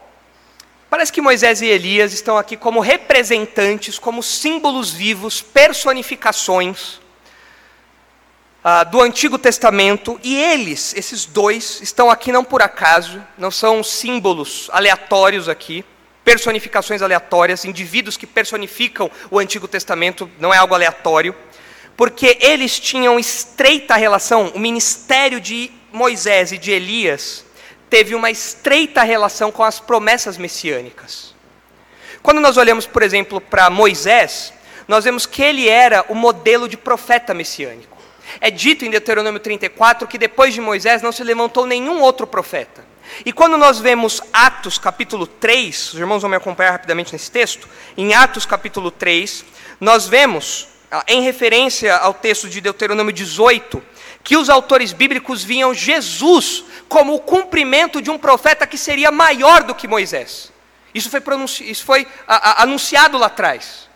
Parece 0.93 1.11
que 1.11 1.21
Moisés 1.21 1.59
e 1.59 1.65
Elias 1.65 2.13
estão 2.13 2.37
aqui 2.37 2.55
como 2.55 2.79
representantes, 2.79 3.97
como 3.97 4.21
símbolos 4.21 4.91
vivos, 4.91 5.41
personificações 5.41 6.99
ah, 8.63 8.83
do 8.83 9.01
Antigo 9.01 9.39
Testamento, 9.39 10.19
e 10.23 10.35
eles, 10.35 10.93
esses 10.95 11.25
dois, 11.25 11.81
estão 11.81 12.11
aqui 12.11 12.31
não 12.31 12.43
por 12.43 12.61
acaso, 12.61 13.19
não 13.39 13.49
são 13.49 13.83
símbolos 13.83 14.69
aleatórios 14.71 15.49
aqui, 15.49 15.83
personificações 16.23 17.01
aleatórias, 17.01 17.65
indivíduos 17.65 18.15
que 18.15 18.27
personificam 18.27 19.09
o 19.31 19.39
Antigo 19.39 19.67
Testamento, 19.67 20.29
não 20.37 20.53
é 20.53 20.57
algo 20.57 20.75
aleatório, 20.75 21.35
porque 21.97 22.37
eles 22.39 22.79
tinham 22.79 23.17
estreita 23.17 23.95
relação, 23.95 24.49
o 24.49 24.59
ministério 24.59 25.41
de 25.41 25.71
Moisés 25.91 26.51
e 26.51 26.59
de 26.59 26.69
Elias 26.69 27.43
teve 27.93 28.15
uma 28.15 28.31
estreita 28.31 29.03
relação 29.03 29.51
com 29.51 29.63
as 29.63 29.79
promessas 29.79 30.35
messiânicas. 30.35 31.35
Quando 32.23 32.41
nós 32.41 32.57
olhamos, 32.57 32.87
por 32.87 33.03
exemplo, 33.03 33.39
para 33.39 33.69
Moisés, 33.69 34.51
nós 34.87 35.03
vemos 35.03 35.27
que 35.27 35.43
ele 35.43 35.69
era 35.69 36.03
o 36.09 36.15
modelo 36.15 36.67
de 36.67 36.75
profeta 36.75 37.35
messiânico. 37.35 37.95
É 38.41 38.49
dito 38.49 38.83
em 38.83 38.89
Deuteronômio 38.89 39.39
34 39.39 40.07
que 40.07 40.17
depois 40.17 40.55
de 40.55 40.59
Moisés 40.59 41.03
não 41.03 41.11
se 41.11 41.23
levantou 41.23 41.67
nenhum 41.67 42.01
outro 42.01 42.25
profeta. 42.25 42.83
E 43.23 43.31
quando 43.31 43.59
nós 43.59 43.79
vemos 43.79 44.23
Atos 44.33 44.79
capítulo 44.79 45.27
3, 45.27 45.93
os 45.93 45.99
irmãos 45.99 46.23
vão 46.23 46.31
me 46.31 46.37
acompanhar 46.37 46.71
rapidamente 46.71 47.13
nesse 47.13 47.29
texto, 47.29 47.69
em 47.95 48.15
Atos 48.15 48.43
capítulo 48.43 48.89
3, 48.89 49.45
nós 49.79 50.07
vemos, 50.07 50.67
ah, 50.89 51.03
em 51.07 51.21
referência 51.21 51.95
ao 51.95 52.15
texto 52.15 52.49
de 52.49 52.59
Deuteronômio 52.59 53.13
18, 53.13 53.83
que 54.23 54.37
os 54.37 54.49
autores 54.49 54.93
bíblicos 54.93 55.43
viam 55.43 55.73
Jesus 55.73 56.63
como 56.87 57.15
o 57.15 57.19
cumprimento 57.19 58.01
de 58.01 58.09
um 58.09 58.17
profeta 58.17 58.65
que 58.65 58.77
seria 58.77 59.11
maior 59.11 59.63
do 59.63 59.75
que 59.75 59.87
Moisés. 59.87 60.51
Isso 60.93 61.09
foi, 61.09 61.21
isso 61.61 61.83
foi 61.83 62.07
a, 62.27 62.51
a, 62.51 62.63
anunciado 62.63 63.17
lá 63.17 63.27
atrás. 63.27 63.89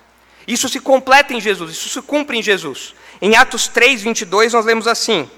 Isso 0.48 0.68
se 0.68 0.80
completa 0.80 1.34
em 1.34 1.40
Jesus, 1.40 1.72
isso 1.72 1.90
se 1.90 2.02
cumpre 2.02 2.38
em 2.38 2.44
Jesus. 2.44 2.96
Em 3.22 3.36
Atos 3.36 3.68
3, 3.68 4.02
22, 4.02 4.54
nós 4.54 4.66
lemos 4.66 4.88
assim: 4.88 5.30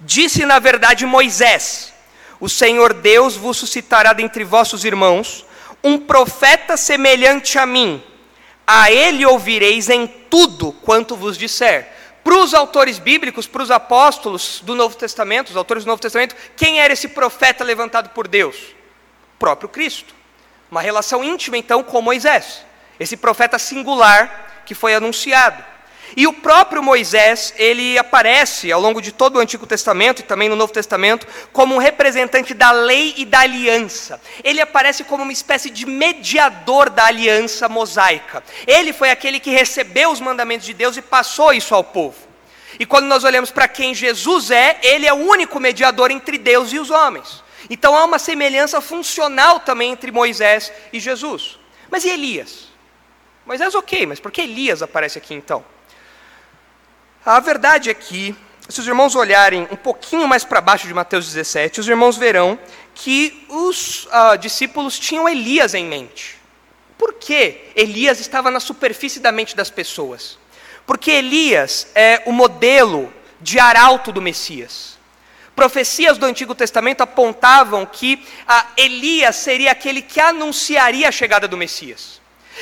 Disse 0.00 0.44
na 0.44 0.58
verdade 0.58 1.06
Moisés: 1.06 1.92
O 2.38 2.48
Senhor 2.48 2.92
Deus 2.92 3.36
vos 3.36 3.56
suscitará 3.56 4.12
dentre 4.12 4.44
vossos 4.44 4.84
irmãos 4.84 5.44
um 5.82 5.98
profeta 5.98 6.76
semelhante 6.76 7.58
a 7.58 7.66
mim. 7.66 8.02
A 8.66 8.90
ele 8.90 9.26
ouvireis 9.26 9.90
em 9.90 10.06
tudo 10.06 10.72
quanto 10.72 11.14
vos 11.14 11.36
disser. 11.36 11.93
Para 12.24 12.38
os 12.38 12.54
autores 12.54 12.98
bíblicos, 12.98 13.46
para 13.46 13.62
os 13.62 13.70
apóstolos 13.70 14.62
do 14.64 14.74
Novo 14.74 14.96
Testamento, 14.96 15.50
os 15.50 15.56
autores 15.56 15.84
do 15.84 15.88
Novo 15.88 16.00
Testamento, 16.00 16.34
quem 16.56 16.80
era 16.80 16.94
esse 16.94 17.08
profeta 17.08 17.62
levantado 17.62 18.08
por 18.08 18.26
Deus? 18.26 18.56
O 19.34 19.38
próprio 19.38 19.68
Cristo. 19.68 20.14
Uma 20.70 20.80
relação 20.80 21.22
íntima, 21.22 21.58
então, 21.58 21.82
com 21.84 22.00
Moisés, 22.00 22.64
esse 22.98 23.16
profeta 23.16 23.58
singular 23.58 24.62
que 24.64 24.74
foi 24.74 24.94
anunciado. 24.94 25.62
E 26.16 26.26
o 26.26 26.32
próprio 26.32 26.82
Moisés, 26.82 27.52
ele 27.56 27.98
aparece 27.98 28.70
ao 28.70 28.80
longo 28.80 29.02
de 29.02 29.10
todo 29.10 29.36
o 29.36 29.40
Antigo 29.40 29.66
Testamento 29.66 30.20
e 30.20 30.22
também 30.22 30.48
no 30.48 30.54
Novo 30.54 30.72
Testamento 30.72 31.26
como 31.52 31.74
um 31.74 31.78
representante 31.78 32.54
da 32.54 32.70
lei 32.70 33.14
e 33.16 33.24
da 33.24 33.40
aliança. 33.40 34.20
Ele 34.44 34.60
aparece 34.60 35.02
como 35.02 35.24
uma 35.24 35.32
espécie 35.32 35.70
de 35.70 35.86
mediador 35.86 36.88
da 36.88 37.06
aliança 37.06 37.68
mosaica. 37.68 38.44
Ele 38.66 38.92
foi 38.92 39.10
aquele 39.10 39.40
que 39.40 39.50
recebeu 39.50 40.10
os 40.10 40.20
mandamentos 40.20 40.66
de 40.66 40.74
Deus 40.74 40.96
e 40.96 41.02
passou 41.02 41.52
isso 41.52 41.74
ao 41.74 41.82
povo. 41.82 42.16
E 42.78 42.86
quando 42.86 43.06
nós 43.06 43.24
olhamos 43.24 43.50
para 43.50 43.66
quem 43.66 43.94
Jesus 43.94 44.50
é, 44.50 44.78
ele 44.82 45.06
é 45.06 45.12
o 45.12 45.16
único 45.16 45.58
mediador 45.58 46.10
entre 46.10 46.38
Deus 46.38 46.72
e 46.72 46.78
os 46.78 46.90
homens. 46.90 47.42
Então 47.68 47.96
há 47.96 48.04
uma 48.04 48.18
semelhança 48.18 48.80
funcional 48.80 49.60
também 49.60 49.90
entre 49.92 50.12
Moisés 50.12 50.72
e 50.92 51.00
Jesus. 51.00 51.58
Mas 51.90 52.04
e 52.04 52.10
Elias? 52.10 52.68
Moisés, 53.46 53.74
ok, 53.74 54.06
mas 54.06 54.20
por 54.20 54.30
que 54.30 54.42
Elias 54.42 54.82
aparece 54.82 55.18
aqui 55.18 55.34
então? 55.34 55.64
A 57.24 57.40
verdade 57.40 57.88
é 57.88 57.94
que, 57.94 58.36
se 58.68 58.80
os 58.80 58.86
irmãos 58.86 59.14
olharem 59.14 59.66
um 59.70 59.76
pouquinho 59.76 60.28
mais 60.28 60.44
para 60.44 60.60
baixo 60.60 60.86
de 60.86 60.92
Mateus 60.92 61.24
17, 61.24 61.80
os 61.80 61.88
irmãos 61.88 62.18
verão 62.18 62.58
que 62.94 63.46
os 63.48 64.04
uh, 64.06 64.36
discípulos 64.38 64.98
tinham 64.98 65.26
Elias 65.26 65.72
em 65.72 65.86
mente. 65.86 66.38
Por 66.98 67.14
que 67.14 67.70
Elias 67.74 68.20
estava 68.20 68.50
na 68.50 68.60
superfície 68.60 69.20
da 69.20 69.32
mente 69.32 69.56
das 69.56 69.70
pessoas? 69.70 70.38
Porque 70.84 71.10
Elias 71.10 71.86
é 71.94 72.22
o 72.26 72.32
modelo 72.32 73.10
de 73.40 73.58
arauto 73.58 74.12
do 74.12 74.20
Messias. 74.20 74.98
Profecias 75.56 76.18
do 76.18 76.26
Antigo 76.26 76.54
Testamento 76.54 77.00
apontavam 77.00 77.86
que 77.86 78.22
uh, 78.42 78.66
Elias 78.76 79.36
seria 79.36 79.72
aquele 79.72 80.02
que 80.02 80.20
anunciaria 80.20 81.08
a 81.08 81.12
chegada 81.12 81.48
do 81.48 81.56
Messias. 81.56 82.20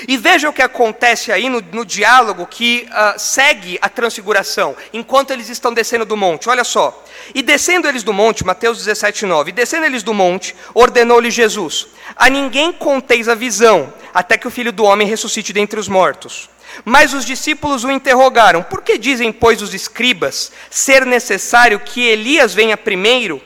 E 0.08 0.16
veja 0.16 0.48
o 0.48 0.52
que 0.52 0.62
acontece 0.62 1.30
aí 1.30 1.48
no, 1.48 1.60
no 1.72 1.84
diálogo 1.84 2.46
que 2.46 2.88
uh, 2.88 3.18
segue 3.18 3.78
a 3.80 3.88
transfiguração, 3.88 4.74
enquanto 4.92 5.32
eles 5.32 5.48
estão 5.48 5.72
descendo 5.72 6.04
do 6.04 6.16
monte. 6.16 6.48
Olha 6.48 6.64
só. 6.64 7.04
E 7.34 7.42
descendo 7.42 7.86
eles 7.86 8.02
do 8.02 8.12
monte, 8.12 8.44
Mateus 8.44 8.78
17, 8.78 9.26
9. 9.26 9.50
E 9.50 9.52
descendo 9.52 9.86
eles 9.86 10.02
do 10.02 10.14
monte, 10.14 10.54
ordenou-lhe 10.74 11.30
Jesus: 11.30 11.88
A 12.16 12.28
ninguém 12.28 12.72
conteis 12.72 13.28
a 13.28 13.34
visão, 13.34 13.92
até 14.12 14.36
que 14.36 14.48
o 14.48 14.50
filho 14.50 14.72
do 14.72 14.84
homem 14.84 15.06
ressuscite 15.06 15.52
dentre 15.52 15.78
os 15.78 15.88
mortos. 15.88 16.48
Mas 16.84 17.12
os 17.12 17.24
discípulos 17.24 17.84
o 17.84 17.90
interrogaram: 17.90 18.62
Por 18.62 18.82
que 18.82 18.96
dizem, 18.98 19.32
pois, 19.32 19.60
os 19.62 19.74
escribas 19.74 20.50
ser 20.70 21.04
necessário 21.04 21.78
que 21.80 22.02
Elias 22.02 22.54
venha 22.54 22.76
primeiro? 22.76 23.42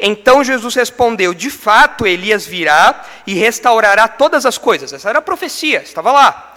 Então 0.00 0.42
Jesus 0.42 0.74
respondeu: 0.74 1.34
De 1.34 1.50
fato, 1.50 2.06
Elias 2.06 2.46
virá 2.46 3.04
e 3.26 3.34
restaurará 3.34 4.08
todas 4.08 4.46
as 4.46 4.56
coisas. 4.56 4.92
Essa 4.92 5.10
era 5.10 5.18
a 5.18 5.22
profecia, 5.22 5.82
estava 5.82 6.10
lá. 6.10 6.56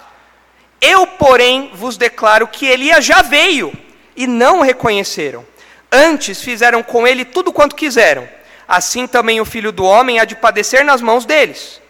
Eu, 0.80 1.06
porém, 1.06 1.70
vos 1.74 1.96
declaro 1.96 2.48
que 2.48 2.66
Elias 2.66 3.04
já 3.04 3.22
veio 3.22 3.72
e 4.16 4.26
não 4.26 4.60
o 4.60 4.62
reconheceram. 4.62 5.46
Antes 5.90 6.42
fizeram 6.42 6.82
com 6.82 7.06
ele 7.06 7.24
tudo 7.24 7.52
quanto 7.52 7.76
quiseram. 7.76 8.28
Assim 8.66 9.06
também 9.06 9.40
o 9.40 9.44
filho 9.44 9.70
do 9.70 9.84
homem 9.84 10.18
há 10.18 10.24
de 10.24 10.34
padecer 10.34 10.84
nas 10.84 11.00
mãos 11.00 11.24
deles. 11.24 11.80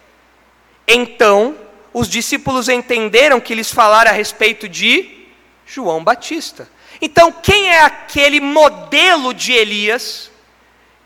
Então 0.87 1.55
os 1.93 2.09
discípulos 2.09 2.67
entenderam 2.67 3.39
que 3.39 3.55
lhes 3.55 3.71
falara 3.71 4.09
a 4.09 4.13
respeito 4.13 4.67
de 4.67 5.27
João 5.65 6.03
Batista. 6.03 6.69
Então, 7.01 7.31
quem 7.31 7.69
é 7.69 7.81
aquele 7.81 8.39
modelo 8.39 9.33
de 9.33 9.53
Elias 9.53 10.29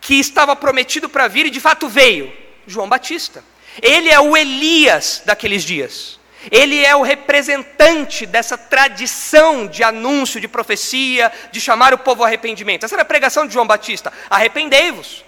que 0.01 0.15
estava 0.15 0.55
prometido 0.55 1.09
para 1.09 1.27
vir 1.27 1.45
e 1.45 1.49
de 1.49 1.59
fato 1.59 1.87
veio? 1.87 2.31
João 2.65 2.87
Batista. 2.87 3.43
Ele 3.81 4.09
é 4.09 4.19
o 4.19 4.35
Elias 4.35 5.21
daqueles 5.25 5.63
dias. 5.63 6.19
Ele 6.49 6.85
é 6.85 6.95
o 6.95 7.01
representante 7.01 8.25
dessa 8.25 8.57
tradição 8.57 9.67
de 9.67 9.83
anúncio, 9.83 10.39
de 10.39 10.47
profecia, 10.47 11.31
de 11.51 11.59
chamar 11.59 11.93
o 11.93 11.97
povo 11.97 12.23
ao 12.23 12.27
arrependimento. 12.27 12.85
Essa 12.85 12.95
era 12.95 13.01
a 13.01 13.05
pregação 13.05 13.45
de 13.45 13.53
João 13.53 13.67
Batista: 13.67 14.13
arrependei-vos. 14.29 15.25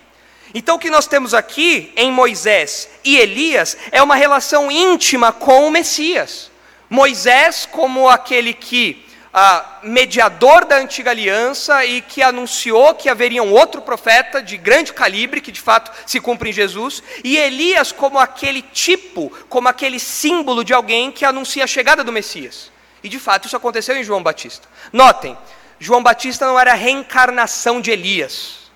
Então, 0.54 0.76
o 0.76 0.80
que 0.80 0.90
nós 0.90 1.08
temos 1.08 1.34
aqui 1.34 1.94
em 1.96 2.12
Moisés 2.12 2.90
e 3.04 3.18
Elias 3.18 3.78
é 3.92 4.02
uma 4.02 4.16
relação 4.16 4.72
íntima 4.72 5.32
com 5.32 5.68
o 5.68 5.72
Messias. 5.72 6.52
Moisés, 6.90 7.68
como 7.72 8.10
aquele 8.10 8.54
que 8.54 9.06
ah, 9.34 9.80
mediador 9.84 10.66
da 10.66 10.78
antiga 10.78 11.12
aliança 11.12 11.86
e 11.86 12.02
que 12.02 12.22
anunciou 12.22 12.94
que 12.96 13.10
haveria 13.10 13.42
um 13.42 13.52
outro 13.52 13.82
profeta 13.82 14.42
de 14.42 14.58
grande 14.58 14.92
calibre, 14.92 15.42
que 15.42 15.52
de 15.52 15.62
fato 15.62 15.92
se 16.06 16.20
cumpre 16.20 16.50
em 16.50 16.54
Jesus, 16.54 17.02
e 17.24 17.38
Elias 17.38 17.92
como 17.92 18.20
aquele 18.20 18.62
tipo, 18.62 19.32
como 19.48 19.70
aquele 19.70 20.00
símbolo 20.00 20.64
de 20.64 20.74
alguém 20.74 21.12
que 21.12 21.24
anuncia 21.24 21.64
a 21.64 21.68
chegada 21.68 22.04
do 22.04 22.12
Messias. 22.12 22.72
E 23.04 23.10
de 23.10 23.20
fato 23.20 23.48
isso 23.48 23.56
aconteceu 23.56 23.96
em 23.96 24.04
João 24.04 24.22
Batista. 24.22 24.68
Notem, 24.92 25.38
João 25.80 26.04
Batista 26.04 26.46
não 26.46 26.60
era 26.60 26.72
a 26.72 26.76
reencarnação 26.76 27.82
de 27.82 27.90
Elias, 27.90 28.70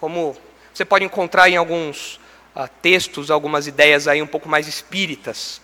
como 0.00 0.36
você 0.72 0.84
pode 0.84 1.04
encontrar 1.04 1.48
em 1.48 1.56
alguns 1.56 2.20
ah, 2.54 2.68
textos, 2.68 3.30
algumas 3.30 3.66
ideias 3.66 4.08
aí 4.08 4.20
um 4.20 4.26
pouco 4.26 4.48
mais 4.48 4.66
espíritas. 4.66 5.60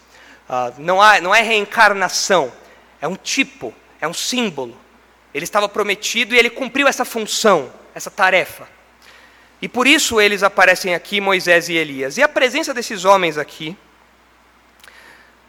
Ah, 0.49 0.73
não, 0.79 1.03
há, 1.03 1.21
não 1.21 1.35
é 1.35 1.43
reencarnação, 1.43 2.53
é 3.01 3.09
um 3.09 3.17
tipo, 3.17 3.75
é 4.01 4.09
um 4.09 4.15
símbolo. 4.15 4.77
Ele 5.33 5.45
estava 5.45 5.69
prometido 5.69 6.35
e 6.35 6.39
ele 6.39 6.51
cumpriu 6.51 6.89
essa 6.89 7.05
função, 7.05 7.73
essa 7.95 8.11
tarefa. 8.11 8.69
E 9.63 9.69
por 9.69 9.87
isso 9.87 10.21
eles 10.21 10.43
aparecem 10.43 10.95
aqui, 10.95 11.21
Moisés 11.21 11.69
e 11.69 11.75
Elias. 11.75 12.17
E 12.17 12.23
a 12.23 12.29
presença 12.29 12.73
desses 12.73 13.05
homens 13.05 13.37
aqui 13.37 13.77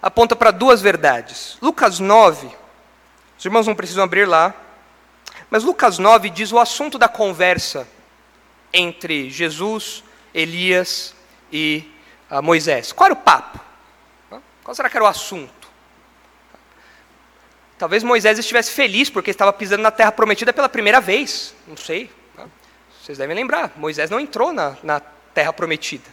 aponta 0.01 0.35
para 0.35 0.51
duas 0.51 0.81
verdades. 0.81 1.57
Lucas 1.61 1.99
9, 1.99 2.49
os 3.37 3.45
irmãos 3.45 3.67
não 3.67 3.75
precisam 3.75 4.03
abrir 4.03 4.25
lá, 4.25 4.53
mas 5.49 5.63
Lucas 5.63 5.97
9 5.97 6.29
diz 6.29 6.51
o 6.51 6.59
assunto 6.59 6.97
da 6.97 7.07
conversa 7.07 7.87
entre 8.73 9.29
Jesus, 9.29 10.03
Elias 10.33 11.13
e 11.51 11.89
uh, 12.29 12.41
Moisés. 12.41 12.91
Qual 12.91 13.05
era 13.05 13.13
o 13.13 13.17
papo? 13.17 13.59
Qual 14.63 14.75
será 14.75 14.89
que 14.89 14.97
era 14.97 15.03
o 15.03 15.07
assunto? 15.07 15.60
Talvez 17.81 18.03
Moisés 18.03 18.37
estivesse 18.37 18.71
feliz 18.73 19.09
porque 19.09 19.31
estava 19.31 19.51
pisando 19.51 19.81
na 19.81 19.89
terra 19.89 20.11
prometida 20.11 20.53
pela 20.53 20.69
primeira 20.69 21.01
vez. 21.01 21.55
Não 21.67 21.75
sei. 21.75 22.11
Tá? 22.37 22.45
Vocês 23.01 23.17
devem 23.17 23.35
lembrar. 23.35 23.71
Moisés 23.75 24.07
não 24.07 24.19
entrou 24.19 24.53
na, 24.53 24.77
na 24.83 24.99
terra 25.33 25.51
prometida. 25.51 26.07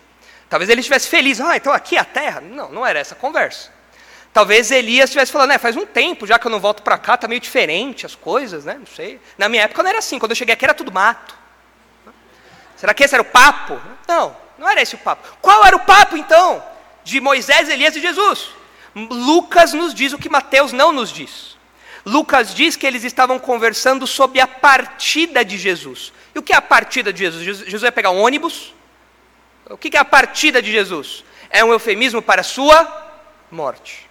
Talvez 0.49 0.71
ele 0.71 0.81
estivesse 0.81 1.11
feliz. 1.11 1.43
Ah, 1.43 1.59
então 1.59 1.71
aqui 1.71 1.99
é 1.99 2.01
a 2.01 2.07
terra. 2.07 2.41
Não, 2.41 2.71
não 2.71 2.87
era 2.87 2.99
essa 2.99 3.14
a 3.14 3.19
conversa. 3.19 3.71
Talvez 4.33 4.71
Elias 4.71 5.11
estivesse 5.11 5.31
falando, 5.31 5.51
né, 5.51 5.59
faz 5.59 5.77
um 5.77 5.85
tempo 5.85 6.27
já 6.27 6.39
que 6.39 6.47
eu 6.47 6.51
não 6.51 6.59
volto 6.59 6.83
para 6.83 6.97
cá, 6.97 7.16
está 7.16 7.29
meio 7.29 7.39
diferente 7.39 8.07
as 8.07 8.14
coisas, 8.14 8.64
né? 8.64 8.77
Não 8.79 8.87
sei. 8.87 9.21
Na 9.37 9.47
minha 9.47 9.64
época 9.64 9.83
não 9.83 9.91
era 9.91 9.99
assim. 9.99 10.19
Quando 10.19 10.31
eu 10.31 10.37
cheguei 10.37 10.55
aqui 10.55 10.64
era 10.64 10.73
tudo 10.73 10.91
mato. 10.91 11.37
Será 12.77 12.95
que 12.95 13.05
esse 13.05 13.14
era 13.14 13.21
o 13.21 13.27
papo? 13.27 13.79
Não, 14.09 14.35
não 14.57 14.71
era 14.71 14.81
esse 14.81 14.95
o 14.95 14.99
papo. 14.99 15.37
Qual 15.43 15.66
era 15.66 15.77
o 15.77 15.81
papo 15.81 16.16
então 16.16 16.64
de 17.05 17.21
Moisés, 17.21 17.69
Elias 17.69 17.95
e 17.95 18.01
Jesus? 18.01 18.53
Lucas 18.95 19.75
nos 19.75 19.93
diz 19.93 20.14
o 20.14 20.19
que 20.19 20.31
Mateus 20.31 20.73
não 20.73 20.93
nos 20.93 21.12
diz. 21.12 21.58
Lucas 22.09 22.55
diz 22.55 22.75
que 22.75 22.87
eles 22.87 23.05
estavam 23.05 23.39
conversando 23.39 24.07
sobre 24.07 24.41
a 24.41 24.47
partida 24.47 25.45
de 25.45 25.59
Jesus. 25.59 26.11
E 26.35 26.39
o 26.39 26.43
que 26.43 26.55
é 26.55 26.57
a 26.57 26.63
partida 26.63 27.13
de 27.13 27.19
Jesus? 27.19 27.45
Jesus 27.45 27.83
ia 27.83 27.93
pegar 27.93 28.11
um 28.11 28.23
ônibus, 28.23 28.75
O 29.69 29.77
que 29.77 29.95
é 29.95 30.01
a 30.01 30.05
partida 30.05 30.63
de 30.63 30.73
Jesus? 30.73 31.23
É 31.51 31.63
um 31.63 31.71
eufemismo 31.73 32.23
para 32.23 32.41
a 32.41 32.45
sua 32.45 32.79
morte. 33.51 34.09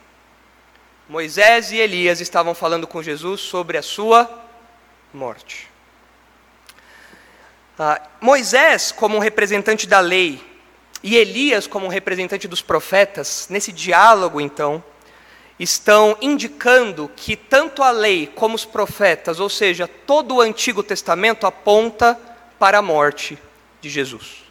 Moisés 1.10 1.72
e 1.72 1.78
Elias 1.78 2.22
estavam 2.22 2.54
falando 2.54 2.86
com 2.86 3.02
Jesus 3.02 3.41
sobre 3.41 3.76
a 3.78 3.82
sua 3.82 4.30
morte. 5.12 5.68
Ah, 7.80 8.00
Moisés, 8.22 8.91
como 8.91 9.18
um 9.18 9.20
representante 9.20 9.88
da 9.88 10.00
lei, 10.00 10.43
e 11.02 11.16
Elias, 11.16 11.66
como 11.66 11.88
um 11.88 11.89
representante 11.89 12.48
dos 12.48 12.62
profetas, 12.62 13.48
nesse 13.50 13.72
diálogo, 13.72 14.39
então, 14.39 14.84
estão 15.60 16.18
indicando 16.22 17.10
que 17.16 17.36
tanto 17.36 17.82
a 17.82 17.89
lei 17.89 18.32
como 18.36 18.55
os 18.55 18.66
profetas, 18.66 19.39
ou 19.39 19.49
seja, 19.49 19.88
todo 19.88 20.36
o 20.36 20.41
Antigo 20.41 20.84
Testamento, 20.84 21.47
aponta 21.47 22.20
para 22.60 22.78
a 22.78 22.82
morte 22.82 23.38
de 23.82 23.89
Jesus. 23.89 24.43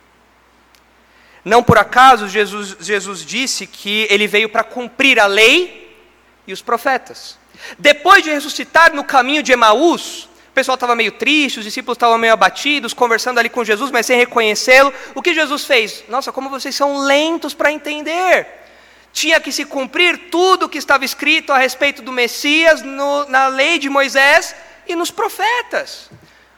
Não 1.45 1.63
por 1.63 1.79
acaso 1.79 2.29
Jesus, 2.29 2.77
Jesus 2.81 3.25
disse 3.25 3.67
que 3.67 4.07
ele 4.11 4.27
veio 4.27 4.49
para 4.49 4.65
cumprir 4.65 5.21
a 5.21 5.27
lei 5.27 5.97
e 6.45 6.53
os 6.53 6.61
profetas. 6.61 7.39
Depois 7.79 8.25
de 8.25 8.31
ressuscitar 8.31 8.93
no 8.93 9.05
caminho 9.05 9.45
de 9.45 9.53
Emaús, 9.53 10.29
o 10.49 10.53
pessoal 10.53 10.75
estava 10.75 10.97
meio 10.97 11.13
triste, 11.13 11.59
os 11.59 11.65
discípulos 11.65 11.97
estavam 11.97 12.19
meio 12.19 12.33
abatidos, 12.33 12.93
conversando 12.93 13.39
ali 13.39 13.49
com 13.49 13.65
Jesus, 13.65 13.93
mas 13.93 14.07
sem 14.07 14.19
reconhecê-lo. 14.19 14.93
O 15.15 15.23
que 15.23 15.35
Jesus 15.35 15.65
fez? 15.65 16.03
Nossa, 16.09 16.33
como 16.33 16.51
vocês 16.51 16.75
são 16.75 16.99
lentos 16.99 17.55
para 17.55 17.71
entender. 17.71 18.66
Tinha 19.17 19.41
que 19.41 19.51
se 19.51 19.65
cumprir 19.65 20.29
tudo 20.31 20.67
o 20.67 20.69
que 20.69 20.77
estava 20.77 21.03
escrito 21.03 21.51
a 21.51 21.57
respeito 21.57 22.03
do 22.03 22.13
Messias 22.13 22.83
no, 22.83 23.25
na 23.31 23.47
lei 23.47 23.79
de 23.79 23.89
Moisés 23.89 24.55
e 24.87 24.95
nos 24.95 25.11
profetas. 25.11 26.11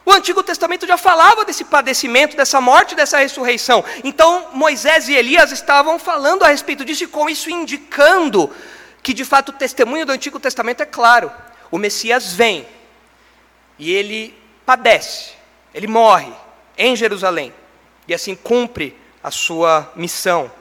O 0.05 0.11
Antigo 0.11 0.43
Testamento 0.43 0.85
já 0.85 0.97
falava 0.97 1.45
desse 1.45 1.65
padecimento, 1.65 2.37
dessa 2.37 2.61
morte, 2.61 2.97
dessa 2.97 3.19
ressurreição. 3.19 3.85
Então 4.03 4.49
Moisés 4.55 5.09
e 5.09 5.15
Elias 5.15 5.53
estavam 5.53 6.01
falando 6.01 6.43
a 6.43 6.49
respeito 6.49 6.85
disso 6.85 7.05
e 7.05 7.07
com 7.07 7.31
isso 7.31 7.49
indicando 7.49 8.51
que 9.05 9.15
de 9.15 9.25
fato 9.25 9.51
o 9.51 9.53
testemunho 9.53 10.05
do 10.05 10.11
Antigo 10.11 10.41
Testamento 10.41 10.83
é 10.83 10.87
claro. 10.87 11.31
O 11.71 11.79
Messias 11.79 12.33
vem 12.33 12.67
e 13.79 13.93
ele 13.93 14.37
padece, 14.67 15.31
ele 15.73 15.87
morre 15.87 16.33
em 16.77 16.97
Jerusalém 16.97 17.55
e 18.09 18.13
assim 18.13 18.35
cumpre 18.35 18.99
a 19.23 19.31
sua 19.31 19.93
missão. 19.95 20.58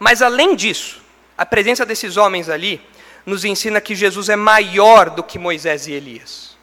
Mas 0.00 0.22
além 0.22 0.56
disso, 0.56 0.98
a 1.36 1.44
presença 1.44 1.84
desses 1.84 2.16
homens 2.16 2.48
ali 2.48 2.80
nos 3.26 3.44
ensina 3.44 3.82
que 3.82 3.94
Jesus 3.94 4.30
é 4.30 4.34
maior 4.34 5.10
do 5.10 5.22
que 5.22 5.38
Moisés 5.38 5.86
e 5.86 5.92
Elias. 5.92 6.56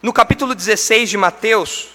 No 0.00 0.12
capítulo 0.12 0.54
16 0.54 1.10
de 1.10 1.16
Mateus, 1.16 1.88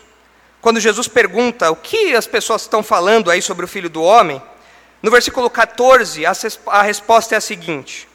quando 0.60 0.82
Jesus 0.82 1.08
pergunta 1.08 1.72
o 1.72 1.78
que 1.78 2.14
as 2.14 2.28
pessoas 2.28 2.64
estão 2.64 2.84
falando 2.84 3.32
aí 3.32 3.42
sobre 3.42 3.64
o 3.64 3.68
filho 3.70 3.90
do 3.90 4.04
homem, 4.04 4.42
no 5.02 5.10
versículo 5.10 5.50
14, 5.50 6.26
a 6.26 6.82
resposta 6.82 7.36
é 7.36 7.38
a 7.38 7.42
seguinte: 7.42 8.06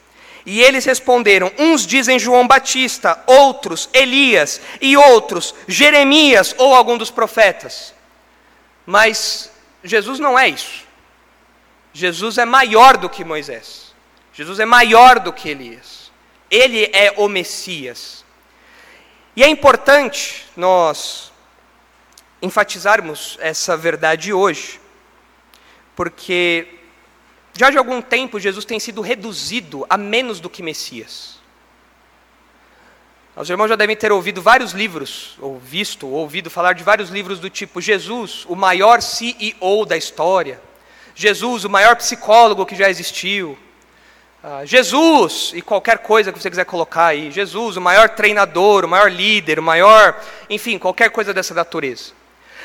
E 0.45 0.61
eles 0.61 0.85
responderam: 0.85 1.51
Uns 1.59 1.87
dizem 1.87 2.19
João 2.19 2.47
Batista, 2.47 3.23
outros 3.27 3.89
Elias, 3.95 4.61
e 4.83 4.99
outros 4.99 5.55
Jeremias 5.67 6.55
ou 6.59 6.75
algum 6.75 6.99
dos 6.99 7.11
profetas. 7.11 7.95
Mas 8.85 9.51
Jesus 9.83 10.19
não 10.19 10.39
é 10.39 10.47
isso. 10.47 10.84
Jesus 11.95 12.39
é 12.39 12.45
maior 12.45 12.97
do 12.97 13.09
que 13.09 13.25
Moisés. 13.25 13.95
Jesus 14.33 14.59
é 14.59 14.67
maior 14.67 15.21
do 15.21 15.33
que 15.33 15.49
Elias. 15.49 16.11
Ele 16.51 16.91
é 16.93 17.15
o 17.17 17.29
Messias. 17.29 18.25
E 19.37 19.45
é 19.45 19.49
importante 19.49 20.45
nós 20.57 21.33
enfatizarmos 22.43 23.39
essa 23.41 23.77
verdade 23.77 24.33
hoje, 24.33 24.81
porque 25.97 26.67
já 27.57 27.71
de 27.71 27.79
algum 27.79 28.03
tempo 28.03 28.41
Jesus 28.41 28.65
tem 28.65 28.79
sido 28.79 29.01
reduzido 29.01 29.87
a 29.89 29.97
menos 29.97 30.41
do 30.41 30.51
que 30.51 30.63
Messias. 30.63 31.39
Os 33.37 33.49
irmãos 33.49 33.69
já 33.69 33.77
devem 33.77 33.97
ter 33.97 34.13
ouvido 34.13 34.43
vários 34.43 34.73
livros, 34.73 35.37
ou 35.41 35.59
visto, 35.59 36.07
ou 36.07 36.15
ouvido 36.15 36.51
falar 36.51 36.73
de 36.73 36.85
vários 36.85 37.11
livros 37.11 37.41
do 37.41 37.49
tipo 37.49 37.81
Jesus, 37.81 38.45
o 38.49 38.55
maior 38.55 39.01
CEO 39.01 39.87
da 39.87 39.97
história, 39.97 40.61
Jesus, 41.15 41.65
o 41.65 41.71
maior 41.71 41.97
psicólogo 41.97 42.67
que 42.67 42.75
já 42.75 42.91
existiu, 42.91 43.57
ah, 44.43 44.65
Jesus 44.65 45.53
e 45.55 45.63
qualquer 45.63 45.99
coisa 45.99 46.33
que 46.33 46.39
você 46.39 46.51
quiser 46.51 46.65
colocar 46.65 47.07
aí, 47.07 47.31
Jesus, 47.31 47.77
o 47.77 47.81
maior 47.81 48.11
treinador, 48.11 48.85
o 48.85 48.89
maior 48.89 49.11
líder, 49.11 49.59
o 49.59 49.63
maior, 49.63 50.21
enfim, 50.51 50.79
qualquer 50.79 51.11
coisa 51.11 51.33
dessa 51.33 51.55
natureza. 51.55 52.13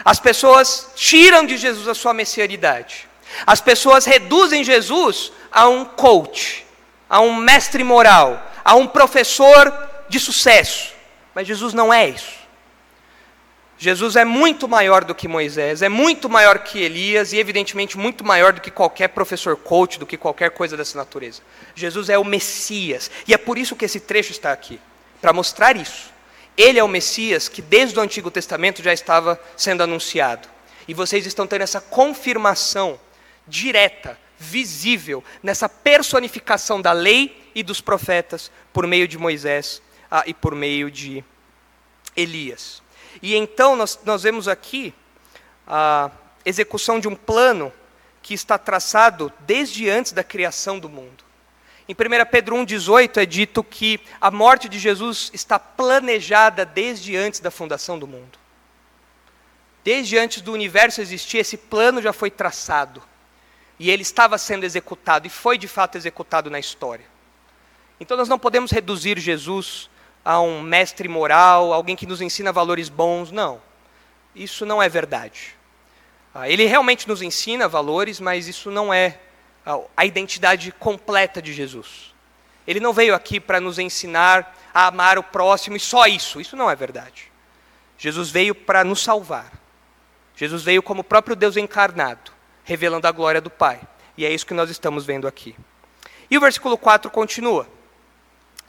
As 0.04 0.20
pessoas 0.20 0.92
tiram 0.96 1.46
de 1.46 1.58
Jesus 1.58 1.88
a 1.88 1.94
sua 1.94 2.14
messianidade. 2.14 3.08
As 3.46 3.62
pessoas 3.62 4.06
reduzem 4.06 4.64
Jesus 4.64 5.32
a 5.52 5.68
um 5.68 5.86
coach, 5.86 6.66
a 7.10 7.22
um 7.22 7.36
mestre 7.36 7.84
moral, 7.84 8.44
a 8.64 8.76
um 8.76 8.88
professor 8.88 9.72
de 10.10 10.20
sucesso. 10.20 10.94
Mas 11.34 11.48
Jesus 11.48 11.74
não 11.74 11.94
é 11.94 12.10
isso. 12.10 12.39
Jesus 13.82 14.18
é 14.18 14.26
muito 14.26 14.68
maior 14.68 15.06
do 15.06 15.16
que 15.16 15.26
Moisés, 15.26 15.82
é 15.82 15.88
muito 15.88 16.30
maior 16.30 16.60
que 16.60 16.80
Elias 16.80 17.32
e, 17.32 17.38
evidentemente, 17.38 17.98
muito 17.98 18.26
maior 18.26 18.52
do 18.52 18.60
que 18.60 18.70
qualquer 18.70 19.08
professor 19.08 19.56
coach, 19.56 19.98
do 19.98 20.06
que 20.06 20.18
qualquer 20.18 20.52
coisa 20.52 20.76
dessa 20.76 20.98
natureza. 20.98 21.42
Jesus 21.74 22.10
é 22.10 22.18
o 22.18 22.26
Messias, 22.26 23.10
e 23.26 23.34
é 23.34 23.38
por 23.38 23.58
isso 23.58 23.78
que 23.78 23.86
esse 23.86 24.02
trecho 24.02 24.32
está 24.32 24.52
aqui 24.52 24.82
para 25.22 25.32
mostrar 25.32 25.78
isso. 25.78 26.12
Ele 26.58 26.78
é 26.78 26.84
o 26.84 26.90
Messias 26.90 27.48
que, 27.48 27.62
desde 27.62 27.98
o 27.98 28.02
Antigo 28.02 28.30
Testamento, 28.30 28.84
já 28.84 28.92
estava 28.92 29.42
sendo 29.56 29.82
anunciado. 29.82 30.50
E 30.86 30.94
vocês 30.94 31.26
estão 31.26 31.48
tendo 31.48 31.62
essa 31.62 31.80
confirmação 31.80 33.00
direta, 33.48 34.20
visível, 34.38 35.24
nessa 35.42 35.70
personificação 35.70 36.82
da 36.82 36.92
lei 36.92 37.50
e 37.56 37.64
dos 37.64 37.80
profetas 37.80 38.52
por 38.74 38.86
meio 38.86 39.08
de 39.08 39.18
Moisés 39.18 39.82
ah, 40.12 40.24
e 40.28 40.34
por 40.34 40.54
meio 40.54 40.92
de 40.92 41.24
Elias. 42.14 42.82
E 43.22 43.36
então 43.36 43.76
nós, 43.76 44.00
nós 44.06 44.24
vemos 44.24 44.48
aqui 44.48 44.94
a 45.68 46.10
execução 46.46 47.00
de 47.00 47.08
um 47.08 47.16
plano 47.16 47.72
que 48.22 48.34
está 48.34 48.58
traçado 48.58 49.32
desde 49.42 49.90
antes 49.90 50.12
da 50.12 50.24
criação 50.24 50.80
do 50.80 50.90
mundo. 50.90 51.24
Em 51.88 51.94
1 51.94 51.96
Pedro 52.30 52.56
1,18 52.56 53.18
é 53.18 53.26
dito 53.26 53.64
que 53.64 54.00
a 54.22 54.30
morte 54.30 54.70
de 54.70 54.78
Jesus 54.78 55.32
está 55.34 55.58
planejada 55.58 56.64
desde 56.64 57.16
antes 57.18 57.40
da 57.40 57.50
fundação 57.50 57.98
do 57.98 58.06
mundo. 58.06 58.38
Desde 59.84 60.18
antes 60.18 60.42
do 60.42 60.54
universo 60.54 61.02
existir, 61.02 61.40
esse 61.40 61.58
plano 61.58 62.02
já 62.02 62.14
foi 62.14 62.30
traçado. 62.30 63.02
E 63.80 63.90
ele 63.90 64.04
estava 64.04 64.38
sendo 64.38 64.66
executado, 64.66 65.26
e 65.26 65.30
foi 65.30 65.58
de 65.58 65.68
fato 65.68 65.96
executado 65.96 66.50
na 66.50 66.60
história. 66.60 67.06
Então 68.00 68.16
nós 68.16 68.30
não 68.30 68.38
podemos 68.38 68.70
reduzir 68.70 69.18
Jesus 69.18 69.90
a 70.24 70.40
um 70.40 70.62
mestre 70.62 71.08
moral, 71.08 71.74
alguém 71.74 71.96
que 71.96 72.06
nos 72.06 72.22
ensina 72.22 72.52
valores 72.52 72.90
bons. 72.90 73.32
Não. 73.32 73.62
Isso 74.36 74.66
não 74.66 74.82
é 74.82 74.88
verdade. 74.88 75.56
Ah, 76.34 76.50
ele 76.50 76.66
realmente 76.66 77.08
nos 77.08 77.22
ensina 77.22 77.68
valores, 77.68 78.20
mas 78.20 78.48
isso 78.48 78.70
não 78.70 78.94
é 78.94 79.20
a 79.96 80.06
identidade 80.06 80.72
completa 80.72 81.42
de 81.42 81.54
Jesus. 81.54 82.14
Ele 82.66 82.80
não 82.80 82.94
veio 82.94 83.16
aqui 83.16 83.40
para 83.40 83.60
nos 83.60 83.80
ensinar 83.80 84.56
a 84.74 84.88
amar 84.88 85.18
o 85.18 85.24
próximo 85.24 85.76
e 85.76 85.80
só 85.80 86.06
isso. 86.06 86.40
Isso 86.40 86.56
não 86.56 86.70
é 86.70 86.76
verdade. 86.76 87.32
Jesus 87.98 88.30
veio 88.30 88.54
para 88.56 88.84
nos 88.84 89.04
salvar. 89.04 89.52
Jesus 90.36 90.64
veio 90.64 90.82
como 90.82 91.02
o 91.02 91.04
próprio 91.04 91.36
Deus 91.36 91.58
encarnado, 91.58 92.32
revelando 92.64 93.08
a 93.08 93.12
glória 93.12 93.42
do 93.42 93.50
Pai. 93.50 93.82
E 94.16 94.26
é 94.26 94.32
isso 94.32 94.46
que 94.46 94.54
nós 94.54 94.70
estamos 94.70 95.06
vendo 95.06 95.28
aqui. 95.28 95.56
E 96.30 96.38
o 96.38 96.42
versículo 96.42 96.78
4 96.78 97.10
continua. 97.10 97.68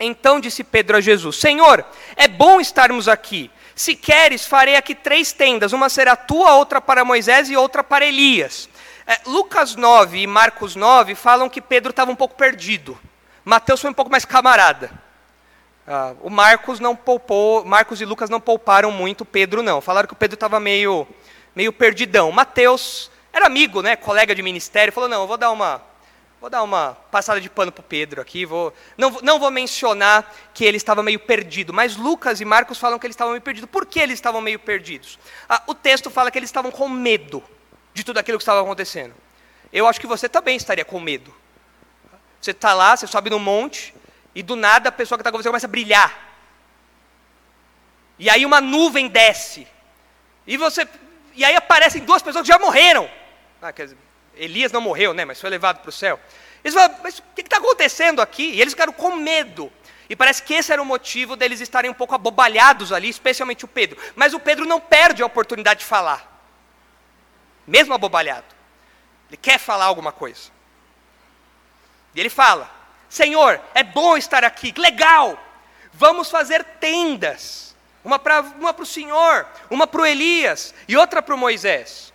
Então 0.00 0.40
disse 0.40 0.64
Pedro 0.64 0.96
a 0.96 1.00
Jesus: 1.00 1.36
Senhor, 1.36 1.84
é 2.16 2.26
bom 2.26 2.60
estarmos 2.60 3.06
aqui. 3.06 3.50
Se 3.74 3.94
queres, 3.94 4.46
farei 4.46 4.76
aqui 4.76 4.94
três 4.94 5.32
tendas: 5.32 5.74
uma 5.74 5.90
será 5.90 6.16
tua, 6.16 6.54
outra 6.56 6.80
para 6.80 7.04
Moisés 7.04 7.50
e 7.50 7.56
outra 7.56 7.84
para 7.84 8.06
Elias. 8.06 8.68
É, 9.06 9.20
Lucas 9.26 9.76
9 9.76 10.18
e 10.18 10.26
Marcos 10.26 10.74
9 10.74 11.14
falam 11.14 11.48
que 11.48 11.60
Pedro 11.60 11.90
estava 11.90 12.10
um 12.10 12.16
pouco 12.16 12.34
perdido. 12.34 12.98
Mateus 13.44 13.80
foi 13.80 13.90
um 13.90 13.94
pouco 13.94 14.10
mais 14.10 14.24
camarada. 14.24 14.90
Ah, 15.86 16.14
o 16.20 16.30
Marcos 16.30 16.78
não 16.78 16.94
poupou, 16.94 17.64
Marcos 17.64 18.00
e 18.00 18.04
Lucas 18.04 18.30
não 18.30 18.40
pouparam 18.40 18.90
muito 18.92 19.24
Pedro, 19.24 19.62
não. 19.62 19.80
Falaram 19.80 20.06
que 20.06 20.12
o 20.12 20.16
Pedro 20.16 20.34
estava 20.34 20.60
meio, 20.60 21.06
meio 21.54 21.72
perdidão. 21.72 22.30
Mateus 22.30 23.10
era 23.32 23.46
amigo, 23.46 23.82
né, 23.82 23.96
colega 23.96 24.34
de 24.34 24.42
ministério, 24.42 24.92
falou: 24.92 25.08
não, 25.08 25.22
eu 25.22 25.26
vou 25.26 25.36
dar 25.36 25.50
uma 25.50 25.89
Vou 26.40 26.48
dar 26.48 26.62
uma 26.62 26.94
passada 27.10 27.38
de 27.38 27.50
pano 27.50 27.70
para 27.70 27.80
o 27.80 27.84
Pedro 27.84 28.20
aqui. 28.22 28.46
Vou, 28.46 28.72
não, 28.96 29.10
não 29.22 29.38
vou 29.38 29.50
mencionar 29.50 30.34
que 30.54 30.64
ele 30.64 30.78
estava 30.78 31.02
meio 31.02 31.20
perdido, 31.20 31.70
mas 31.70 31.96
Lucas 31.96 32.40
e 32.40 32.46
Marcos 32.46 32.78
falam 32.78 32.98
que 32.98 33.06
eles 33.06 33.14
estavam 33.14 33.32
meio 33.32 33.42
perdidos. 33.42 33.68
Por 33.70 33.84
que 33.84 34.00
eles 34.00 34.14
estavam 34.14 34.40
meio 34.40 34.58
perdidos? 34.58 35.18
Ah, 35.46 35.62
o 35.66 35.74
texto 35.74 36.10
fala 36.10 36.30
que 36.30 36.38
eles 36.38 36.48
estavam 36.48 36.70
com 36.70 36.88
medo 36.88 37.42
de 37.92 38.02
tudo 38.02 38.18
aquilo 38.18 38.38
que 38.38 38.42
estava 38.42 38.62
acontecendo. 38.62 39.14
Eu 39.70 39.86
acho 39.86 40.00
que 40.00 40.06
você 40.06 40.30
também 40.30 40.56
estaria 40.56 40.84
com 40.84 40.98
medo. 40.98 41.34
Você 42.40 42.52
está 42.52 42.72
lá, 42.72 42.96
você 42.96 43.06
sobe 43.06 43.28
no 43.28 43.38
monte, 43.38 43.94
e 44.34 44.42
do 44.42 44.56
nada 44.56 44.88
a 44.88 44.92
pessoa 44.92 45.18
que 45.18 45.20
está 45.20 45.30
com 45.30 45.36
você 45.36 45.48
começa 45.48 45.66
a 45.66 45.68
brilhar. 45.68 46.18
E 48.18 48.30
aí 48.30 48.46
uma 48.46 48.62
nuvem 48.62 49.08
desce. 49.08 49.68
E 50.46 50.56
você. 50.56 50.88
E 51.34 51.44
aí 51.44 51.54
aparecem 51.54 52.02
duas 52.02 52.22
pessoas 52.22 52.42
que 52.42 52.52
já 52.52 52.58
morreram. 52.58 53.10
Ah, 53.60 53.70
dizer, 53.70 53.96
Elias 54.40 54.72
não 54.72 54.80
morreu, 54.80 55.12
né, 55.12 55.24
mas 55.24 55.40
foi 55.40 55.50
levado 55.50 55.80
para 55.80 55.90
o 55.90 55.92
céu. 55.92 56.18
Eles 56.64 56.74
falam, 56.74 56.96
mas 57.02 57.18
o 57.18 57.22
que 57.34 57.42
está 57.42 57.58
acontecendo 57.58 58.22
aqui? 58.22 58.50
E 58.54 58.60
eles 58.60 58.72
ficaram 58.72 58.92
com 58.92 59.14
medo. 59.16 59.70
E 60.08 60.16
parece 60.16 60.42
que 60.42 60.54
esse 60.54 60.72
era 60.72 60.82
o 60.82 60.84
motivo 60.84 61.36
deles 61.36 61.60
estarem 61.60 61.90
um 61.90 61.94
pouco 61.94 62.14
abobalhados 62.14 62.92
ali, 62.92 63.08
especialmente 63.08 63.64
o 63.64 63.68
Pedro. 63.68 63.96
Mas 64.16 64.34
o 64.34 64.40
Pedro 64.40 64.64
não 64.66 64.80
perde 64.80 65.22
a 65.22 65.26
oportunidade 65.26 65.80
de 65.80 65.86
falar, 65.86 66.42
mesmo 67.66 67.94
abobalhado. 67.94 68.46
Ele 69.28 69.36
quer 69.36 69.58
falar 69.58 69.84
alguma 69.84 70.10
coisa. 70.10 70.50
E 72.14 72.18
ele 72.18 72.30
fala: 72.30 72.68
Senhor, 73.08 73.60
é 73.74 73.84
bom 73.84 74.16
estar 74.16 74.42
aqui, 74.42 74.74
legal, 74.76 75.38
vamos 75.92 76.30
fazer 76.30 76.64
tendas. 76.64 77.76
Uma 78.02 78.18
para 78.18 78.40
uma 78.40 78.74
o 78.76 78.86
Senhor, 78.86 79.46
uma 79.68 79.86
para 79.86 80.00
o 80.00 80.06
Elias 80.06 80.74
e 80.88 80.96
outra 80.96 81.22
para 81.22 81.34
o 81.34 81.38
Moisés. 81.38 82.12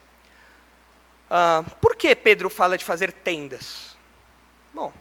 Ah, 1.30 1.64
por 1.82 1.96
que 1.96 2.16
Pedro 2.16 2.50
fala 2.50 2.78
de 2.78 2.86
fazer 2.86 3.12
tendas? 3.12 3.96
Bom, 4.74 4.94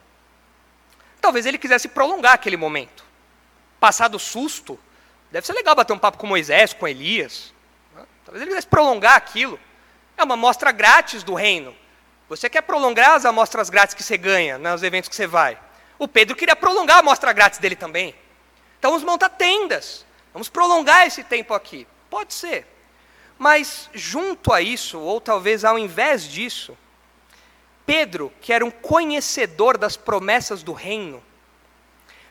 talvez 1.20 1.46
ele 1.46 1.58
quisesse 1.58 1.88
prolongar 1.88 2.34
aquele 2.34 2.56
momento. 2.56 3.04
Passado 3.78 4.14
o 4.14 4.20
susto, 4.20 4.78
deve 5.30 5.46
ser 5.46 5.52
legal 5.52 5.74
bater 5.74 5.92
um 5.92 5.98
papo 5.98 6.18
com 6.18 6.26
Moisés, 6.26 6.72
com 6.72 6.88
Elias. 6.88 7.52
Talvez 8.24 8.40
ele 8.40 8.50
quisesse 8.50 8.66
prolongar 8.66 9.16
aquilo. 9.16 9.60
É 10.16 10.22
uma 10.22 10.36
mostra 10.36 10.72
grátis 10.72 11.22
do 11.22 11.34
reino. 11.34 11.76
Você 12.28 12.48
quer 12.48 12.62
prolongar 12.62 13.10
as 13.10 13.24
amostras 13.24 13.68
grátis 13.68 13.94
que 13.94 14.02
você 14.02 14.16
ganha 14.16 14.56
nos 14.56 14.82
eventos 14.82 15.08
que 15.08 15.16
você 15.16 15.26
vai. 15.26 15.58
O 15.98 16.08
Pedro 16.08 16.34
queria 16.34 16.56
prolongar 16.56 16.96
a 16.96 17.00
amostra 17.00 17.32
grátis 17.32 17.58
dele 17.58 17.76
também. 17.76 18.14
Então 18.78 18.90
vamos 18.90 19.04
montar 19.04 19.28
tendas. 19.28 20.06
Vamos 20.32 20.48
prolongar 20.48 21.06
esse 21.06 21.22
tempo 21.22 21.52
aqui. 21.52 21.86
Pode 22.08 22.32
ser. 22.34 22.66
Mas 23.38 23.90
junto 23.92 24.52
a 24.52 24.60
isso, 24.60 24.98
ou 24.98 25.20
talvez 25.20 25.64
ao 25.64 25.78
invés 25.78 26.28
disso, 26.28 26.76
Pedro, 27.86 28.32
que 28.40 28.52
era 28.52 28.64
um 28.64 28.70
conhecedor 28.70 29.76
das 29.76 29.96
promessas 29.96 30.62
do 30.62 30.72
reino, 30.72 31.22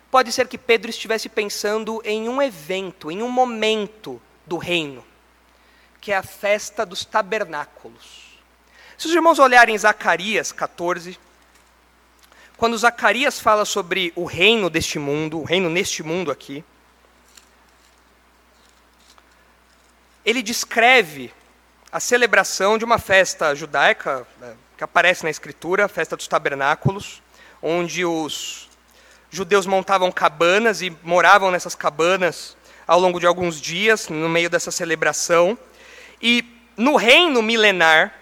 pode 0.10 0.32
ser 0.32 0.48
que 0.48 0.58
Pedro 0.58 0.90
estivesse 0.90 1.30
pensando 1.30 2.02
em 2.04 2.28
um 2.30 2.42
evento, 2.42 3.12
em 3.12 3.22
um 3.22 3.30
momento 3.30 4.22
do 4.46 4.58
reino, 4.58 5.04
que 6.00 6.12
é 6.12 6.18
a 6.18 6.24
festa 6.24 6.86
dos 6.86 7.06
tabernáculos. 7.06 8.40
Se 8.98 9.08
os 9.08 9.14
irmãos 9.14 9.40
olharem 9.40 9.78
Zacarias 9.78 10.52
14, 10.52 11.20
quando 12.58 12.78
Zacarias 12.78 13.40
fala 13.40 13.66
sobre 13.66 14.14
o 14.16 14.24
reino 14.24 14.70
deste 14.70 14.98
mundo, 14.98 15.40
o 15.40 15.44
reino 15.44 15.70
neste 15.70 16.02
mundo 16.04 16.32
aqui, 16.32 16.64
ele 20.26 20.42
descreve 20.42 21.34
a 21.92 22.00
celebração 22.00 22.78
de 22.78 22.86
uma 22.86 22.98
festa 22.98 23.54
judaica, 23.54 24.26
né, 24.40 24.56
que 24.78 24.84
aparece 24.84 25.24
na 25.24 25.30
Escritura, 25.30 25.86
a 25.86 25.88
festa 25.88 26.16
dos 26.16 26.28
tabernáculos, 26.28 27.22
onde 27.62 28.06
os 28.06 28.70
judeus 29.30 29.66
montavam 29.66 30.12
cabanas 30.12 30.82
e 30.82 30.96
moravam 31.04 31.52
nessas 31.52 31.76
cabanas 31.76 32.56
ao 32.88 33.00
longo 33.00 33.20
de 33.20 33.26
alguns 33.26 33.60
dias, 33.60 34.10
no 34.10 34.30
meio 34.30 34.50
dessa 34.50 34.72
celebração. 34.72 35.58
E 36.22 36.44
no 36.78 36.96
reino 36.96 37.42
milenar, 37.42 38.14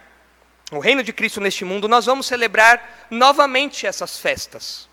o 0.71 0.79
reino 0.79 1.03
de 1.03 1.11
Cristo 1.11 1.41
neste 1.41 1.65
mundo, 1.65 1.87
nós 1.87 2.05
vamos 2.05 2.25
celebrar 2.25 3.07
novamente 3.09 3.85
essas 3.85 4.17
festas. 4.17 4.89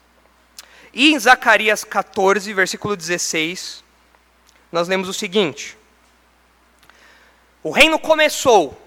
E 0.92 1.12
em 1.12 1.18
Zacarias 1.18 1.84
14, 1.84 2.52
versículo 2.52 2.96
16, 2.96 3.84
nós 4.72 4.88
lemos 4.88 5.08
o 5.08 5.14
seguinte: 5.14 5.77
O 7.62 7.70
reino 7.70 7.98
começou, 7.98 8.80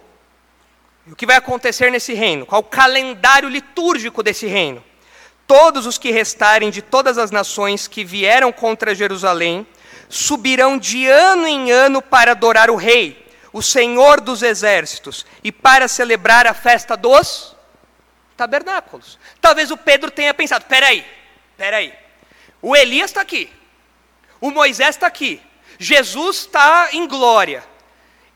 e 1.06 1.12
o 1.12 1.16
que 1.16 1.26
vai 1.26 1.36
acontecer 1.36 1.92
nesse 1.92 2.14
reino? 2.14 2.46
Qual 2.46 2.62
o 2.62 2.66
calendário 2.66 3.50
litúrgico 3.50 4.24
desse 4.24 4.48
reino? 4.48 4.84
Todos 5.46 5.86
os 5.86 5.98
que 5.98 6.12
restarem 6.12 6.70
de 6.70 6.82
todas 6.82 7.18
as 7.18 7.32
nações 7.32 7.88
que 7.88 8.06
vieram 8.06 8.52
contra 8.52 8.96
Jerusalém 8.96 9.68
subirão 10.08 10.78
de 10.78 11.08
ano 11.08 11.48
em 11.48 11.72
ano 11.72 12.02
para 12.02 12.32
adorar 12.32 12.70
o 12.70 12.76
Rei, 12.76 13.28
o 13.52 13.62
Senhor 13.62 14.22
dos 14.22 14.44
Exércitos, 14.44 15.26
e 15.44 15.52
para 15.52 15.88
celebrar 15.88 16.48
a 16.48 16.54
festa 16.54 16.96
dos 16.96 17.56
tabernáculos. 18.38 19.20
Talvez 19.42 19.72
o 19.72 19.78
Pedro 19.78 20.10
tenha 20.10 20.34
pensado: 20.34 20.66
peraí, 20.66 21.06
peraí, 21.58 21.94
o 22.62 22.76
Elias 22.76 23.10
está 23.10 23.22
aqui, 23.22 23.50
o 24.40 24.52
Moisés 24.52 24.96
está 24.96 25.08
aqui, 25.08 25.42
Jesus 25.78 26.38
está 26.38 26.90
em 26.94 27.08
glória, 27.08 27.64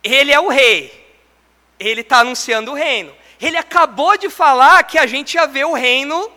ele 0.06 0.32
é 0.32 0.40
o 0.40 0.50
rei, 0.50 0.94
ele 1.80 2.02
está 2.02 2.20
anunciando 2.20 2.72
o 2.72 2.76
reino. 2.76 3.14
Ele 3.42 3.58
acabou 3.58 4.18
de 4.18 4.30
falar 4.30 4.84
que 4.84 4.98
a 4.98 5.08
gente 5.08 5.34
ia 5.34 5.48
ver 5.48 5.66
o 5.66 5.74
reino 5.74 6.32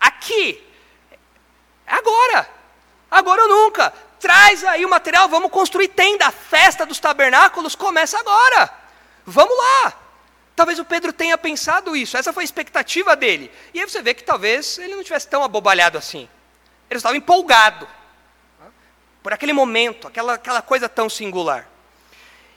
aqui. 0.00 0.62
Agora. 1.86 2.48
Agora 3.10 3.42
ou 3.42 3.48
nunca. 3.48 3.92
Traz 4.20 4.62
aí 4.64 4.84
o 4.84 4.88
material, 4.88 5.28
vamos 5.28 5.50
construir 5.50 5.88
tenda. 5.88 6.26
A 6.26 6.30
festa 6.30 6.84
dos 6.84 7.00
tabernáculos 7.00 7.74
começa 7.74 8.18
agora. 8.18 8.70
Vamos 9.24 9.56
lá. 9.56 9.94
Talvez 10.54 10.78
o 10.78 10.84
Pedro 10.84 11.12
tenha 11.12 11.36
pensado 11.36 11.96
isso, 11.96 12.16
essa 12.16 12.32
foi 12.32 12.44
a 12.44 12.44
expectativa 12.44 13.16
dele. 13.16 13.50
E 13.72 13.80
aí 13.80 13.88
você 13.88 14.00
vê 14.00 14.14
que 14.14 14.22
talvez 14.22 14.78
ele 14.78 14.94
não 14.94 15.02
tivesse 15.02 15.26
tão 15.26 15.42
abobalhado 15.42 15.98
assim. 15.98 16.28
Ele 16.88 16.98
estava 16.98 17.16
empolgado 17.16 17.88
por 19.20 19.32
aquele 19.32 19.52
momento, 19.52 20.06
aquela, 20.06 20.34
aquela 20.34 20.62
coisa 20.62 20.88
tão 20.88 21.08
singular. 21.08 21.68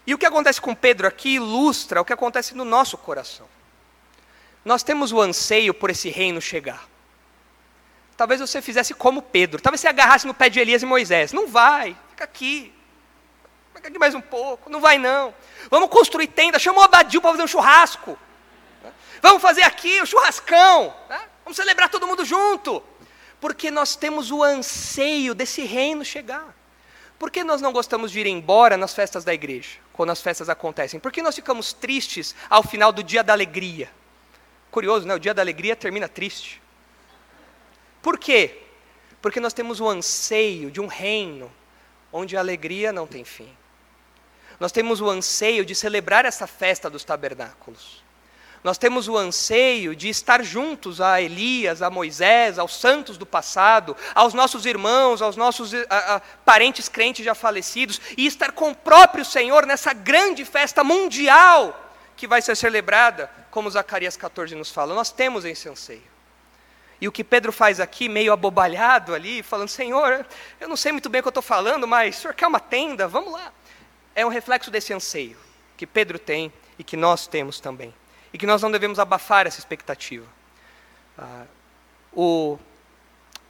E 0.08 0.14
o 0.14 0.18
que 0.18 0.26
acontece 0.26 0.62
com 0.62 0.74
Pedro 0.74 1.06
aqui 1.06 1.36
ilustra 1.36 2.00
o 2.00 2.06
que 2.06 2.14
acontece 2.14 2.56
no 2.56 2.64
nosso 2.64 2.98
coração. 2.98 3.46
Nós 4.64 4.82
temos 4.82 5.12
o 5.12 5.20
anseio 5.20 5.74
por 5.74 5.90
esse 5.90 6.10
reino 6.10 6.42
chegar. 6.42 6.88
Talvez 8.16 8.40
você 8.40 8.62
fizesse 8.62 8.94
como 8.94 9.22
Pedro, 9.22 9.62
talvez 9.62 9.82
você 9.82 9.88
agarrasse 9.88 10.26
no 10.26 10.34
pé 10.34 10.50
de 10.50 10.62
Elias 10.62 10.82
e 10.82 10.86
Moisés. 10.86 11.34
Não 11.34 11.46
vai, 11.48 11.96
fica 12.10 12.24
aqui. 12.24 12.74
Fica 13.76 13.90
aqui 13.90 14.00
mais 14.00 14.16
um 14.16 14.22
pouco. 14.22 14.70
Não 14.70 14.80
vai 14.80 14.98
não. 14.98 15.36
Vamos 15.70 15.90
construir 15.90 16.28
tenda, 16.28 16.58
chama 16.58 16.80
o 16.80 16.84
Abadil 16.84 17.22
para 17.22 17.32
fazer 17.32 17.44
um 17.44 17.48
churrasco. 17.48 18.18
Vamos 19.22 19.42
fazer 19.42 19.64
aqui 19.64 20.00
o 20.00 20.04
um 20.04 20.06
churrascão. 20.06 20.96
Né? 21.10 21.22
Vamos 21.44 21.58
celebrar 21.58 21.90
todo 21.90 22.08
mundo 22.08 22.24
junto. 22.24 22.82
Porque 23.42 23.70
nós 23.70 23.96
temos 23.96 24.32
o 24.32 24.42
anseio 24.42 25.36
desse 25.36 25.62
reino 25.64 26.04
chegar. 26.04 26.57
Por 27.18 27.32
que 27.32 27.44
nós 27.44 27.62
não 27.62 27.72
gostamos 27.72 28.12
de 28.12 28.20
ir 28.20 28.28
embora 28.28 28.78
nas 28.78 28.94
festas 28.94 29.24
da 29.24 29.34
igreja, 29.34 29.80
quando 29.92 30.12
as 30.12 30.22
festas 30.22 30.50
acontecem? 30.50 31.00
Por 31.00 31.12
que 31.12 31.22
nós 31.22 31.36
ficamos 31.36 31.74
tristes 31.74 32.36
ao 32.50 32.62
final 32.62 32.92
do 32.92 33.04
dia 33.04 33.24
da 33.24 33.34
alegria? 33.34 33.90
Curioso, 34.70 35.08
né? 35.08 35.16
O 35.16 35.20
dia 35.20 35.34
da 35.34 35.42
alegria 35.42 35.76
termina 35.76 36.08
triste. 36.08 36.62
Por 38.02 38.20
quê? 38.20 38.62
Porque 39.22 39.40
nós 39.40 39.54
temos 39.54 39.80
o 39.80 39.90
anseio 39.90 40.70
de 40.70 40.80
um 40.80 40.86
reino 40.86 41.52
onde 42.14 42.38
a 42.38 42.40
alegria 42.40 42.94
não 42.94 43.08
tem 43.08 43.24
fim. 43.24 43.50
Nós 44.60 44.72
temos 44.72 45.02
o 45.02 45.10
anseio 45.10 45.66
de 45.66 45.74
celebrar 45.74 46.26
essa 46.26 46.48
festa 46.48 46.90
dos 46.90 47.04
tabernáculos. 47.04 48.04
Nós 48.68 48.78
temos 48.78 49.08
o 49.08 49.18
anseio 49.18 49.96
de 49.96 50.10
estar 50.10 50.44
juntos 50.44 51.00
a 51.00 51.22
Elias, 51.22 51.82
a 51.82 51.90
Moisés, 51.90 52.60
aos 52.60 52.76
santos 52.76 53.18
do 53.18 53.26
passado, 53.26 53.96
aos 54.14 54.34
nossos 54.34 54.66
irmãos, 54.66 55.22
aos 55.22 55.38
nossos 55.38 55.74
a, 55.74 56.16
a, 56.16 56.20
parentes 56.20 56.90
crentes 56.90 57.24
já 57.24 57.34
falecidos, 57.34 58.02
e 58.18 58.26
estar 58.26 58.52
com 58.52 58.72
o 58.72 58.76
próprio 58.76 59.24
Senhor 59.24 59.66
nessa 59.66 59.94
grande 59.94 60.44
festa 60.44 60.84
mundial 60.84 61.94
que 62.18 62.28
vai 62.28 62.42
ser 62.42 62.58
celebrada, 62.58 63.32
como 63.52 63.72
Zacarias 63.72 64.18
14 64.18 64.54
nos 64.54 64.70
fala. 64.70 64.94
Nós 64.94 65.14
temos 65.14 65.46
esse 65.46 65.70
anseio. 65.70 66.04
E 67.00 67.08
o 67.08 67.12
que 67.14 67.24
Pedro 67.24 67.54
faz 67.54 67.80
aqui, 67.80 68.10
meio 68.10 68.34
abobalhado 68.34 69.16
ali, 69.16 69.42
falando: 69.44 69.70
Senhor, 69.70 70.26
eu 70.60 70.68
não 70.68 70.76
sei 70.76 70.92
muito 70.92 71.08
bem 71.08 71.22
o 71.22 71.24
que 71.24 71.28
eu 71.28 71.30
estou 71.30 71.42
falando, 71.42 71.88
mas 71.88 72.18
o 72.18 72.22
senhor 72.24 72.34
quer 72.34 72.48
uma 72.48 72.60
tenda? 72.60 73.08
Vamos 73.08 73.32
lá. 73.32 73.54
É 74.14 74.26
um 74.26 74.30
reflexo 74.30 74.70
desse 74.70 74.94
anseio 74.94 75.38
que 75.78 75.88
Pedro 75.88 76.20
tem 76.20 76.52
e 76.78 76.84
que 76.84 76.98
nós 76.98 77.28
temos 77.28 77.62
também 77.62 77.94
e 78.38 78.40
que 78.40 78.46
nós 78.46 78.62
não 78.62 78.70
devemos 78.70 79.00
abafar 79.00 79.48
essa 79.48 79.58
expectativa. 79.58 80.28
Ah, 81.18 81.46
o 82.14 82.60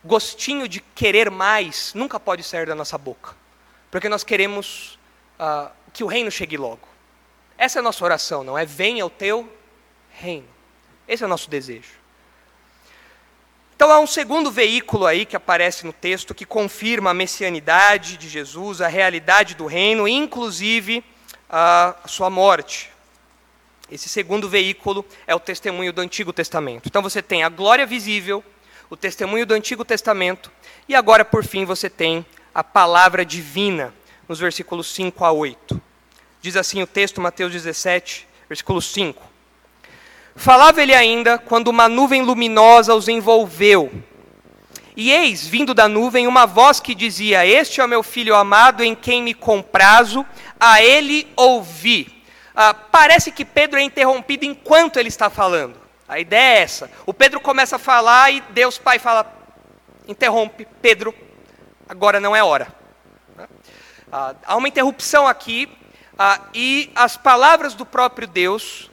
gostinho 0.02 0.66
de 0.66 0.80
querer 0.80 1.30
mais 1.30 1.94
nunca 1.94 2.18
pode 2.18 2.42
sair 2.42 2.66
da 2.66 2.74
nossa 2.74 2.98
boca, 2.98 3.36
porque 3.92 4.08
nós 4.08 4.24
queremos 4.24 4.98
ah, 5.38 5.72
que 5.92 6.06
o 6.06 6.08
reino 6.08 6.32
chegue 6.32 6.56
logo. 6.56 6.88
Essa 7.58 7.80
é 7.80 7.82
a 7.82 7.84
nossa 7.84 8.02
oração, 8.06 8.46
não 8.46 8.58
é? 8.58 8.66
Venha 8.66 9.06
o 9.06 9.10
teu 9.10 9.54
reino. 10.10 10.48
Esse 11.06 11.24
é 11.24 11.26
o 11.26 11.30
nosso 11.30 11.50
desejo. 11.50 11.92
Então 13.76 13.92
há 13.92 14.00
um 14.00 14.08
segundo 14.08 14.50
veículo 14.50 15.06
aí 15.06 15.26
que 15.26 15.36
aparece 15.36 15.86
no 15.86 15.92
texto 15.92 16.34
que 16.34 16.46
confirma 16.46 17.10
a 17.10 17.14
messianidade 17.14 18.16
de 18.16 18.30
Jesus, 18.30 18.80
a 18.80 18.88
realidade 18.88 19.54
do 19.54 19.66
reino, 19.66 20.08
inclusive 20.08 21.04
a 21.50 21.94
sua 22.06 22.30
morte. 22.30 22.96
Esse 23.90 24.10
segundo 24.10 24.50
veículo 24.50 25.06
é 25.26 25.34
o 25.34 25.40
testemunho 25.40 25.94
do 25.94 26.02
Antigo 26.02 26.34
Testamento. 26.34 26.88
Então 26.88 27.02
você 27.02 27.22
tem 27.22 27.44
a 27.44 27.50
glória 27.50 27.86
visível, 27.86 28.44
o 28.90 28.98
testemunho 28.98 29.46
do 29.46 29.54
Antigo 29.54 29.86
Testamento, 29.86 30.52
e 30.90 30.96
agora, 30.96 31.24
por 31.24 31.46
fim, 31.46 31.64
você 31.64 31.90
tem 31.90 32.26
a 32.54 32.64
palavra 32.64 33.26
divina, 33.26 33.94
nos 34.28 34.40
versículos 34.40 34.94
5 34.94 35.24
a 35.24 35.32
8. 35.32 35.82
Diz 36.42 36.58
assim 36.58 36.82
o 36.82 36.88
texto, 36.88 37.22
Mateus 37.22 37.52
17, 37.54 38.28
versículo 38.50 38.82
5. 38.82 39.24
Falava 40.36 40.82
ele 40.82 40.94
ainda 40.94 41.38
quando 41.38 41.70
uma 41.70 41.88
nuvem 41.88 42.22
luminosa 42.22 42.94
os 42.94 43.08
envolveu. 43.08 43.92
E 44.96 45.12
eis, 45.12 45.48
vindo 45.48 45.74
da 45.74 45.88
nuvem, 45.88 46.28
uma 46.28 46.46
voz 46.46 46.80
que 46.80 46.94
dizia: 46.94 47.46
Este 47.46 47.80
é 47.80 47.86
o 47.86 47.88
meu 47.88 48.04
filho 48.04 48.36
amado, 48.36 48.84
em 48.84 48.96
quem 48.96 49.22
me 49.22 49.34
comprazo, 49.34 50.26
a 50.60 50.82
ele 50.82 51.28
ouvi. 51.36 52.16
Ah, 52.60 52.74
parece 52.74 53.32
que 53.32 53.45
Pedro 53.45 53.78
é 53.78 53.84
interrompido 53.84 54.43
enquanto 54.43 54.97
ele 54.97 55.10
está 55.10 55.30
falando. 55.30 55.80
A 56.08 56.20
ideia 56.20 56.58
é 56.58 56.62
essa. 56.64 56.89
O 57.05 57.14
Pedro 57.14 57.39
começa 57.39 57.76
a 57.76 57.80
falar 57.80 58.32
e 58.32 58.41
Deus 58.49 58.80
Pai 58.80 58.97
fala: 58.97 59.32
interrompe, 60.08 60.68
Pedro, 60.82 61.14
agora 61.88 62.20
não 62.20 62.36
é 62.36 62.43
hora. 62.43 62.74
Ah, 64.12 64.34
há 64.43 64.55
uma 64.55 64.68
interrupção 64.68 65.28
aqui, 65.28 65.70
ah, 66.18 66.39
e 66.51 66.89
as 66.95 67.16
palavras 67.16 67.76
do 67.76 67.86
próprio 67.86 68.28
Deus 68.28 68.89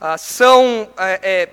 ah, 0.00 0.16
são 0.16 0.88
é, 0.96 1.20
é, 1.22 1.48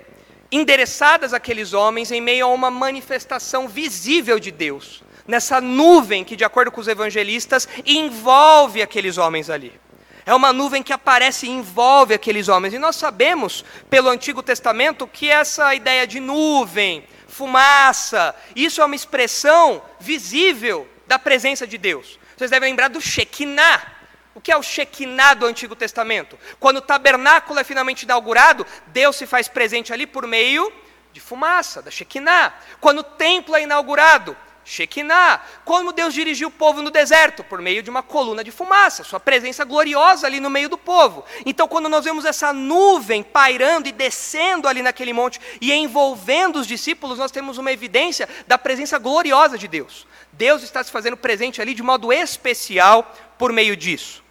endereçadas 0.50 1.34
àqueles 1.34 1.74
homens 1.74 2.10
em 2.10 2.22
meio 2.22 2.46
a 2.46 2.50
uma 2.54 2.72
manifestação 2.72 3.68
visível 3.68 4.39
de 4.39 4.50
Deus, 4.50 5.04
nessa 5.28 5.60
nuvem 5.60 6.24
que, 6.24 6.38
de 6.38 6.46
acordo 6.46 6.72
com 6.72 6.80
os 6.80 6.88
evangelistas, 6.88 7.68
envolve 7.86 8.82
aqueles 8.82 9.18
homens 9.18 9.50
ali. 9.50 9.83
É 10.26 10.34
uma 10.34 10.54
nuvem 10.54 10.82
que 10.82 10.94
aparece 10.94 11.46
e 11.46 11.50
envolve 11.50 12.14
aqueles 12.14 12.48
homens. 12.48 12.74
E 12.74 12.80
nós 12.80 12.96
sabemos, 12.96 13.64
pelo 13.90 14.10
Antigo 14.10 14.42
Testamento, 14.42 15.08
que 15.08 15.30
essa 15.30 15.76
ideia 15.76 16.08
de 16.08 16.20
nuvem, 16.20 17.06
fumaça, 17.28 18.36
isso 18.56 18.82
é 18.82 18.86
uma 18.86 18.96
expressão 18.96 19.82
visível 20.00 20.88
da 21.08 21.20
presença 21.20 21.68
de 21.68 21.78
Deus. 21.78 22.20
Vocês 22.38 22.52
devem 22.52 22.70
lembrar 22.70 22.88
do 22.88 23.02
Shekinah. 23.02 23.92
O 24.36 24.42
que 24.42 24.52
é 24.52 24.58
o 24.58 24.64
Shekinah 24.64 25.36
do 25.36 25.46
Antigo 25.46 25.76
Testamento? 25.76 26.40
Quando 26.60 26.78
o 26.78 26.82
tabernáculo 26.82 27.60
é 27.60 27.64
finalmente 27.64 28.04
inaugurado, 28.04 28.66
Deus 28.88 29.16
se 29.16 29.28
faz 29.28 29.48
presente 29.48 29.94
ali 29.94 30.08
por 30.08 30.26
meio 30.26 30.72
de 31.12 31.20
fumaça, 31.20 31.82
da 31.82 31.92
Shekinah. 31.92 32.54
Quando 32.82 33.00
o 33.00 33.04
templo 33.04 33.56
é 33.56 33.62
inaugurado, 33.62 34.36
Shekinah. 34.66 35.41
Como 35.66 35.91
Deus 35.91 36.14
dirigiu 36.14 36.47
o 36.47 36.51
povo 36.51 36.82
no 36.82 36.89
deserto? 36.89 37.43
Por 37.43 37.61
meio 37.61 37.84
de 37.84 37.89
uma 37.89 38.01
coluna 38.01 38.43
de 38.43 38.51
fumaça, 38.51 39.03
sua 39.03 39.20
presença 39.20 39.64
gloriosa 39.66 40.28
ali 40.28 40.39
no 40.39 40.49
meio 40.49 40.70
do 40.70 40.78
povo. 40.78 41.24
Então, 41.45 41.68
quando 41.68 41.89
nós 41.89 42.05
vemos 42.05 42.26
essa 42.26 42.53
nuvem 42.53 43.24
pairando 43.24 43.88
e 43.88 43.91
descendo 43.91 44.68
ali 44.68 44.82
naquele 44.82 45.14
monte 45.14 45.39
e 45.59 45.72
envolvendo 45.74 46.59
os 46.59 46.68
discípulos, 46.68 47.18
nós 47.18 47.32
temos 47.32 47.57
uma 47.57 47.72
evidência 47.72 48.28
da 48.47 48.57
presença 48.57 48.97
gloriosa 48.97 49.57
de 49.57 49.68
Deus. 49.68 50.07
Deus 50.32 50.64
está 50.64 50.84
se 50.84 50.91
fazendo 50.91 51.18
presente 51.18 51.61
ali 51.61 51.74
de 51.74 51.84
modo 51.84 52.11
especial 52.11 53.14
por 53.38 53.51
meio 53.51 53.78
disso. 53.78 54.24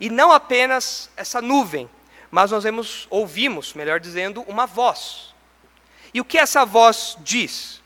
E 0.00 0.08
não 0.08 0.30
apenas 0.30 1.10
essa 1.16 1.42
nuvem, 1.42 1.90
mas 2.30 2.50
nós 2.50 2.62
vemos, 2.62 3.06
ouvimos, 3.10 3.74
melhor 3.74 3.98
dizendo, 3.98 4.42
uma 4.42 4.66
voz. 4.66 5.34
E 6.12 6.20
o 6.20 6.24
que 6.24 6.38
essa 6.38 6.64
voz 6.64 7.16
diz? 7.20 7.77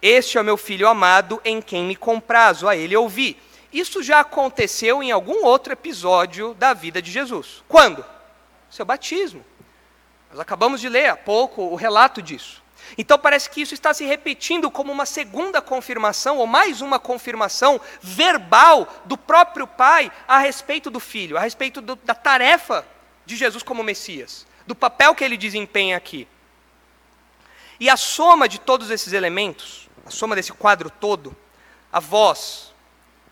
Este 0.00 0.38
é 0.38 0.40
o 0.40 0.44
meu 0.44 0.56
filho 0.56 0.88
amado, 0.88 1.40
em 1.44 1.60
quem 1.60 1.84
me 1.84 1.96
comprazo, 1.96 2.68
a 2.68 2.76
ele 2.76 2.96
ouvi. 2.96 3.36
Isso 3.72 4.02
já 4.02 4.20
aconteceu 4.20 5.02
em 5.02 5.10
algum 5.10 5.44
outro 5.44 5.72
episódio 5.72 6.54
da 6.54 6.72
vida 6.72 7.02
de 7.02 7.10
Jesus. 7.10 7.62
Quando? 7.68 8.04
Seu 8.70 8.84
batismo. 8.84 9.44
Nós 10.30 10.40
acabamos 10.40 10.80
de 10.80 10.88
ler 10.88 11.08
há 11.08 11.16
pouco 11.16 11.62
o 11.62 11.74
relato 11.74 12.22
disso. 12.22 12.62
Então 12.96 13.18
parece 13.18 13.50
que 13.50 13.60
isso 13.60 13.74
está 13.74 13.92
se 13.92 14.04
repetindo 14.04 14.70
como 14.70 14.92
uma 14.92 15.04
segunda 15.04 15.60
confirmação, 15.60 16.38
ou 16.38 16.46
mais 16.46 16.80
uma 16.80 16.98
confirmação 16.98 17.80
verbal 18.00 18.88
do 19.04 19.18
próprio 19.18 19.66
Pai 19.66 20.10
a 20.26 20.38
respeito 20.38 20.90
do 20.90 21.00
Filho, 21.00 21.36
a 21.36 21.40
respeito 21.40 21.80
do, 21.80 21.96
da 21.96 22.14
tarefa 22.14 22.86
de 23.26 23.36
Jesus 23.36 23.62
como 23.62 23.82
Messias, 23.82 24.46
do 24.66 24.74
papel 24.74 25.14
que 25.14 25.24
ele 25.24 25.36
desempenha 25.36 25.96
aqui. 25.96 26.26
E 27.80 27.90
a 27.90 27.96
soma 27.96 28.48
de 28.48 28.58
todos 28.58 28.90
esses 28.90 29.12
elementos, 29.12 29.87
a 30.08 30.10
soma 30.10 30.34
desse 30.34 30.52
quadro 30.52 30.88
todo, 30.88 31.36
a 31.92 32.00
voz, 32.00 32.72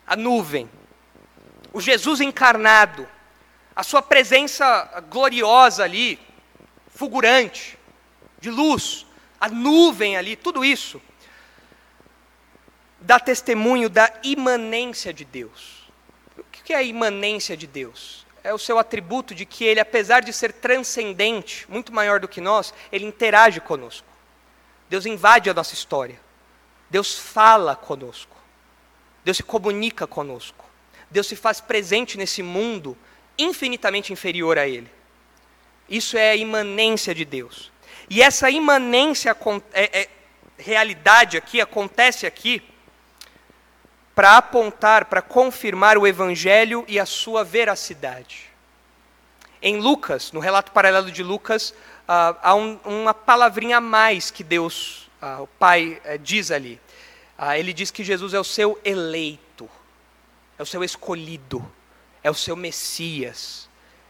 a 0.07 0.15
nuvem, 0.15 0.71
o 1.73 1.81
Jesus 1.81 2.21
encarnado, 2.21 3.09
a 3.75 3.83
sua 3.83 4.03
presença 4.03 5.03
gloriosa 5.09 5.85
ali, 5.85 6.19
fulgurante, 6.95 7.79
de 8.39 8.51
luz, 8.51 9.07
a 9.41 9.49
nuvem 9.49 10.19
ali, 10.19 10.37
tudo 10.37 10.63
isso 10.63 11.01
dá 13.01 13.19
testemunho 13.19 13.89
da 13.89 14.13
imanência 14.23 15.15
de 15.15 15.25
Deus. 15.25 15.91
O 16.37 16.45
que 16.45 16.75
é 16.75 16.77
a 16.77 16.83
imanência 16.83 17.57
de 17.57 17.67
Deus? 17.67 18.27
É 18.45 18.53
o 18.53 18.59
seu 18.59 18.79
atributo 18.79 19.35
de 19.35 19.47
que 19.47 19.65
ele, 19.65 19.81
apesar 19.81 20.21
de 20.21 20.33
ser 20.33 20.53
transcendente, 20.53 21.65
muito 21.71 21.91
maior 21.91 22.21
do 22.21 22.29
que 22.29 22.41
nós, 22.41 22.75
ele 22.93 23.07
interage 23.07 23.61
conosco. 23.61 24.07
Deus 24.91 25.07
invade 25.07 25.49
a 25.49 25.55
nossa 25.55 25.73
história. 25.73 26.26
Deus 26.91 27.19
fala 27.19 27.75
conosco. 27.75 28.37
Deus 29.25 29.37
se 29.39 29.43
comunica 29.43 30.07
conosco. 30.07 30.65
Deus 31.11 31.27
se 31.27 31.37
faz 31.37 31.61
presente 31.61 32.17
nesse 32.17 32.43
mundo 32.43 32.97
infinitamente 33.39 34.13
inferior 34.13 34.59
a 34.59 34.67
ele. 34.67 34.91
Isso 35.89 36.17
é 36.17 36.31
a 36.31 36.37
imanência 36.37 37.15
de 37.15 37.25
Deus. 37.25 37.71
E 38.09 38.23
essa 38.23 38.51
imanência, 38.51 39.37
é, 39.73 40.01
é, 40.01 40.09
realidade 40.59 41.37
aqui, 41.37 41.61
acontece 41.61 42.27
aqui, 42.27 42.63
para 44.15 44.39
apontar, 44.39 45.05
para 45.05 45.21
confirmar 45.21 45.99
o 45.99 46.07
Evangelho 46.07 46.85
e 46.89 46.99
a 46.99 47.05
sua 47.05 47.45
veracidade. 47.45 48.47
Em 49.61 49.79
Lucas, 49.79 50.33
no 50.33 50.41
relato 50.41 50.73
paralelo 50.73 51.11
de 51.11 51.23
Lucas, 51.23 51.71
uh, 51.71 52.37
há 52.43 52.55
um, 52.55 52.79
uma 52.85 53.13
palavrinha 53.13 53.77
a 53.77 53.81
mais 53.81 54.31
que 54.31 54.43
Deus, 54.43 55.06
uh, 55.39 55.43
o 55.43 55.47
Pai, 55.47 56.01
uh, 56.05 56.19
diz 56.19 56.51
ali. 56.51 56.81
Ah, 57.37 57.59
ele 57.59 57.73
diz 57.73 57.91
que 57.91 58.05
Jesus 58.05 58.35
é 58.35 58.41
o 58.41 58.45
seu 58.45 58.81
eleito, 58.85 59.69
é 60.59 60.63
o 60.63 60.67
seu 60.67 60.83
escolhido, 60.83 61.65
é 62.23 62.31
o 62.31 62.35
seu 62.35 62.57
Messias 62.57 63.67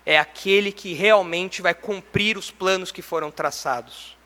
é 0.07 0.17
aquele 0.17 0.71
que 0.71 0.95
realmente 0.95 1.61
vai 1.61 1.75
cumprir 1.75 2.39
os 2.39 2.49
planos 2.49 2.93
que 2.93 3.03
foram 3.03 3.29
traçados. 3.29 4.17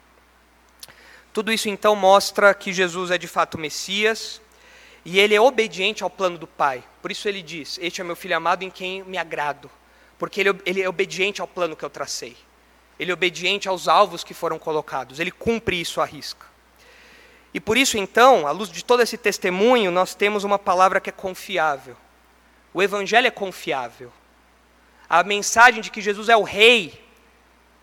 Tudo 1.32 1.51
isso 1.51 1.70
então 1.70 1.97
mostra 1.97 2.53
que 2.53 2.70
Jesus 2.70 3.11
é 3.11 3.16
de 3.16 3.26
fato 3.26 3.57
Messias 3.57 4.43
e 5.07 5.18
ele 5.18 5.34
é 5.34 5.41
obediente 5.41 6.05
ao 6.05 6.11
plano 6.11 6.36
do 6.36 6.47
Pai. 6.47 6.84
Por 7.01 7.11
isso 7.11 7.26
ele 7.26 7.41
diz: 7.41 7.78
Este 7.80 8.03
é 8.03 8.05
meu 8.05 8.14
filho 8.14 8.36
amado 8.36 8.62
em 8.62 8.70
quem 8.70 9.03
me 9.05 9.16
agrado. 9.16 9.70
Porque 10.18 10.43
ele, 10.43 10.51
ele 10.66 10.82
é 10.82 10.88
obediente 10.88 11.41
ao 11.41 11.49
plano 11.49 11.74
que 11.74 11.84
eu 11.84 11.88
tracei. 11.88 12.36
Ele 12.99 13.11
é 13.11 13.14
obediente 13.14 13.66
aos 13.66 13.88
alvos 13.88 14.22
que 14.22 14.34
foram 14.34 14.59
colocados. 14.59 15.18
Ele 15.18 15.30
cumpre 15.30 15.80
isso 15.80 15.99
à 16.03 16.05
risca. 16.05 16.45
E 17.53 17.61
por 17.61 17.76
isso, 17.76 17.98
então, 17.98 18.46
à 18.46 18.51
luz 18.51 18.70
de 18.70 18.84
todo 18.84 19.03
esse 19.03 19.18
testemunho, 19.18 19.90
nós 19.90 20.14
temos 20.14 20.44
uma 20.44 20.59
palavra 20.59 21.01
que 21.01 21.11
é 21.11 21.12
confiável. 21.12 21.96
O 22.72 22.82
Evangelho 22.82 23.26
é 23.26 23.30
confiável 23.30 24.12
a 25.11 25.24
mensagem 25.24 25.82
de 25.82 25.90
que 25.90 26.01
Jesus 26.01 26.28
é 26.28 26.36
o 26.36 26.44
Rei 26.44 27.05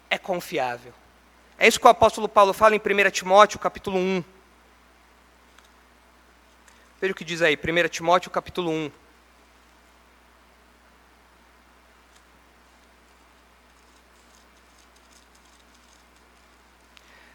é 0.09 0.17
confiável. 0.17 0.93
É 1.59 1.67
isso 1.67 1.77
que 1.77 1.85
o 1.85 1.89
apóstolo 1.89 2.29
Paulo 2.29 2.53
fala 2.53 2.73
em 2.73 2.79
1 2.79 3.11
Timóteo, 3.11 3.59
capítulo 3.59 3.97
1. 3.97 4.23
Veja 7.01 7.11
o 7.11 7.15
que 7.15 7.25
diz 7.25 7.41
aí, 7.41 7.57
1 7.57 7.89
Timóteo, 7.89 8.31
capítulo 8.31 8.71
1. 8.71 8.91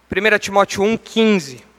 Primeira 0.08 0.38
Timóteo 0.38 0.82
1, 0.84 0.96
15. 0.96 1.71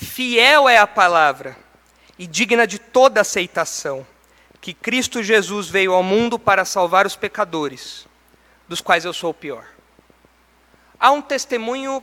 Fiel 0.00 0.68
é 0.68 0.78
a 0.78 0.86
palavra 0.86 1.56
e 2.16 2.24
digna 2.24 2.68
de 2.68 2.78
toda 2.78 3.20
aceitação, 3.20 4.06
que 4.60 4.72
Cristo 4.72 5.24
Jesus 5.24 5.68
veio 5.68 5.92
ao 5.92 6.04
mundo 6.04 6.38
para 6.38 6.64
salvar 6.64 7.04
os 7.04 7.16
pecadores, 7.16 8.06
dos 8.68 8.80
quais 8.80 9.04
eu 9.04 9.12
sou 9.12 9.30
o 9.30 9.34
pior. 9.34 9.66
Há 11.00 11.10
um 11.10 11.20
testemunho 11.20 12.00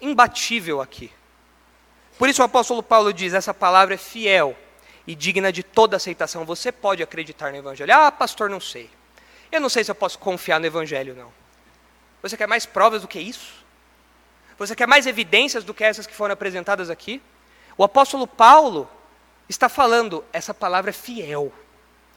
imbatível 0.00 0.80
aqui. 0.80 1.12
Por 2.18 2.30
isso 2.30 2.40
o 2.40 2.44
apóstolo 2.46 2.82
Paulo 2.82 3.12
diz: 3.12 3.34
essa 3.34 3.52
palavra 3.52 3.96
é 3.96 3.98
fiel 3.98 4.56
e 5.06 5.14
digna 5.14 5.52
de 5.52 5.62
toda 5.62 5.98
aceitação. 5.98 6.46
Você 6.46 6.72
pode 6.72 7.02
acreditar 7.02 7.50
no 7.50 7.58
Evangelho. 7.58 7.94
Ah, 7.94 8.10
pastor, 8.10 8.48
não 8.48 8.60
sei. 8.60 8.88
Eu 9.52 9.60
não 9.60 9.68
sei 9.68 9.84
se 9.84 9.90
eu 9.90 9.94
posso 9.94 10.18
confiar 10.18 10.58
no 10.58 10.64
Evangelho, 10.64 11.14
não. 11.14 11.30
Você 12.22 12.34
quer 12.34 12.48
mais 12.48 12.64
provas 12.64 13.02
do 13.02 13.08
que 13.08 13.20
isso? 13.20 13.62
Você 14.58 14.74
quer 14.76 14.86
mais 14.86 15.06
evidências 15.06 15.64
do 15.64 15.74
que 15.74 15.82
essas 15.82 16.06
que 16.06 16.14
foram 16.14 16.32
apresentadas 16.32 16.90
aqui? 16.90 17.20
O 17.76 17.82
apóstolo 17.82 18.26
Paulo 18.26 18.88
está 19.48 19.68
falando, 19.68 20.24
essa 20.32 20.54
palavra 20.54 20.90
é 20.90 20.92
fiel. 20.92 21.52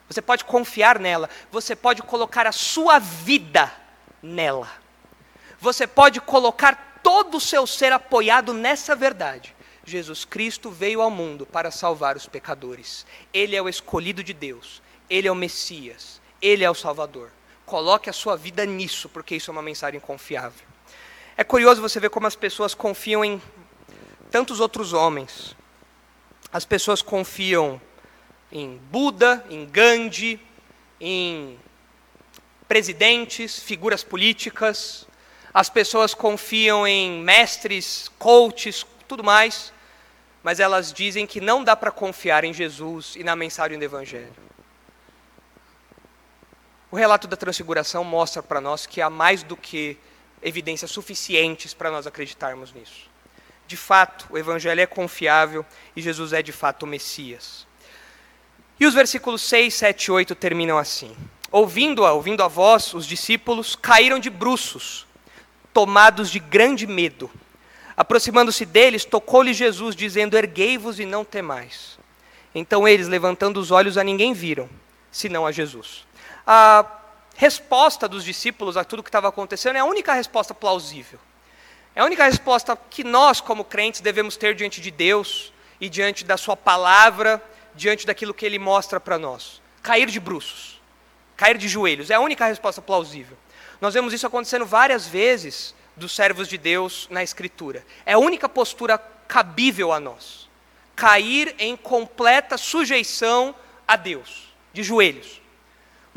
Você 0.08 0.22
pode 0.22 0.46
confiar 0.46 1.00
nela, 1.00 1.30
você 1.52 1.76
pode 1.76 2.02
colocar 2.02 2.48
a 2.48 2.52
sua 2.52 3.00
vida 3.00 3.72
nela. 4.22 4.70
Você 5.60 5.88
pode 5.88 6.22
colocar 6.22 7.00
todo 7.04 7.38
o 7.38 7.42
seu 7.42 7.66
ser 7.66 7.92
apoiado 7.92 8.54
nessa 8.54 8.96
verdade. 8.96 9.56
Jesus 9.84 10.26
Cristo 10.26 10.70
veio 10.70 11.02
ao 11.02 11.10
mundo 11.10 11.46
para 11.46 11.72
salvar 11.72 12.16
os 12.16 12.28
pecadores. 12.28 13.06
Ele 13.34 13.56
é 13.56 13.62
o 13.62 13.70
escolhido 13.70 14.24
de 14.24 14.34
Deus, 14.34 14.82
ele 15.10 15.28
é 15.28 15.32
o 15.32 15.36
Messias, 15.36 16.22
ele 16.42 16.64
é 16.64 16.70
o 16.70 16.76
Salvador. 16.76 17.32
Coloque 17.66 18.10
a 18.10 18.14
sua 18.14 18.38
vida 18.38 18.66
nisso, 18.66 19.10
porque 19.10 19.36
isso 19.36 19.50
é 19.50 19.54
uma 19.54 19.62
mensagem 19.62 20.00
confiável. 20.00 20.68
É 21.40 21.44
curioso 21.44 21.80
você 21.80 22.00
ver 22.00 22.10
como 22.10 22.26
as 22.26 22.36
pessoas 22.36 22.74
confiam 22.74 23.24
em 23.24 23.40
tantos 24.32 24.60
outros 24.60 24.92
homens. 24.92 25.56
As 26.52 26.66
pessoas 26.66 27.04
confiam 27.04 27.80
em 28.52 28.78
Buda, 28.90 29.46
em 29.48 29.64
Gandhi, 29.68 30.42
em 31.00 31.60
presidentes, 32.68 33.60
figuras 33.60 34.04
políticas. 34.04 35.08
As 35.54 35.70
pessoas 35.70 36.16
confiam 36.16 36.88
em 36.88 37.22
mestres, 37.22 38.10
coaches, 38.18 38.84
tudo 39.08 39.24
mais, 39.24 39.72
mas 40.42 40.60
elas 40.60 40.92
dizem 40.92 41.28
que 41.28 41.40
não 41.40 41.64
dá 41.64 41.76
para 41.76 41.92
confiar 41.92 42.46
em 42.46 42.54
Jesus 42.54 43.16
e 43.16 43.24
na 43.24 43.36
mensagem 43.36 43.78
do 43.78 43.86
Evangelho. 43.86 44.34
O 46.90 46.96
relato 46.96 47.28
da 47.28 47.38
transfiguração 47.38 48.04
mostra 48.04 48.42
para 48.42 48.60
nós 48.60 48.88
que 48.88 49.02
há 49.02 49.10
mais 49.10 49.44
do 49.44 49.56
que 49.56 50.00
evidências 50.48 50.90
suficientes 50.92 51.74
para 51.74 51.92
nós 51.92 52.08
acreditarmos 52.08 52.74
nisso. 52.74 53.10
De 53.68 53.76
fato, 53.76 54.28
o 54.30 54.38
Evangelho 54.38 54.80
é 54.80 54.86
confiável 54.86 55.66
e 55.96 56.02
Jesus 56.02 56.32
é 56.32 56.42
de 56.42 56.52
fato 56.52 56.84
o 56.84 56.88
Messias. 56.88 57.68
E 58.80 58.86
os 58.86 58.94
versículos 58.94 59.42
6, 59.42 59.74
7 59.74 60.06
e 60.06 60.12
8 60.12 60.36
terminam 60.36 60.78
assim: 60.78 61.16
Ouvindo-a, 61.52 62.14
ouvindo 62.14 62.44
a 62.44 62.48
voz, 62.48 62.94
os 62.94 63.06
discípulos 63.06 63.76
caíram 63.76 64.20
de 64.20 64.30
bruços, 64.30 65.06
tomados 65.74 66.32
de 66.32 66.40
grande 66.40 66.88
medo. 66.88 67.30
Aproximando-se 67.96 68.66
deles, 68.66 69.04
tocou-lhe 69.04 69.54
Jesus, 69.54 69.96
dizendo: 69.96 70.38
Erguei-vos 70.38 71.00
e 71.00 71.06
não 71.06 71.26
temais. 71.26 72.00
Então 72.56 72.88
eles, 72.88 73.08
levantando 73.08 73.60
os 73.60 73.72
olhos, 73.72 73.98
a 73.98 74.04
ninguém 74.04 74.34
viram, 74.34 74.70
senão 75.12 75.46
a 75.46 75.52
Jesus 75.52 76.08
a 76.48 76.97
resposta 77.38 78.08
dos 78.08 78.26
discípulos 78.26 78.76
a 78.76 78.84
tudo 78.84 79.04
que 79.04 79.10
estava 79.10 79.28
acontecendo 79.30 79.76
é 79.76 79.80
a 79.80 79.86
única 79.86 80.12
resposta 80.12 80.56
plausível. 80.56 81.20
É 81.96 82.02
a 82.02 82.06
única 82.06 82.26
resposta 82.26 82.76
que 82.90 83.04
nós, 83.04 83.40
como 83.40 83.64
crentes, 83.64 84.02
devemos 84.02 84.36
ter 84.36 84.56
diante 84.56 84.82
de 84.82 84.90
Deus 84.90 85.54
e 85.80 85.88
diante 85.88 86.26
da 86.26 86.36
Sua 86.36 86.58
palavra, 86.58 87.42
diante 87.76 88.08
daquilo 88.08 88.34
que 88.34 88.44
Ele 88.44 88.58
mostra 88.58 89.00
para 89.00 89.20
nós. 89.20 89.62
Cair 89.84 90.08
de 90.08 90.20
bruços, 90.20 90.82
cair 91.36 91.60
de 91.60 91.68
joelhos, 91.68 92.10
é 92.10 92.16
a 92.16 92.20
única 92.20 92.46
resposta 92.48 92.82
plausível. 92.82 93.38
Nós 93.80 93.94
vemos 93.94 94.14
isso 94.14 94.26
acontecendo 94.26 94.66
várias 94.66 95.06
vezes 95.06 95.76
dos 95.96 96.16
servos 96.16 96.48
de 96.48 96.58
Deus 96.58 97.08
na 97.12 97.22
Escritura. 97.22 97.86
É 98.04 98.14
a 98.14 98.20
única 98.20 98.50
postura 98.50 98.98
cabível 99.28 99.94
a 99.94 100.00
nós. 100.00 100.50
Cair 100.96 101.54
em 101.60 101.78
completa 101.78 102.58
sujeição 102.58 103.54
a 103.88 103.96
Deus, 103.96 104.56
de 104.74 104.82
joelhos 104.82 105.40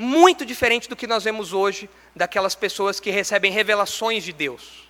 muito 0.00 0.46
diferente 0.46 0.88
do 0.88 0.96
que 0.96 1.06
nós 1.06 1.24
vemos 1.24 1.52
hoje 1.52 1.88
daquelas 2.16 2.54
pessoas 2.54 2.98
que 2.98 3.10
recebem 3.10 3.52
revelações 3.52 4.24
de 4.24 4.32
Deus. 4.32 4.88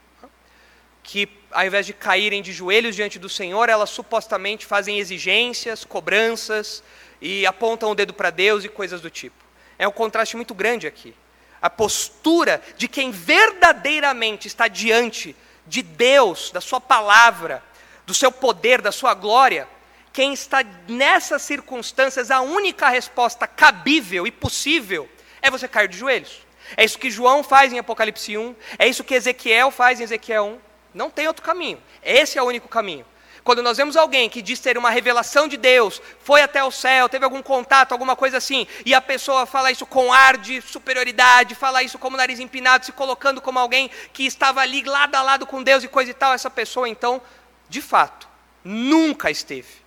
Que, 1.02 1.28
ao 1.50 1.66
invés 1.66 1.84
de 1.84 1.92
caírem 1.92 2.40
de 2.40 2.52
joelhos 2.52 2.94
diante 2.94 3.18
do 3.18 3.28
Senhor, 3.28 3.68
elas 3.68 3.90
supostamente 3.90 4.64
fazem 4.64 5.00
exigências, 5.00 5.84
cobranças 5.84 6.80
e 7.20 7.44
apontam 7.44 7.90
o 7.90 7.94
dedo 7.94 8.14
para 8.14 8.30
Deus 8.30 8.62
e 8.62 8.68
coisas 8.68 9.00
do 9.00 9.10
tipo. 9.10 9.34
É 9.76 9.88
um 9.88 9.90
contraste 9.90 10.36
muito 10.36 10.54
grande 10.54 10.86
aqui. 10.86 11.12
A 11.60 11.68
postura 11.68 12.62
de 12.76 12.86
quem 12.86 13.10
verdadeiramente 13.10 14.46
está 14.46 14.68
diante 14.68 15.34
de 15.66 15.82
Deus, 15.82 16.52
da 16.52 16.60
Sua 16.60 16.80
palavra, 16.80 17.64
do 18.06 18.14
seu 18.14 18.30
poder, 18.30 18.80
da 18.80 18.92
Sua 18.92 19.12
glória, 19.14 19.66
quem 20.12 20.32
está 20.32 20.64
nessas 20.88 21.42
circunstâncias, 21.42 22.30
a 22.30 22.40
única 22.40 22.88
resposta 22.88 23.46
cabível 23.46 24.26
e 24.26 24.30
possível 24.30 25.08
é 25.40 25.50
você 25.50 25.68
cair 25.68 25.88
de 25.88 25.96
joelhos. 25.96 26.46
É 26.76 26.84
isso 26.84 26.98
que 26.98 27.10
João 27.10 27.42
faz 27.42 27.72
em 27.72 27.78
Apocalipse 27.78 28.36
1, 28.36 28.54
é 28.78 28.88
isso 28.88 29.04
que 29.04 29.14
Ezequiel 29.14 29.70
faz 29.70 30.00
em 30.00 30.04
Ezequiel 30.04 30.46
1. 30.46 30.58
Não 30.94 31.10
tem 31.10 31.28
outro 31.28 31.42
caminho. 31.42 31.80
Esse 32.02 32.38
é 32.38 32.42
o 32.42 32.46
único 32.46 32.68
caminho. 32.68 33.06
Quando 33.42 33.62
nós 33.62 33.78
vemos 33.78 33.96
alguém 33.96 34.28
que 34.28 34.42
diz 34.42 34.60
ter 34.60 34.76
uma 34.76 34.90
revelação 34.90 35.48
de 35.48 35.56
Deus, 35.56 36.02
foi 36.22 36.42
até 36.42 36.62
o 36.62 36.70
céu, 36.70 37.08
teve 37.08 37.24
algum 37.24 37.42
contato, 37.42 37.92
alguma 37.92 38.14
coisa 38.14 38.36
assim, 38.36 38.66
e 38.84 38.92
a 38.92 39.00
pessoa 39.00 39.46
fala 39.46 39.70
isso 39.70 39.86
com 39.86 40.12
ar 40.12 40.36
de 40.36 40.60
superioridade, 40.60 41.54
fala 41.54 41.82
isso 41.82 41.98
como 41.98 42.16
nariz 42.16 42.38
empinado, 42.38 42.84
se 42.84 42.92
colocando 42.92 43.40
como 43.40 43.58
alguém 43.58 43.90
que 44.12 44.26
estava 44.26 44.60
ali 44.60 44.82
lado 44.82 45.14
a 45.14 45.22
lado 45.22 45.46
com 45.46 45.62
Deus 45.62 45.82
e 45.82 45.88
coisa 45.88 46.10
e 46.10 46.14
tal, 46.14 46.34
essa 46.34 46.50
pessoa 46.50 46.88
então, 46.88 47.22
de 47.68 47.80
fato, 47.80 48.28
nunca 48.62 49.30
esteve 49.30 49.79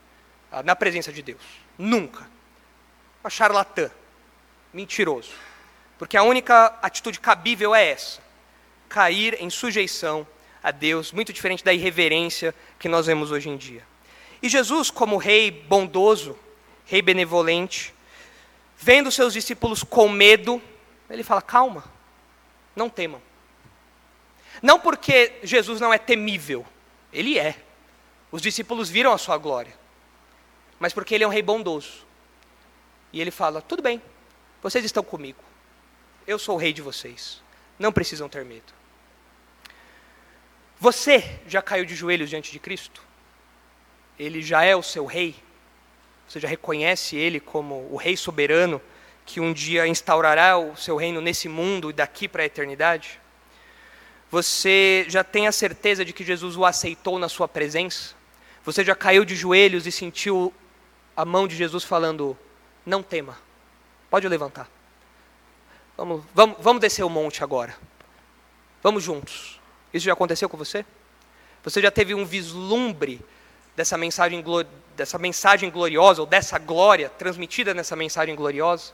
na 0.61 0.75
presença 0.75 1.11
de 1.11 1.21
Deus. 1.23 1.41
Nunca. 1.77 2.29
Uma 3.23 3.29
charlatã. 3.29 3.89
Mentiroso. 4.71 5.31
Porque 5.97 6.17
a 6.17 6.23
única 6.23 6.77
atitude 6.81 7.19
cabível 7.19 7.73
é 7.73 7.89
essa: 7.89 8.21
cair 8.89 9.37
em 9.39 9.49
sujeição 9.49 10.27
a 10.61 10.71
Deus, 10.71 11.11
muito 11.11 11.33
diferente 11.33 11.63
da 11.63 11.73
irreverência 11.73 12.53
que 12.77 12.87
nós 12.87 13.05
vemos 13.05 13.31
hoje 13.31 13.49
em 13.49 13.57
dia. 13.57 13.83
E 14.41 14.49
Jesus, 14.49 14.91
como 14.91 15.17
rei 15.17 15.49
bondoso, 15.49 16.37
rei 16.85 17.01
benevolente, 17.01 17.93
vendo 18.77 19.11
seus 19.11 19.33
discípulos 19.33 19.83
com 19.83 20.09
medo, 20.09 20.61
ele 21.09 21.23
fala: 21.23 21.41
calma, 21.41 21.83
não 22.75 22.89
temam. 22.89 23.21
Não 24.61 24.79
porque 24.79 25.39
Jesus 25.43 25.81
não 25.81 25.93
é 25.93 25.97
temível, 25.97 26.65
ele 27.11 27.39
é. 27.39 27.55
Os 28.31 28.41
discípulos 28.41 28.89
viram 28.89 29.13
a 29.13 29.17
sua 29.17 29.37
glória 29.37 29.82
mas 30.83 30.91
porque 30.91 31.15
ele 31.15 31.23
é 31.23 31.27
um 31.27 31.29
rei 31.29 31.41
bondoso. 31.41 32.05
E 33.13 33.21
ele 33.21 33.31
fala: 33.31 33.61
tudo 33.61 33.81
bem, 33.81 34.01
vocês 34.61 34.83
estão 34.83 35.01
comigo, 35.01 35.41
eu 36.27 36.37
sou 36.37 36.55
o 36.55 36.57
rei 36.57 36.73
de 36.73 36.81
vocês, 36.81 37.41
não 37.79 37.89
precisam 37.89 38.27
ter 38.27 38.43
medo. 38.43 38.73
Você 40.77 41.39
já 41.47 41.61
caiu 41.61 41.85
de 41.85 41.95
joelhos 41.95 42.29
diante 42.29 42.51
de 42.51 42.59
Cristo? 42.59 43.01
Ele 44.19 44.41
já 44.41 44.65
é 44.65 44.75
o 44.75 44.83
seu 44.83 45.05
rei? 45.05 45.37
Você 46.27 46.41
já 46.41 46.49
reconhece 46.49 47.15
ele 47.15 47.39
como 47.39 47.87
o 47.89 47.95
rei 47.95 48.17
soberano 48.17 48.81
que 49.25 49.39
um 49.39 49.53
dia 49.53 49.87
instaurará 49.87 50.57
o 50.57 50.75
seu 50.75 50.97
reino 50.97 51.21
nesse 51.21 51.47
mundo 51.47 51.91
e 51.91 51.93
daqui 51.93 52.27
para 52.27 52.43
a 52.43 52.45
eternidade? 52.45 53.21
Você 54.29 55.05
já 55.07 55.23
tem 55.23 55.47
a 55.47 55.53
certeza 55.53 56.03
de 56.03 56.11
que 56.11 56.25
Jesus 56.25 56.57
o 56.57 56.65
aceitou 56.65 57.17
na 57.17 57.29
sua 57.29 57.47
presença? 57.47 58.15
Você 58.65 58.83
já 58.83 58.95
caiu 58.95 59.23
de 59.23 59.33
joelhos 59.33 59.87
e 59.87 59.91
sentiu 59.93 60.53
a 61.15 61.25
mão 61.25 61.47
de 61.47 61.55
Jesus 61.55 61.83
falando: 61.83 62.37
Não 62.85 63.03
tema, 63.03 63.37
pode 64.09 64.27
levantar. 64.27 64.69
Vamos, 65.95 66.23
vamos, 66.33 66.57
vamos 66.59 66.81
descer 66.81 67.03
o 67.03 67.09
monte 67.09 67.43
agora. 67.43 67.75
Vamos 68.81 69.03
juntos. 69.03 69.59
Isso 69.93 70.05
já 70.05 70.13
aconteceu 70.13 70.49
com 70.49 70.57
você? 70.57 70.85
Você 71.63 71.81
já 71.81 71.91
teve 71.91 72.13
um 72.13 72.25
vislumbre 72.25 73.21
dessa 73.75 73.97
mensagem, 73.97 74.43
dessa 74.95 75.17
mensagem 75.17 75.69
gloriosa, 75.69 76.21
ou 76.21 76.27
dessa 76.27 76.57
glória 76.57 77.09
transmitida 77.09 77.73
nessa 77.73 77.95
mensagem 77.95 78.35
gloriosa? 78.35 78.91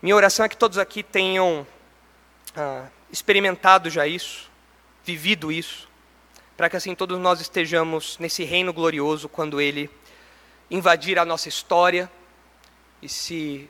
Minha 0.00 0.14
oração 0.14 0.44
é 0.44 0.48
que 0.48 0.56
todos 0.56 0.78
aqui 0.78 1.02
tenham 1.02 1.66
ah, 2.54 2.86
experimentado 3.10 3.90
já 3.90 4.06
isso, 4.06 4.50
vivido 5.04 5.50
isso, 5.50 5.88
para 6.56 6.70
que 6.70 6.76
assim 6.76 6.94
todos 6.94 7.18
nós 7.18 7.40
estejamos 7.40 8.18
nesse 8.18 8.44
reino 8.44 8.72
glorioso 8.72 9.28
quando 9.28 9.60
Ele 9.60 9.90
invadir 10.70 11.18
a 11.18 11.24
nossa 11.24 11.48
história 11.48 12.10
e 13.02 13.08
se 13.08 13.68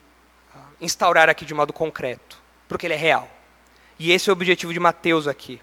ah, 0.54 0.58
instaurar 0.80 1.28
aqui 1.28 1.44
de 1.44 1.54
modo 1.54 1.72
concreto, 1.72 2.38
porque 2.68 2.86
ele 2.86 2.94
é 2.94 2.98
real. 2.98 3.28
E 3.98 4.12
esse 4.12 4.28
é 4.28 4.32
o 4.32 4.34
objetivo 4.34 4.72
de 4.72 4.80
Mateus 4.80 5.26
aqui. 5.26 5.60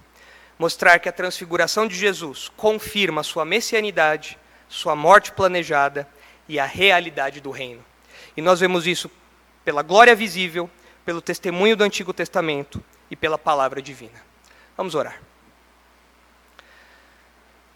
Mostrar 0.58 1.00
que 1.00 1.10
a 1.10 1.12
transfiguração 1.12 1.88
de 1.88 1.96
Jesus 1.96 2.52
confirma 2.56 3.24
sua 3.24 3.46
messianidade, 3.46 4.38
sua 4.68 4.96
morte 4.96 5.32
planejada 5.32 6.08
e 6.48 6.60
a 6.60 6.66
realidade 6.66 7.42
do 7.42 7.52
reino. 7.52 7.84
E 8.36 8.42
nós 8.42 8.60
vemos 8.60 8.88
isso 8.88 9.10
pela 9.64 9.82
glória 9.82 10.16
visível, 10.16 10.70
pelo 11.06 11.22
testemunho 11.22 11.76
do 11.76 11.84
Antigo 11.84 12.14
Testamento 12.14 12.84
e 13.10 13.16
pela 13.16 13.38
palavra 13.38 13.82
divina. 13.82 14.22
Vamos 14.76 14.96
orar. 14.96 15.22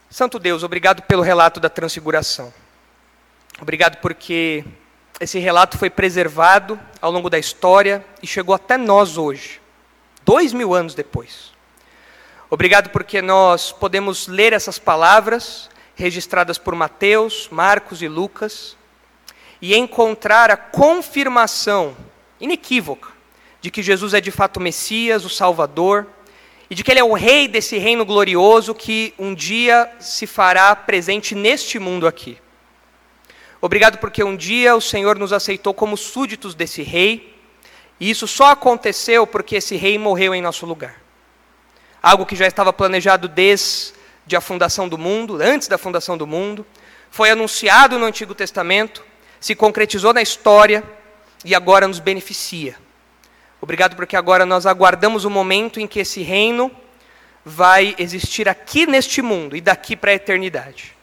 Santo 0.09 0.37
Deus, 0.37 0.63
obrigado 0.63 1.01
pelo 1.03 1.21
relato 1.21 1.59
da 1.59 1.69
transfiguração. 1.69 2.53
Obrigado 3.61 3.97
porque 3.97 4.65
esse 5.19 5.37
relato 5.37 5.77
foi 5.77 5.87
preservado 5.87 6.79
ao 6.99 7.11
longo 7.11 7.29
da 7.29 7.37
história 7.37 8.03
e 8.19 8.25
chegou 8.25 8.55
até 8.55 8.75
nós 8.75 9.19
hoje, 9.19 9.61
dois 10.25 10.51
mil 10.51 10.73
anos 10.73 10.95
depois. 10.95 11.51
Obrigado 12.49 12.89
porque 12.89 13.21
nós 13.21 13.71
podemos 13.71 14.27
ler 14.27 14.51
essas 14.51 14.79
palavras 14.79 15.69
registradas 15.93 16.57
por 16.57 16.73
Mateus, 16.73 17.49
Marcos 17.51 18.01
e 18.01 18.07
Lucas 18.07 18.75
e 19.61 19.75
encontrar 19.75 20.49
a 20.49 20.57
confirmação 20.57 21.95
inequívoca 22.39 23.09
de 23.61 23.69
que 23.69 23.83
Jesus 23.83 24.15
é 24.15 24.19
de 24.19 24.31
fato 24.31 24.57
o 24.57 24.59
Messias, 24.59 25.23
o 25.23 25.29
Salvador, 25.29 26.07
e 26.67 26.73
de 26.73 26.83
que 26.83 26.89
Ele 26.89 26.99
é 26.99 27.03
o 27.03 27.13
Rei 27.13 27.47
desse 27.47 27.77
reino 27.77 28.05
glorioso 28.05 28.73
que 28.73 29.13
um 29.19 29.35
dia 29.35 29.87
se 29.99 30.25
fará 30.25 30.75
presente 30.75 31.35
neste 31.35 31.77
mundo 31.77 32.07
aqui. 32.07 32.39
Obrigado 33.61 33.99
porque 33.99 34.23
um 34.23 34.35
dia 34.35 34.75
o 34.75 34.81
Senhor 34.81 35.19
nos 35.19 35.31
aceitou 35.31 35.71
como 35.71 35.95
súditos 35.95 36.55
desse 36.55 36.81
rei 36.81 37.39
E 37.99 38.09
isso 38.09 38.27
só 38.27 38.49
aconteceu 38.49 39.27
porque 39.27 39.57
esse 39.57 39.75
rei 39.75 39.99
morreu 39.99 40.33
em 40.33 40.41
nosso 40.41 40.65
lugar. 40.65 40.99
Algo 42.01 42.25
que 42.25 42.35
já 42.35 42.47
estava 42.47 42.73
planejado 42.73 43.27
desde 43.27 44.35
a 44.35 44.41
fundação 44.41 44.89
do 44.89 44.97
mundo, 44.97 45.37
antes 45.39 45.67
da 45.67 45.77
fundação 45.77 46.17
do 46.17 46.25
mundo, 46.25 46.65
foi 47.11 47.29
anunciado 47.29 47.99
no 47.99 48.05
Antigo 48.05 48.33
Testamento, 48.33 49.05
se 49.39 49.53
concretizou 49.53 50.11
na 50.11 50.21
história 50.23 50.83
e 51.45 51.53
agora 51.53 51.87
nos 51.87 51.99
beneficia. 51.99 52.75
Obrigado 53.61 53.95
porque 53.95 54.15
agora 54.15 54.47
nós 54.47 54.65
aguardamos 54.65 55.23
o 55.23 55.29
momento 55.29 55.79
em 55.79 55.85
que 55.85 55.99
esse 55.99 56.23
reino 56.23 56.71
vai 57.45 57.93
existir 57.99 58.49
aqui 58.49 58.87
neste 58.87 59.21
mundo 59.21 59.55
e 59.55 59.61
daqui 59.61 59.95
para 59.95 60.09
a 60.09 60.15
eternidade. 60.15 60.97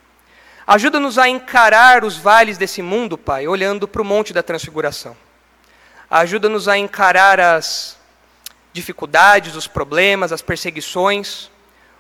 Ajuda-nos 0.69 1.17
a 1.17 1.27
encarar 1.27 2.05
os 2.05 2.19
vales 2.19 2.59
desse 2.59 2.83
mundo, 2.83 3.17
Pai, 3.17 3.49
olhando 3.49 3.89
para 3.89 4.03
o 4.03 4.05
monte 4.05 4.35
da 4.35 4.43
transfiguração. 4.43 5.17
Ajuda-nos 6.11 6.69
a 6.69 6.77
encarar 6.77 7.41
as 7.41 7.97
dificuldades, 8.71 9.57
os 9.57 9.67
problemas, 9.67 10.31
as 10.31 10.43
perseguições, 10.43 11.51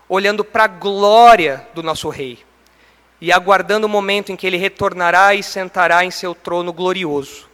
olhando 0.06 0.44
para 0.44 0.64
a 0.64 0.66
glória 0.66 1.66
do 1.72 1.82
nosso 1.82 2.10
Rei 2.10 2.44
e 3.22 3.32
aguardando 3.32 3.86
o 3.86 3.88
momento 3.88 4.32
em 4.32 4.36
que 4.36 4.46
ele 4.46 4.58
retornará 4.58 5.34
e 5.34 5.42
sentará 5.42 6.04
em 6.04 6.10
seu 6.10 6.34
trono 6.34 6.70
glorioso. 6.70 7.48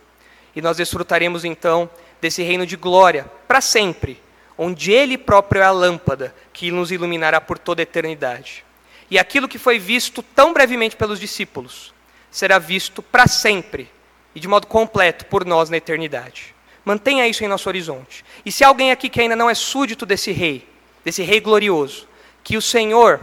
E 0.57 0.61
nós 0.61 0.79
desfrutaremos 0.79 1.45
então 1.45 1.89
desse 2.21 2.43
reino 2.43 2.67
de 2.67 2.75
glória 2.75 3.31
para 3.47 3.61
sempre, 3.61 4.21
onde 4.59 4.91
ele 4.91 5.17
próprio 5.17 5.63
é 5.63 5.65
a 5.65 5.71
lâmpada 5.71 6.35
que 6.53 6.73
nos 6.73 6.91
iluminará 6.91 7.41
por 7.41 7.57
toda 7.57 7.83
a 7.83 7.85
eternidade. 7.85 8.65
E 9.11 9.19
aquilo 9.19 9.49
que 9.49 9.59
foi 9.59 9.79
visto 9.79 10.23
tão 10.23 10.53
brevemente 10.53 10.97
pelos 10.97 11.21
discípulos 11.21 11.93
será 12.31 12.59
visto 12.59 13.03
para 13.03 13.27
sempre 13.27 13.89
e 14.35 14.41
de 14.41 14.49
modo 14.49 14.67
completo 14.67 15.27
por 15.27 15.45
nós 15.45 15.71
na 15.71 15.77
eternidade. 15.77 16.55
Mantenha 16.85 17.27
isso 17.27 17.45
em 17.45 17.49
nosso 17.49 17.69
horizonte. 17.69 18.25
E 18.45 18.53
se 18.53 18.65
alguém 18.65 18.91
aqui 18.91 19.09
que 19.09 19.21
ainda 19.21 19.37
não 19.37 19.49
é 19.49 19.55
súdito 19.55 20.05
desse 20.05 20.33
rei, 20.33 20.69
desse 21.05 21.23
rei 21.23 21.41
glorioso, 21.41 22.09
que 22.43 22.57
o 22.57 22.63
Senhor 22.63 23.21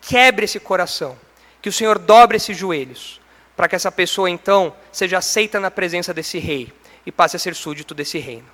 quebre 0.00 0.44
esse 0.44 0.58
coração, 0.58 1.16
que 1.62 1.68
o 1.68 1.72
Senhor 1.72 1.98
dobre 1.98 2.36
esses 2.36 2.56
joelhos, 2.56 3.20
para 3.56 3.68
que 3.68 3.76
essa 3.76 3.92
pessoa 3.92 4.28
então 4.28 4.74
seja 4.90 5.18
aceita 5.18 5.60
na 5.60 5.70
presença 5.70 6.12
desse 6.12 6.38
rei 6.38 6.72
e 7.06 7.12
passe 7.12 7.36
a 7.36 7.38
ser 7.38 7.54
súdito 7.54 7.94
desse 7.94 8.18
reino. 8.18 8.46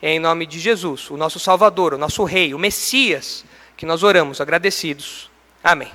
É 0.00 0.10
em 0.10 0.20
nome 0.20 0.46
de 0.46 0.58
Jesus, 0.58 1.10
o 1.10 1.16
nosso 1.16 1.40
Salvador, 1.40 1.94
o 1.94 1.98
nosso 1.98 2.22
Rei, 2.22 2.54
o 2.54 2.58
Messias, 2.58 3.44
que 3.76 3.84
nós 3.84 4.04
oramos 4.04 4.40
agradecidos. 4.40 5.28
Amém. 5.62 5.90